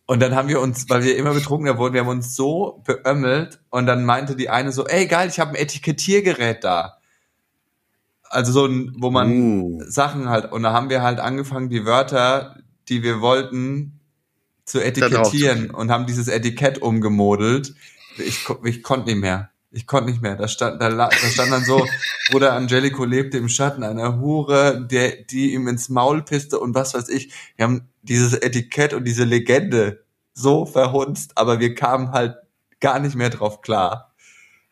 Und 0.07 0.21
dann 0.21 0.35
haben 0.35 0.49
wir 0.49 0.61
uns, 0.61 0.89
weil 0.91 1.03
wir 1.03 1.17
immer 1.17 1.33
betrunkener 1.33 1.79
wurden, 1.79 1.95
wir 1.95 2.03
haben 2.03 2.09
uns 2.09 2.37
so 2.37 2.83
beömmelt 2.85 3.61
und 3.71 3.87
dann 3.87 4.05
meinte 4.05 4.37
die 4.37 4.51
eine 4.51 4.71
so, 4.71 4.87
ey 4.87 5.07
geil, 5.07 5.29
ich 5.31 5.41
habe 5.41 5.53
ein 5.53 5.57
Etikettiergerät 5.57 6.63
da. 6.63 6.99
Also 8.35 8.53
so 8.53 8.67
ein, 8.67 8.95
wo 8.99 9.11
man 9.11 9.31
Uh. 9.31 9.83
Sachen 9.87 10.29
halt, 10.29 10.51
und 10.53 10.63
da 10.63 10.73
haben 10.73 10.91
wir 10.91 11.03
halt 11.03 11.21
angefangen, 11.21 11.69
die 11.69 11.85
Wörter, 11.85 12.57
die 12.89 13.03
wir 13.03 13.21
wollten, 13.21 14.01
zu 14.65 14.83
etikettieren 14.83 15.71
und 15.71 15.91
haben 15.91 16.07
dieses 16.07 16.29
Etikett 16.29 16.81
umgemodelt. 16.81 17.75
Ich, 18.19 18.47
ich 18.65 18.83
konnte 18.83 19.11
nicht 19.11 19.21
mehr. 19.21 19.51
Ich 19.71 19.87
konnte 19.87 20.11
nicht 20.11 20.23
mehr. 20.23 20.37
Da 20.37 20.49
stand, 20.49 20.81
da, 20.81 20.89
da 20.89 21.11
stand 21.13 21.53
dann 21.53 21.65
so, 21.65 21.85
Bruder 22.31 22.53
Angelico 22.55 23.05
lebte 23.05 23.39
im 23.39 23.49
Schatten 23.49 23.83
einer 23.83 24.21
Hure, 24.21 24.87
der, 24.87 25.17
die 25.31 25.53
ihm 25.53 25.69
ins 25.69 25.89
Maul 25.89 26.23
pisste 26.23 26.61
und 26.61 26.75
was 26.75 26.95
weiß 26.95 27.09
ich. 27.09 27.33
Wir 27.57 27.65
haben 27.65 27.89
dieses 28.03 28.35
Etikett 28.35 28.95
und 28.95 29.05
diese 29.05 29.25
Legende 29.25 30.05
so 30.33 30.65
verhunzt, 30.67 31.33
aber 31.37 31.61
wir 31.61 31.75
kamen 31.75 32.13
halt 32.13 32.37
gar 32.81 32.99
nicht 32.99 33.17
mehr 33.17 33.31
drauf 33.31 33.61
klar. 33.61 34.14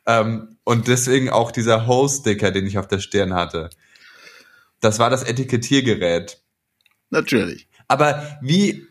Ähm, 0.06 0.56
und 0.64 0.88
deswegen 0.88 1.30
auch 1.30 1.50
dieser 1.50 1.86
Hose-Sticker, 1.86 2.50
den 2.50 2.66
ich 2.66 2.78
auf 2.78 2.88
der 2.88 2.98
Stirn 2.98 3.34
hatte. 3.34 3.70
Das 4.80 4.98
war 4.98 5.10
das 5.10 5.22
Etikettiergerät. 5.22 6.42
Natürlich. 7.10 7.68
Aber 7.88 8.38
wie, 8.40 8.86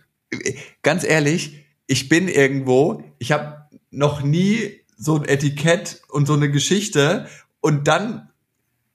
ganz 0.84 1.03
ehrlich, 1.03 1.66
ich 1.88 2.07
bin 2.07 2.28
irgendwo, 2.28 3.03
ich 3.20 3.32
habe 3.32 3.68
noch 3.89 4.22
nie 4.22 4.82
so 4.97 5.18
ein 5.18 5.26
Etikett 5.26 6.01
und 6.09 6.28
so 6.28 6.34
eine 6.34 6.49
Geschichte 6.49 7.28
und 7.59 7.88
dann 7.88 8.30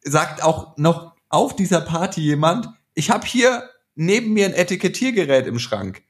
sagt 0.02 0.42
auch 0.42 0.76
noch 0.76 1.14
auf 1.28 1.56
dieser 1.56 1.80
Party 1.80 2.20
jemand, 2.20 2.68
ich 2.94 3.10
habe 3.10 3.26
hier 3.26 3.68
neben 3.94 4.32
mir 4.32 4.46
ein 4.46 4.54
Etikettiergerät 4.54 5.46
im 5.46 5.58
Schrank. 5.58 6.02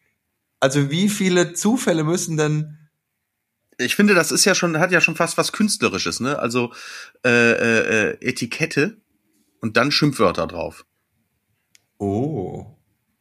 Also 0.61 0.91
wie 0.91 1.09
viele 1.09 1.55
Zufälle 1.55 2.05
müssen 2.05 2.37
denn 2.37 2.79
ich 3.79 3.95
finde, 3.95 4.15
das 4.15 4.33
ist 4.33 4.45
ja 4.45 4.55
schon, 4.55 4.79
hat 4.79 4.93
ja 4.93 5.01
schon 5.01 5.17
fast 5.17 5.37
was 5.37 5.53
Künstlerisches, 5.53 6.21
ne? 6.21 6.39
Also 6.39 6.73
äh, 7.25 7.31
äh, 7.31 8.11
äh 8.11 8.29
Etikette 8.29 8.97
und 9.61 9.77
dann 9.77 9.93
Schimpfwörter 9.93 10.47
drauf. 10.47 10.85
Oh. 11.99 12.67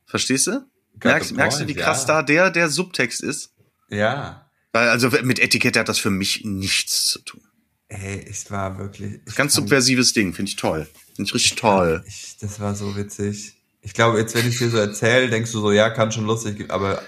Verstehst 0.06 0.48
du? 0.48 0.66
Merkst, 1.04 1.34
merkst 1.34 1.60
du, 1.62 1.68
wie 1.68 1.74
krass 1.74 2.04
ja. 2.08 2.16
da 2.16 2.24
der, 2.24 2.52
der 2.52 2.70
Subtext 2.70 3.22
ist? 3.22 3.54
Ja. 3.90 4.50
Weil, 4.72 4.90
also 4.90 5.10
mit 5.24 5.40
Etikette 5.40 5.80
hat 5.80 5.90
das 5.90 6.00
für 6.00 6.10
mich 6.10 6.46
nichts 6.46 7.08
zu 7.08 7.20
tun. 7.20 7.42
Ey, 7.88 8.26
es 8.30 8.50
war 8.50 8.78
wirklich. 8.78 9.24
Ganz 9.36 9.54
subversives 9.54 10.14
Ding, 10.14 10.34
finde 10.34 10.50
ich 10.50 10.56
toll. 10.56 10.88
Finde 11.16 11.30
ich 11.30 11.34
richtig 11.34 11.56
toll. 11.56 12.04
Ich, 12.08 12.38
das 12.40 12.60
war 12.60 12.76
so 12.76 12.96
witzig. 12.96 13.54
Ich 13.82 13.94
glaube, 13.94 14.18
jetzt, 14.18 14.34
wenn 14.36 14.48
ich 14.48 14.58
dir 14.58 14.70
so 14.70 14.78
erzähle, 14.78 15.30
denkst 15.30 15.52
du 15.52 15.62
so, 15.62 15.72
ja, 15.72 15.90
kann 15.92 16.12
schon 16.12 16.26
lustig, 16.26 16.72
aber 16.72 17.02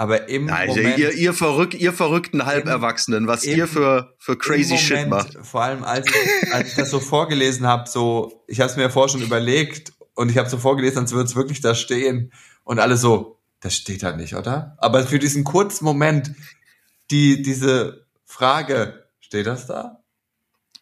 aber 0.00 0.30
im 0.30 0.46
Nein, 0.46 0.68
Moment, 0.68 0.96
ihr, 0.96 1.12
ihr, 1.12 1.34
verrück, 1.34 1.74
ihr 1.74 1.92
verrückten 1.92 2.46
Halberwachsenen, 2.46 3.26
was 3.26 3.44
im, 3.44 3.58
ihr 3.58 3.66
für, 3.66 4.14
für 4.16 4.38
crazy 4.38 4.72
Moment, 4.72 4.80
Shit 4.80 5.08
macht. 5.10 5.46
Vor 5.46 5.62
allem, 5.62 5.84
als 5.84 6.06
ich, 6.06 6.54
als 6.54 6.68
ich 6.68 6.74
das 6.74 6.88
so 6.88 7.00
vorgelesen 7.00 7.66
habe, 7.66 7.86
so, 7.86 8.42
ich 8.46 8.60
habe 8.60 8.70
es 8.70 8.76
mir 8.76 8.84
ja 8.84 8.88
vorher 8.88 9.10
schon 9.10 9.20
überlegt 9.20 9.92
und 10.14 10.30
ich 10.30 10.38
habe 10.38 10.48
so 10.48 10.56
vorgelesen, 10.56 11.00
als 11.00 11.12
würde 11.12 11.28
es 11.28 11.36
wirklich 11.36 11.60
da 11.60 11.74
stehen 11.74 12.32
und 12.64 12.78
alle 12.78 12.96
so, 12.96 13.40
das 13.60 13.76
steht 13.76 14.02
da 14.02 14.16
nicht, 14.16 14.34
oder? 14.34 14.74
Aber 14.78 15.02
für 15.02 15.18
diesen 15.18 15.44
kurzen 15.44 15.84
Moment, 15.84 16.32
die, 17.10 17.42
diese 17.42 18.06
Frage, 18.24 19.04
steht 19.20 19.46
das 19.46 19.66
da? 19.66 20.00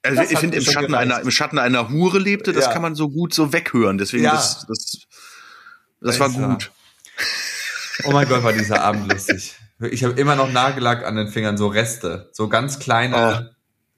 Also 0.05 0.23
das 0.23 0.31
ich 0.31 0.39
finde, 0.39 0.59
im 0.59 0.63
Schatten 0.63 0.95
einer, 0.95 1.23
im 1.23 1.31
Schatten 1.33 1.59
einer 1.59 1.89
Hure 1.89 2.21
lebte, 2.21 2.53
das 2.53 2.67
ja. 2.67 2.73
kann 2.73 2.83
man 2.83 2.95
so 2.95 3.09
gut 3.09 3.35
so 3.35 3.53
weghören. 3.53 3.99
Deswegen, 3.99 4.23
ja. 4.23 4.31
das, 4.31 4.65
das, 4.69 5.01
das 6.01 6.21
war 6.21 6.31
gut. 6.31 6.71
Oh 8.05 8.11
mein 8.13 8.29
Gott, 8.29 8.43
war 8.43 8.53
dieser 8.53 8.83
Abend 8.83 9.13
lustig. 9.13 9.57
Ich 9.81 10.03
habe 10.03 10.19
immer 10.19 10.35
noch 10.35 10.51
Nagellack 10.51 11.05
an 11.05 11.17
den 11.17 11.29
Fingern, 11.29 11.57
so 11.57 11.69
Reste, 11.69 12.29
so 12.33 12.49
ganz 12.49 12.79
kleine 12.79 13.51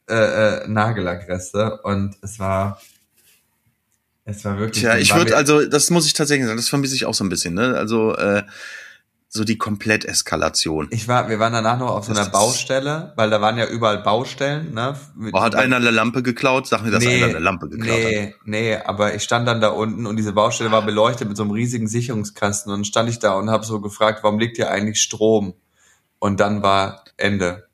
oh. 0.08 0.12
äh, 0.12 0.64
äh, 0.64 0.68
Nagellackreste. 0.68 1.80
Und 1.82 2.16
es 2.22 2.38
war, 2.38 2.80
es 4.24 4.44
war 4.44 4.58
wirklich. 4.58 4.82
Ja, 4.82 4.96
ich 4.96 5.14
würde 5.14 5.36
also, 5.36 5.66
das 5.66 5.90
muss 5.90 6.06
ich 6.06 6.12
tatsächlich 6.12 6.46
sagen, 6.46 6.58
das 6.58 6.68
vermisse 6.68 6.94
ich 6.94 7.06
auch 7.06 7.14
so 7.14 7.24
ein 7.24 7.30
bisschen. 7.30 7.54
Ne? 7.54 7.76
Also 7.76 8.14
äh, 8.16 8.42
so 9.32 9.44
die 9.44 9.58
Kompletteskalation. 9.58 10.88
Ich 10.90 11.06
war, 11.06 11.28
wir 11.28 11.38
waren 11.38 11.52
danach 11.52 11.78
noch 11.78 11.92
auf 11.92 12.04
so 12.04 12.12
einer 12.12 12.28
Baustelle, 12.28 13.12
weil 13.14 13.30
da 13.30 13.40
waren 13.40 13.56
ja 13.56 13.66
überall 13.66 14.02
Baustellen. 14.02 14.74
Ne? 14.74 14.96
Oh, 15.32 15.40
hat 15.40 15.54
einer 15.54 15.76
eine 15.76 15.92
Lampe 15.92 16.24
geklaut? 16.24 16.66
Sag 16.66 16.82
mir, 16.82 16.90
dass 16.90 17.04
nee, 17.04 17.22
einer 17.22 17.26
eine 17.26 17.38
Lampe 17.38 17.68
geklaut 17.68 17.96
nee, 17.96 18.26
hat. 18.26 18.34
Nee, 18.44 18.74
aber 18.74 19.14
ich 19.14 19.22
stand 19.22 19.46
dann 19.46 19.60
da 19.60 19.68
unten 19.68 20.06
und 20.06 20.16
diese 20.16 20.32
Baustelle 20.32 20.72
war 20.72 20.82
beleuchtet 20.82 21.28
mit 21.28 21.36
so 21.36 21.44
einem 21.44 21.52
riesigen 21.52 21.86
Sicherungskasten 21.86 22.72
und 22.72 22.80
dann 22.80 22.84
stand 22.84 23.08
ich 23.08 23.20
da 23.20 23.34
und 23.34 23.50
habe 23.50 23.64
so 23.64 23.80
gefragt, 23.80 24.24
warum 24.24 24.40
liegt 24.40 24.56
hier 24.56 24.68
eigentlich 24.68 25.00
Strom? 25.00 25.54
Und 26.18 26.40
dann 26.40 26.64
war 26.64 27.04
Ende. 27.16 27.68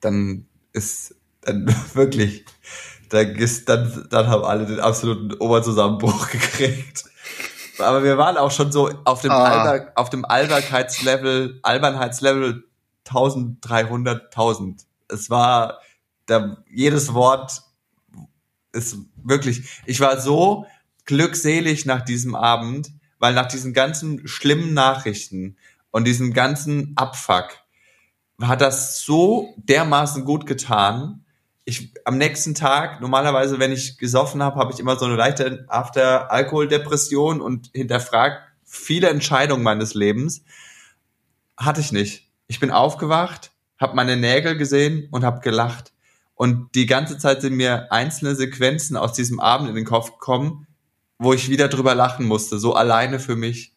Dann 0.00 0.46
ist 0.72 1.14
dann 1.42 1.72
wirklich, 1.94 2.44
da 3.10 3.20
ist 3.20 3.68
dann, 3.68 4.08
dann 4.10 4.26
haben 4.26 4.42
alle 4.42 4.66
den 4.66 4.80
absoluten 4.80 5.34
Oberzusammenbruch 5.34 6.30
gekriegt. 6.32 7.04
Aber 7.80 8.02
wir 8.02 8.18
waren 8.18 8.36
auch 8.36 8.50
schon 8.50 8.72
so 8.72 8.90
auf 9.04 9.22
dem, 9.22 9.30
ah. 9.30 9.44
Alber, 9.44 9.92
auf 9.94 10.10
dem 10.10 10.24
Albernheitslevel, 10.24 11.60
Albernheitslevel 11.62 12.64
1300, 13.06 14.24
1000. 14.26 14.86
Es 15.08 15.30
war, 15.30 15.80
da, 16.26 16.58
jedes 16.70 17.14
Wort 17.14 17.62
ist 18.72 18.96
wirklich, 19.22 19.82
ich 19.86 20.00
war 20.00 20.20
so 20.20 20.66
glückselig 21.04 21.86
nach 21.86 22.02
diesem 22.02 22.34
Abend, 22.34 22.90
weil 23.18 23.34
nach 23.34 23.46
diesen 23.46 23.72
ganzen 23.72 24.28
schlimmen 24.28 24.74
Nachrichten 24.74 25.56
und 25.90 26.04
diesem 26.04 26.32
ganzen 26.32 26.92
Abfuck 26.96 27.48
hat 28.40 28.60
das 28.60 29.02
so 29.02 29.54
dermaßen 29.56 30.24
gut 30.24 30.46
getan, 30.46 31.24
ich 31.68 31.92
am 32.04 32.16
nächsten 32.16 32.54
Tag, 32.54 33.02
normalerweise, 33.02 33.58
wenn 33.58 33.72
ich 33.72 33.98
gesoffen 33.98 34.42
habe, 34.42 34.58
habe 34.58 34.72
ich 34.72 34.80
immer 34.80 34.98
so 34.98 35.04
eine 35.04 35.16
leichte 35.16 35.66
After-Alkohol-Depression 35.68 37.42
und 37.42 37.70
hinterfragt 37.74 38.40
viele 38.64 39.10
Entscheidungen 39.10 39.62
meines 39.62 39.92
Lebens. 39.92 40.42
Hatte 41.58 41.82
ich 41.82 41.92
nicht. 41.92 42.26
Ich 42.46 42.58
bin 42.58 42.70
aufgewacht, 42.70 43.52
habe 43.78 43.96
meine 43.96 44.16
Nägel 44.16 44.56
gesehen 44.56 45.08
und 45.10 45.24
habe 45.24 45.40
gelacht. 45.40 45.92
Und 46.34 46.74
die 46.74 46.86
ganze 46.86 47.18
Zeit 47.18 47.42
sind 47.42 47.54
mir 47.54 47.92
einzelne 47.92 48.34
Sequenzen 48.34 48.96
aus 48.96 49.12
diesem 49.12 49.38
Abend 49.38 49.68
in 49.68 49.74
den 49.74 49.84
Kopf 49.84 50.12
gekommen, 50.12 50.66
wo 51.18 51.34
ich 51.34 51.50
wieder 51.50 51.68
drüber 51.68 51.94
lachen 51.94 52.24
musste, 52.24 52.58
so 52.58 52.74
alleine 52.74 53.20
für 53.20 53.36
mich. 53.36 53.74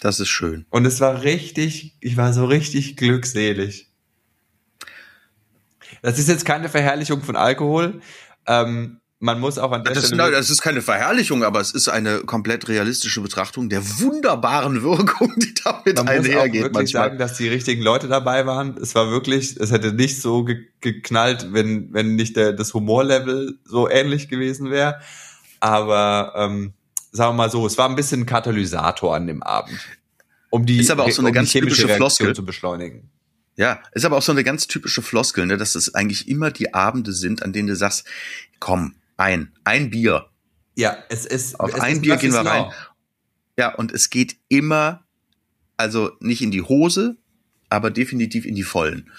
Das 0.00 0.20
ist 0.20 0.28
schön. 0.28 0.66
Und 0.68 0.84
es 0.84 1.00
war 1.00 1.22
richtig, 1.22 1.96
ich 2.00 2.18
war 2.18 2.34
so 2.34 2.44
richtig 2.44 2.96
glückselig. 2.96 3.87
Das 6.02 6.18
ist 6.18 6.28
jetzt 6.28 6.44
keine 6.44 6.68
Verherrlichung 6.68 7.22
von 7.22 7.36
Alkohol. 7.36 8.00
Ähm, 8.46 9.00
man 9.20 9.40
muss 9.40 9.58
auch 9.58 9.72
an 9.72 9.82
der 9.82 9.94
das, 9.94 10.06
Stelle. 10.06 10.22
Nein, 10.22 10.32
das 10.32 10.48
ist 10.48 10.62
keine 10.62 10.80
Verherrlichung, 10.80 11.42
aber 11.42 11.60
es 11.60 11.72
ist 11.72 11.88
eine 11.88 12.20
komplett 12.20 12.68
realistische 12.68 13.20
Betrachtung 13.20 13.68
der 13.68 13.82
wunderbaren 14.00 14.82
Wirkung, 14.82 15.32
die 15.36 15.54
damit 15.54 15.96
man 15.96 16.08
einhergeht. 16.08 16.12
Man 16.14 16.22
muss 16.22 16.36
auch 16.36 16.44
wirklich 16.44 16.72
manchmal. 16.72 17.02
sagen, 17.04 17.18
dass 17.18 17.36
die 17.36 17.48
richtigen 17.48 17.82
Leute 17.82 18.06
dabei 18.06 18.46
waren. 18.46 18.76
Es 18.80 18.94
war 18.94 19.10
wirklich, 19.10 19.56
es 19.56 19.72
hätte 19.72 19.92
nicht 19.92 20.22
so 20.22 20.44
ge 20.44 20.66
geknallt, 20.80 21.48
wenn, 21.52 21.92
wenn 21.92 22.14
nicht 22.14 22.36
der, 22.36 22.52
das 22.52 22.72
Humorlevel 22.72 23.58
so 23.64 23.90
ähnlich 23.90 24.28
gewesen 24.28 24.70
wäre. 24.70 25.00
Aber 25.58 26.34
ähm, 26.36 26.74
sagen 27.10 27.30
wir 27.32 27.36
mal 27.36 27.50
so, 27.50 27.66
es 27.66 27.76
war 27.76 27.88
ein 27.88 27.96
bisschen 27.96 28.20
ein 28.20 28.26
Katalysator 28.26 29.16
an 29.16 29.26
dem 29.26 29.42
Abend. 29.42 29.80
Um 30.50 30.64
die, 30.64 30.78
ist 30.78 30.92
aber 30.92 31.04
auch 31.04 31.10
so 31.10 31.22
eine 31.22 31.30
um 31.30 31.34
ganz 31.34 31.50
typische 31.50 31.88
Floskel 31.88 32.34
zu 32.36 32.44
beschleunigen. 32.44 33.10
Ja, 33.58 33.82
ist 33.92 34.04
aber 34.04 34.16
auch 34.16 34.22
so 34.22 34.30
eine 34.30 34.44
ganz 34.44 34.68
typische 34.68 35.02
Floskel, 35.02 35.44
ne, 35.44 35.56
dass 35.56 35.74
es 35.74 35.92
eigentlich 35.92 36.28
immer 36.28 36.52
die 36.52 36.74
Abende 36.74 37.12
sind, 37.12 37.42
an 37.42 37.52
denen 37.52 37.66
du 37.66 37.74
sagst, 37.74 38.06
komm, 38.60 38.94
ein, 39.16 39.50
ein 39.64 39.90
Bier. 39.90 40.26
Ja, 40.76 40.96
es 41.08 41.26
ist. 41.26 41.58
Auf 41.58 41.74
es 41.74 41.80
ein 41.80 41.94
ist 41.94 42.02
Bier 42.02 42.16
gehen 42.18 42.32
wir 42.32 42.46
rein. 42.46 42.72
Ja, 43.58 43.74
und 43.74 43.90
es 43.90 44.10
geht 44.10 44.36
immer, 44.48 45.04
also 45.76 46.12
nicht 46.20 46.40
in 46.40 46.52
die 46.52 46.62
Hose, 46.62 47.16
aber 47.68 47.90
definitiv 47.90 48.46
in 48.46 48.54
die 48.54 48.62
Vollen. 48.62 49.10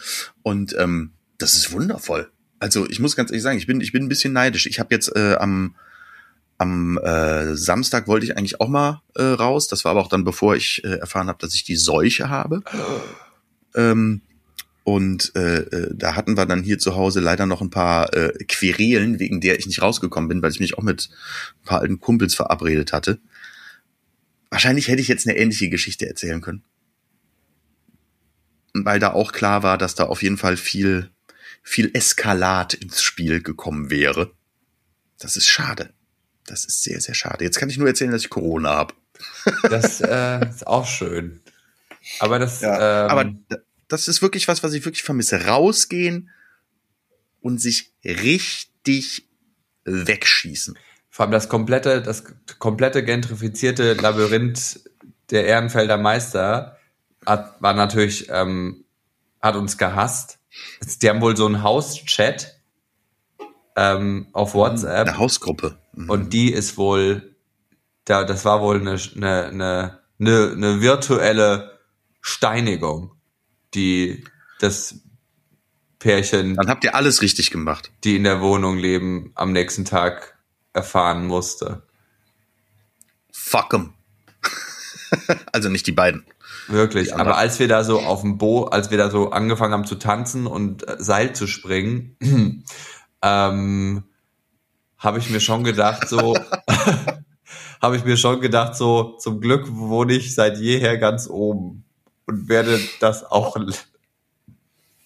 Und 0.41 0.73
ähm, 0.79 1.11
das 1.37 1.55
ist 1.55 1.73
wundervoll. 1.73 2.31
Also 2.59 2.89
ich 2.89 3.01
muss 3.01 3.17
ganz 3.17 3.31
ehrlich 3.31 3.43
sagen, 3.43 3.57
ich 3.57 3.67
bin, 3.67 3.81
ich 3.81 3.91
bin 3.91 4.03
ein 4.03 4.09
bisschen 4.09 4.31
neidisch. 4.31 4.67
Ich 4.67 4.79
habe 4.79 4.95
jetzt 4.95 5.13
äh, 5.17 5.35
am 5.35 5.75
am 6.57 6.97
äh, 6.97 7.55
Samstag 7.55 8.07
wollte 8.07 8.25
ich 8.25 8.37
eigentlich 8.37 8.61
auch 8.61 8.69
mal 8.69 9.01
äh, 9.15 9.23
raus. 9.23 9.67
Das 9.67 9.83
war 9.83 9.91
aber 9.91 10.01
auch 10.01 10.09
dann, 10.09 10.23
bevor 10.23 10.55
ich 10.55 10.81
äh, 10.85 10.99
erfahren 10.99 11.27
habe, 11.27 11.39
dass 11.39 11.55
ich 11.55 11.65
die 11.65 11.75
Seuche 11.75 12.29
habe. 12.29 12.61
Ähm, 13.75 14.23
und 14.83 15.35
äh, 15.35 15.59
äh, 15.59 15.93
da 15.93 16.15
hatten 16.15 16.37
wir 16.37 16.45
dann 16.45 16.63
hier 16.63 16.79
zu 16.79 16.95
Hause 16.95 17.19
leider 17.19 17.45
noch 17.45 17.61
ein 17.61 17.69
paar 17.69 18.13
äh, 18.13 18.31
Querelen, 18.45 19.19
wegen 19.19 19.41
der 19.41 19.59
ich 19.59 19.67
nicht 19.67 19.81
rausgekommen 19.81 20.27
bin, 20.27 20.41
weil 20.41 20.51
ich 20.51 20.59
mich 20.59 20.77
auch 20.77 20.83
mit 20.83 21.09
ein 21.61 21.65
paar 21.65 21.81
alten 21.81 21.99
Kumpels 21.99 22.33
verabredet 22.35 22.93
hatte. 22.93 23.19
Wahrscheinlich 24.49 24.87
hätte 24.87 25.01
ich 25.01 25.07
jetzt 25.07 25.27
eine 25.27 25.37
ähnliche 25.37 25.69
Geschichte 25.69 26.07
erzählen 26.07 26.41
können. 26.41 26.63
Weil 28.73 28.99
da 28.99 29.11
auch 29.13 29.31
klar 29.31 29.63
war, 29.63 29.77
dass 29.77 29.95
da 29.95 30.05
auf 30.05 30.23
jeden 30.23 30.37
Fall 30.37 30.57
viel, 30.57 31.11
viel 31.61 31.91
Eskalat 31.93 32.73
ins 32.73 33.01
Spiel 33.01 33.41
gekommen 33.41 33.89
wäre. 33.89 34.31
Das 35.19 35.37
ist 35.37 35.47
schade. 35.47 35.93
Das 36.45 36.65
ist 36.65 36.83
sehr, 36.83 36.99
sehr 36.99 37.13
schade. 37.13 37.43
Jetzt 37.43 37.59
kann 37.59 37.69
ich 37.69 37.77
nur 37.77 37.87
erzählen, 37.87 38.11
dass 38.11 38.23
ich 38.23 38.29
Corona 38.29 38.69
habe. 38.69 38.93
Das 39.69 40.01
äh, 40.01 40.49
ist 40.49 40.65
auch 40.65 40.87
schön. 40.87 41.41
Aber 42.19 42.39
das. 42.39 42.61
Ja, 42.61 43.05
ähm, 43.05 43.11
aber 43.11 43.33
das 43.89 44.07
ist 44.07 44.21
wirklich 44.21 44.47
was, 44.47 44.63
was 44.63 44.73
ich 44.73 44.85
wirklich 44.85 45.03
vermisse. 45.03 45.45
Rausgehen 45.45 46.29
und 47.41 47.59
sich 47.59 47.91
richtig 48.05 49.27
wegschießen. 49.83 50.77
Vor 51.09 51.25
allem 51.25 51.31
das 51.31 51.49
komplette, 51.49 52.01
das 52.01 52.23
komplette 52.59 53.03
gentrifizierte 53.03 53.93
Labyrinth 53.93 54.79
der 55.31 55.45
Ehrenfelder 55.45 55.97
Meister 55.97 56.77
hat, 57.25 57.61
war 57.61 57.73
natürlich, 57.73 58.29
ähm, 58.29 58.85
hat 59.41 59.55
uns 59.55 59.77
gehasst. 59.77 60.39
Die 61.01 61.09
haben 61.09 61.21
wohl 61.21 61.35
so 61.35 61.45
einen 61.45 61.63
Hauschat 61.63 62.59
ähm, 63.75 64.27
auf 64.33 64.53
WhatsApp. 64.53 65.07
Eine 65.07 65.17
Hausgruppe. 65.17 65.79
Mhm. 65.93 66.09
Und 66.09 66.33
die 66.33 66.53
ist 66.53 66.77
wohl, 66.77 67.35
da, 68.05 68.23
das 68.23 68.45
war 68.45 68.61
wohl 68.61 68.79
eine, 68.79 68.99
eine, 69.15 69.45
eine, 69.45 69.99
eine, 70.19 70.51
eine 70.51 70.81
virtuelle 70.81 71.79
Steinigung 72.21 73.18
die 73.73 74.23
das 74.59 74.95
Pärchen. 75.99 76.55
Dann 76.55 76.69
habt 76.69 76.83
ihr 76.83 76.95
alles 76.95 77.21
richtig 77.21 77.51
gemacht. 77.51 77.91
Die 78.03 78.15
in 78.15 78.23
der 78.23 78.41
Wohnung 78.41 78.77
leben, 78.77 79.31
am 79.35 79.51
nächsten 79.51 79.85
Tag 79.85 80.37
erfahren 80.73 81.27
musste. 81.27 81.83
Fuck 83.31 83.73
em. 83.73 83.93
also 85.51 85.69
nicht 85.69 85.87
die 85.87 85.91
beiden. 85.91 86.25
Wirklich. 86.67 87.09
Die 87.09 87.13
Aber 87.13 87.37
als 87.37 87.59
wir 87.59 87.67
da 87.67 87.83
so 87.83 87.99
auf 87.99 88.21
dem 88.21 88.37
Bo, 88.37 88.65
als 88.65 88.91
wir 88.91 88.97
da 88.97 89.09
so 89.09 89.31
angefangen 89.31 89.73
haben 89.73 89.85
zu 89.85 89.95
tanzen 89.95 90.47
und 90.47 90.87
äh, 90.87 90.95
Seil 90.99 91.33
zu 91.33 91.47
springen, 91.47 92.15
ähm, 93.21 94.03
habe 94.97 95.19
ich 95.19 95.29
mir 95.29 95.39
schon 95.39 95.63
gedacht, 95.63 96.07
so, 96.07 96.35
habe 97.81 97.97
ich 97.97 98.05
mir 98.05 98.17
schon 98.17 98.39
gedacht, 98.39 98.75
so, 98.75 99.17
zum 99.17 99.41
Glück 99.41 99.65
wohne 99.69 100.13
ich 100.13 100.35
seit 100.35 100.57
jeher 100.59 100.97
ganz 100.97 101.27
oben 101.27 101.85
und 102.29 102.47
werde 102.47 102.79
das 102.99 103.23
auch 103.23 103.57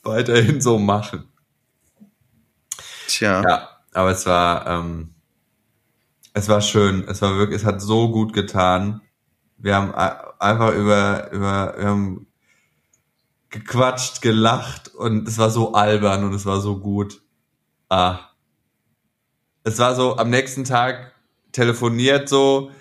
weiterhin 0.04 0.60
so 0.60 0.78
machen. 0.78 1.24
Tja. 3.08 3.42
Ja, 3.42 3.70
aber 3.94 4.12
es 4.12 4.26
war, 4.26 4.68
ähm, 4.68 5.16
es 6.34 6.50
war 6.50 6.60
schön. 6.60 7.06
Es 7.08 7.22
war 7.22 7.38
wirklich, 7.38 7.62
es 7.62 7.66
hat 7.66 7.82
so 7.82 8.12
gut 8.12 8.34
getan. 8.34 9.02
Wir 9.58 9.76
haben 9.76 9.94
einfach 9.94 10.74
über, 10.74 11.32
über, 11.32 11.76
wir 11.78 11.88
haben 11.88 12.28
gequatscht, 13.50 14.22
gelacht 14.22 14.94
und 14.94 15.26
es 15.26 15.38
war 15.38 15.50
so 15.50 15.74
albern 15.74 16.26
und 16.26 16.34
es 16.34 16.46
war 16.46 16.60
so 16.60 16.80
gut. 16.80 17.22
Ah. 17.88 18.20
Es 19.64 19.80
war 19.80 19.96
so 19.96 20.18
am 20.18 20.30
nächsten 20.30 20.66
Tag 20.66 21.14
telefoniert 21.54 22.28
so, 22.28 22.72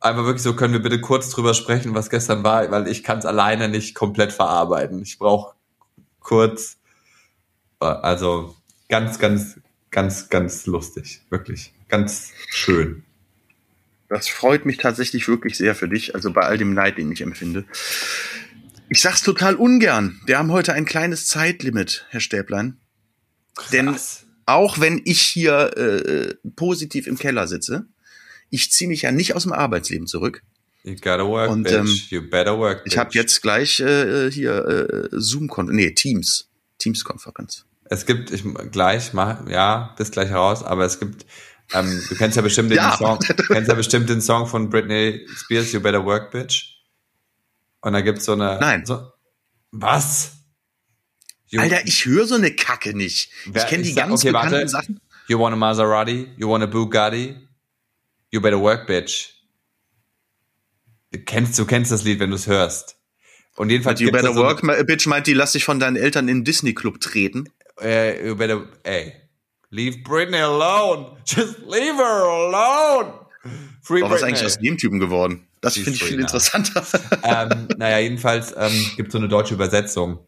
einfach 0.00 0.24
wirklich 0.24 0.42
so, 0.42 0.54
können 0.54 0.72
wir 0.72 0.82
bitte 0.82 1.00
kurz 1.00 1.30
drüber 1.30 1.54
sprechen, 1.54 1.94
was 1.94 2.10
gestern 2.10 2.44
war, 2.44 2.70
weil 2.70 2.88
ich 2.88 3.02
kann 3.02 3.18
es 3.18 3.24
alleine 3.24 3.68
nicht 3.68 3.94
komplett 3.94 4.32
verarbeiten. 4.32 5.02
Ich 5.02 5.18
brauche 5.18 5.54
kurz, 6.20 6.78
also 7.78 8.56
ganz, 8.88 9.18
ganz, 9.18 9.60
ganz, 9.90 10.28
ganz 10.28 10.66
lustig, 10.66 11.22
wirklich, 11.30 11.72
ganz 11.88 12.32
schön. 12.48 13.04
Das 14.08 14.28
freut 14.28 14.66
mich 14.66 14.76
tatsächlich 14.76 15.26
wirklich 15.26 15.56
sehr 15.56 15.74
für 15.74 15.88
dich, 15.88 16.14
also 16.14 16.32
bei 16.32 16.42
all 16.42 16.58
dem 16.58 16.74
Neid, 16.74 16.98
den 16.98 17.10
ich 17.10 17.22
empfinde. 17.22 17.64
Ich 18.88 19.00
sag's 19.00 19.22
total 19.22 19.56
ungern. 19.56 20.20
Wir 20.26 20.38
haben 20.38 20.52
heute 20.52 20.72
ein 20.72 20.84
kleines 20.84 21.26
Zeitlimit, 21.26 22.06
Herr 22.10 22.20
Stäblein. 22.20 22.78
Krass. 23.56 23.70
Denn 23.70 23.96
auch 24.46 24.78
wenn 24.78 25.02
ich 25.04 25.20
hier 25.22 25.76
äh, 25.76 26.34
positiv 26.54 27.08
im 27.08 27.18
Keller 27.18 27.48
sitze, 27.48 27.88
ich 28.50 28.70
ziehe 28.70 28.88
mich 28.88 29.02
ja 29.02 29.12
nicht 29.12 29.34
aus 29.34 29.44
dem 29.44 29.52
Arbeitsleben 29.52 30.06
zurück. 30.06 30.42
You 30.84 30.94
gotta 30.94 31.26
work, 31.26 31.50
und, 31.50 31.70
ähm, 31.70 31.84
bitch. 31.84 32.10
You 32.10 32.22
better 32.22 32.56
work, 32.58 32.84
bitch. 32.84 32.94
Ich 32.94 32.98
habe 32.98 33.10
jetzt 33.12 33.42
gleich 33.42 33.80
äh, 33.80 34.30
hier 34.30 34.64
äh, 34.64 35.08
Zoom-Konferenz, 35.10 35.84
nee, 35.84 35.90
Teams, 35.92 36.48
Teams-Konferenz. 36.78 37.64
Es 37.86 38.06
gibt, 38.06 38.30
ich 38.30 38.44
gleich, 38.70 39.12
mach, 39.12 39.48
ja, 39.48 39.94
bis 39.98 40.10
gleich 40.10 40.28
heraus, 40.28 40.62
aber 40.62 40.84
es 40.84 41.00
gibt, 41.00 41.26
ähm, 41.72 42.02
du 42.08 42.14
kennst 42.14 42.36
ja 42.36 42.42
bestimmt 42.42 42.70
den 42.70 42.76
ja. 42.76 42.96
Song, 42.96 43.18
du 43.18 43.42
kennst 43.44 43.68
ja 43.68 43.74
bestimmt 43.74 44.08
den 44.08 44.20
Song 44.20 44.46
von 44.46 44.70
Britney 44.70 45.26
Spears, 45.36 45.72
You 45.72 45.80
Better 45.80 46.04
Work, 46.04 46.30
Bitch. 46.30 46.76
Und 47.80 47.92
da 47.92 48.00
gibt's 48.00 48.24
so 48.24 48.32
eine. 48.32 48.58
Nein. 48.60 48.84
So, 48.84 49.12
was? 49.70 50.32
You, 51.48 51.60
Alter, 51.60 51.86
ich 51.86 52.04
höre 52.06 52.26
so 52.26 52.34
eine 52.34 52.50
Kacke 52.50 52.96
nicht. 52.96 53.30
Ich 53.54 53.66
kenne 53.66 53.84
die 53.84 53.94
ganz 53.94 54.20
okay, 54.20 54.32
bekannten 54.32 54.54
warte. 54.54 54.68
Sachen. 54.68 55.00
You 55.28 55.38
want 55.38 55.54
a 55.54 55.56
Maserati? 55.56 56.28
You 56.36 56.48
want 56.48 56.64
a 56.64 56.66
Bugatti? 56.66 57.45
You 58.30 58.40
better 58.40 58.60
work, 58.60 58.86
bitch. 58.86 59.34
Du 61.12 61.20
kennst, 61.20 61.58
du 61.58 61.64
kennst 61.64 61.92
das 61.92 62.04
Lied, 62.04 62.20
wenn 62.20 62.30
du 62.30 62.36
es 62.36 62.46
hörst. 62.46 62.96
Und 63.56 63.70
jedenfalls. 63.70 64.00
You 64.00 64.10
better 64.10 64.34
so 64.34 64.40
work, 64.40 64.62
eine, 64.62 64.84
bitch 64.84 65.06
meint, 65.06 65.26
die 65.26 65.32
lass 65.32 65.52
dich 65.52 65.64
von 65.64 65.80
deinen 65.80 65.96
Eltern 65.96 66.28
in 66.28 66.38
den 66.38 66.44
Disney 66.44 66.74
Club 66.74 67.00
treten. 67.00 67.48
Uh, 67.80 68.26
you 68.26 68.34
better, 68.34 68.66
ey, 68.84 69.12
leave 69.70 69.98
Britney 70.02 70.38
alone. 70.38 71.16
Just 71.24 71.58
leave 71.60 71.96
her 71.96 72.24
alone. 72.24 73.26
Free 73.82 74.02
oh, 74.02 74.10
was 74.10 74.16
ist 74.16 74.22
eigentlich 74.24 74.44
aus 74.44 74.58
dem 74.58 74.76
Typen 74.76 74.98
geworden? 74.98 75.46
Das 75.60 75.74
finde 75.74 75.90
ich 75.90 76.02
viel 76.02 76.20
interessanter. 76.20 76.84
ähm, 77.22 77.68
naja, 77.76 77.98
jedenfalls 77.98 78.54
ähm, 78.56 78.90
gibt 78.96 79.12
so 79.12 79.18
eine 79.18 79.28
deutsche 79.28 79.54
Übersetzung. 79.54 80.18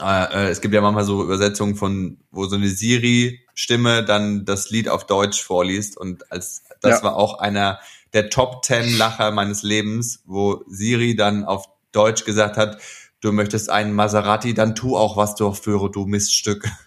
Äh, 0.00 0.46
äh, 0.46 0.48
es 0.48 0.60
gibt 0.60 0.74
ja 0.74 0.80
manchmal 0.80 1.04
so 1.04 1.22
Übersetzungen 1.22 1.76
von, 1.76 2.18
wo 2.30 2.46
so 2.46 2.56
eine 2.56 2.68
Siri-Stimme 2.68 4.04
dann 4.04 4.44
das 4.44 4.70
Lied 4.70 4.88
auf 4.88 5.06
Deutsch 5.06 5.42
vorliest 5.42 5.96
und 5.96 6.30
als 6.30 6.64
das 6.86 7.00
ja. 7.00 7.04
war 7.04 7.16
auch 7.16 7.38
einer 7.38 7.78
der 8.12 8.30
Top 8.30 8.62
Ten 8.62 8.96
Lacher 8.96 9.30
meines 9.30 9.62
Lebens, 9.62 10.22
wo 10.24 10.64
Siri 10.68 11.16
dann 11.16 11.44
auf 11.44 11.66
Deutsch 11.92 12.24
gesagt 12.24 12.56
hat, 12.56 12.78
du 13.20 13.32
möchtest 13.32 13.70
einen 13.70 13.92
Maserati, 13.92 14.54
dann 14.54 14.74
tu 14.74 14.96
auch 14.96 15.16
was 15.16 15.34
durchführe, 15.34 15.90
du 15.90 16.06
Miststück. 16.06 16.68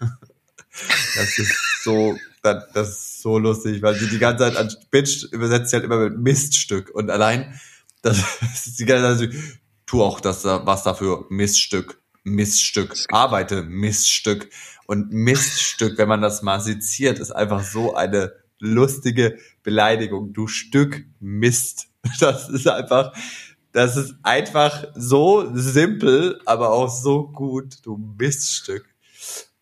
das 1.16 1.38
ist 1.38 1.82
so, 1.84 2.16
das, 2.42 2.64
das 2.72 2.88
ist 2.88 3.22
so 3.22 3.38
lustig, 3.38 3.82
weil 3.82 3.94
sie 3.94 4.08
die 4.08 4.18
ganze 4.18 4.44
Zeit 4.44 4.56
an 4.56 4.74
Bitch 4.90 5.24
übersetzt 5.30 5.72
halt 5.72 5.84
immer 5.84 5.98
mit 5.98 6.18
Miststück 6.18 6.90
und 6.94 7.10
allein, 7.10 7.58
das 8.02 8.18
ist 8.42 8.78
die 8.78 8.86
ganze 8.86 9.30
Zeit, 9.30 9.38
tu 9.86 10.02
auch 10.02 10.20
das, 10.20 10.44
was 10.44 10.82
dafür, 10.82 11.26
Miststück. 11.28 12.00
Miststück, 12.22 12.94
arbeite 13.10 13.62
Miststück. 13.62 14.50
Und 14.86 15.12
Miststück, 15.12 15.96
wenn 15.98 16.08
man 16.08 16.20
das 16.20 16.42
mal 16.42 16.60
seziert, 16.60 17.18
ist 17.18 17.30
einfach 17.30 17.62
so 17.62 17.94
eine 17.94 18.32
lustige 18.58 19.38
Beleidigung. 19.62 20.32
Du 20.32 20.46
Stück 20.46 21.04
Mist. 21.20 21.86
Das 22.18 22.48
ist 22.48 22.66
einfach, 22.66 23.12
das 23.72 23.96
ist 23.98 24.14
einfach 24.22 24.84
so 24.94 25.50
simpel, 25.54 26.40
aber 26.46 26.70
auch 26.70 26.88
so 26.88 27.28
gut. 27.28 27.76
Du 27.82 27.98
Miststück. 28.18 28.86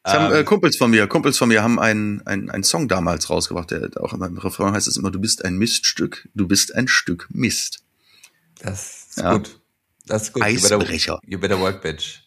Das 0.04 0.14
haben 0.14 0.32
äh, 0.32 0.38
ähm, 0.38 0.44
Kumpels 0.44 0.76
von 0.76 0.90
mir, 0.90 1.06
Kumpels 1.06 1.36
von 1.36 1.48
mir 1.48 1.62
haben 1.62 1.78
einen, 1.80 2.26
einen, 2.26 2.48
einen 2.48 2.62
Song 2.62 2.88
damals 2.88 3.28
rausgebracht, 3.28 3.72
der 3.72 3.90
auch 4.00 4.12
in 4.12 4.20
meinem 4.20 4.38
Refrain 4.38 4.72
heißt 4.72 4.86
es 4.86 4.96
immer, 4.96 5.10
du 5.10 5.20
bist 5.20 5.44
ein 5.44 5.58
Miststück, 5.58 6.28
du 6.34 6.46
bist 6.46 6.74
ein 6.74 6.88
Stück 6.88 7.26
Mist. 7.30 7.84
Das 8.60 9.08
ist 9.10 9.18
ja. 9.18 9.34
gut. 9.34 9.60
Das 10.06 10.22
ist 10.22 10.32
gut. 10.32 10.42
Eisbrecher. 10.42 11.20
You 11.26 11.38
better, 11.38 11.56
you 11.56 11.58
better 11.58 11.60
work, 11.60 11.82
bitch. 11.82 12.22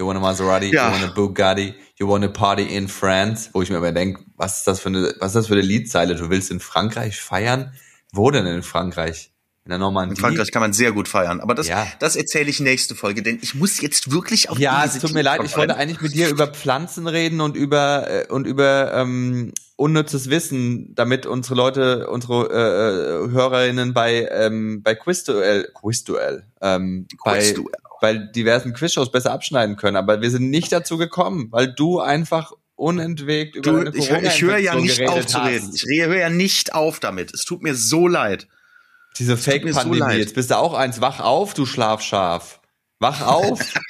You 0.00 0.06
want 0.06 0.16
a 0.16 0.20
Maserati, 0.22 0.72
ja. 0.72 0.86
you 0.86 0.92
want 0.92 1.04
a 1.04 1.14
Bugatti, 1.14 1.74
you 1.98 2.08
want 2.08 2.24
a 2.24 2.28
party 2.28 2.74
in 2.74 2.88
France, 2.88 3.50
wo 3.52 3.60
ich 3.60 3.68
mir 3.68 3.76
aber 3.76 3.92
denke, 3.92 4.24
was 4.34 4.60
ist 4.60 4.66
das 4.66 4.80
für 4.80 4.88
eine, 4.88 5.14
was 5.20 5.32
ist 5.32 5.34
das 5.34 5.46
für 5.48 5.52
eine 5.52 5.60
Liedzeile? 5.60 6.16
Du 6.16 6.30
willst 6.30 6.50
in 6.50 6.58
Frankreich 6.58 7.20
feiern? 7.20 7.74
Wo 8.10 8.30
denn 8.30 8.46
in 8.46 8.62
Frankreich? 8.62 9.30
In 9.66 9.68
der 9.68 9.78
Normandie? 9.78 10.14
In 10.14 10.16
Frankreich 10.16 10.52
kann 10.52 10.62
man 10.62 10.72
sehr 10.72 10.92
gut 10.92 11.06
feiern, 11.06 11.40
aber 11.40 11.54
das, 11.54 11.68
ja. 11.68 11.86
das 11.98 12.16
erzähle 12.16 12.48
ich 12.48 12.60
nächste 12.60 12.94
Folge, 12.94 13.22
denn 13.22 13.40
ich 13.42 13.54
muss 13.54 13.78
jetzt 13.82 14.10
wirklich 14.10 14.48
auf 14.48 14.58
Ja, 14.58 14.86
es 14.86 14.98
tut 14.98 15.12
mir 15.12 15.20
leid, 15.20 15.42
ich 15.44 15.54
wollte 15.54 15.76
eigentlich 15.76 16.00
mit 16.00 16.14
dir 16.14 16.30
über 16.30 16.46
Pflanzen 16.46 17.06
reden 17.06 17.42
und 17.42 17.54
über 17.54 18.10
äh, 18.10 18.26
und 18.28 18.46
über 18.46 18.94
ähm, 18.94 19.52
unnützes 19.76 20.30
Wissen, 20.30 20.94
damit 20.94 21.26
unsere 21.26 21.56
Leute, 21.56 22.08
unsere 22.08 22.48
äh, 22.50 23.26
äh 23.26 23.30
Hörerinnen 23.32 23.92
bei 23.92 24.26
ähm, 24.32 24.82
bei 24.82 24.94
Quizduell, 24.94 25.70
Quizduell, 25.74 26.46
ähm, 26.62 27.06
Quizduell. 27.22 27.66
bei 27.70 27.89
bei 28.00 28.14
diversen 28.14 28.72
Quizshows 28.72 29.10
besser 29.10 29.32
abschneiden 29.32 29.76
können. 29.76 29.96
Aber 29.96 30.20
wir 30.20 30.30
sind 30.30 30.50
nicht 30.50 30.72
dazu 30.72 30.98
gekommen, 30.98 31.48
weil 31.50 31.72
du 31.72 32.00
einfach 32.00 32.52
unentwegt 32.76 33.56
über 33.56 33.70
du, 33.70 33.76
eine 33.78 33.90
ich, 33.90 34.10
ich 34.10 34.42
höre 34.42 34.58
ja 34.58 34.74
nicht 34.74 35.06
auf 35.06 35.26
zu 35.26 35.38
reden. 35.38 35.70
Ich 35.74 35.84
höre 35.84 36.16
ja 36.16 36.30
nicht 36.30 36.74
auf 36.74 36.98
damit. 36.98 37.32
Es 37.34 37.44
tut 37.44 37.62
mir 37.62 37.74
so 37.74 38.08
leid. 38.08 38.48
Diese 39.18 39.36
Fake-Pandemie, 39.36 39.98
so 39.98 40.18
jetzt 40.18 40.34
bist 40.34 40.50
du 40.50 40.56
auch 40.56 40.74
eins. 40.74 41.00
Wach 41.00 41.20
auf, 41.20 41.52
du 41.54 41.66
Schlafschaf. 41.66 42.60
Wach 42.98 43.20
auf. 43.22 43.60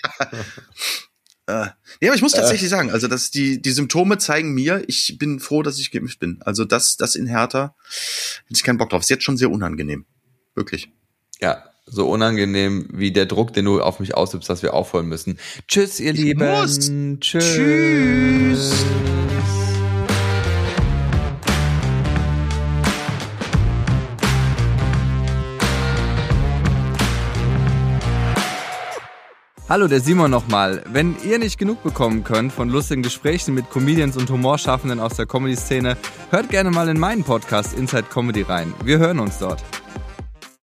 Äh, 1.46 1.66
ja, 2.00 2.10
aber 2.10 2.14
ich 2.14 2.22
muss 2.22 2.32
tatsächlich 2.32 2.66
äh. 2.66 2.68
sagen, 2.68 2.92
also 2.92 3.08
dass 3.08 3.32
die 3.32 3.60
die 3.60 3.72
Symptome 3.72 4.18
zeigen 4.18 4.52
mir, 4.52 4.84
ich 4.86 5.16
bin 5.18 5.40
froh, 5.40 5.64
dass 5.64 5.80
ich 5.80 5.90
geimpft 5.90 6.20
bin. 6.20 6.38
Also 6.44 6.64
das 6.64 6.96
das 6.96 7.16
in 7.16 7.26
Hertha 7.26 7.74
hätte 8.44 8.54
ich 8.54 8.62
keinen 8.62 8.78
Bock 8.78 8.90
drauf. 8.90 9.02
Ist 9.02 9.10
jetzt 9.10 9.24
schon 9.24 9.36
sehr 9.36 9.50
unangenehm, 9.50 10.06
wirklich. 10.54 10.92
Ja, 11.40 11.69
so 11.90 12.08
unangenehm 12.08 12.86
wie 12.92 13.10
der 13.10 13.26
Druck, 13.26 13.52
den 13.52 13.64
du 13.66 13.82
auf 13.82 14.00
mich 14.00 14.14
ausübst, 14.14 14.48
dass 14.48 14.62
wir 14.62 14.74
aufholen 14.74 15.06
müssen. 15.06 15.38
Tschüss, 15.68 16.00
ihr 16.00 16.12
ich 16.12 16.20
Lieben. 16.20 16.48
Muss. 16.48 16.90
Tschüss. 17.20 17.54
Tschüss. 17.54 18.84
Hallo, 29.68 29.86
der 29.86 30.00
Simon 30.00 30.32
nochmal. 30.32 30.82
Wenn 30.90 31.14
ihr 31.22 31.38
nicht 31.38 31.56
genug 31.56 31.84
bekommen 31.84 32.24
könnt 32.24 32.52
von 32.52 32.70
lustigen 32.70 33.04
Gesprächen 33.04 33.54
mit 33.54 33.70
Comedians 33.70 34.16
und 34.16 34.28
Humorschaffenden 34.28 34.98
aus 34.98 35.14
der 35.14 35.26
Comedy-Szene, 35.26 35.96
hört 36.30 36.48
gerne 36.48 36.72
mal 36.72 36.88
in 36.88 36.98
meinen 36.98 37.22
Podcast 37.22 37.78
Inside 37.78 38.06
Comedy 38.12 38.42
rein. 38.42 38.74
Wir 38.84 38.98
hören 38.98 39.20
uns 39.20 39.38
dort. 39.38 39.62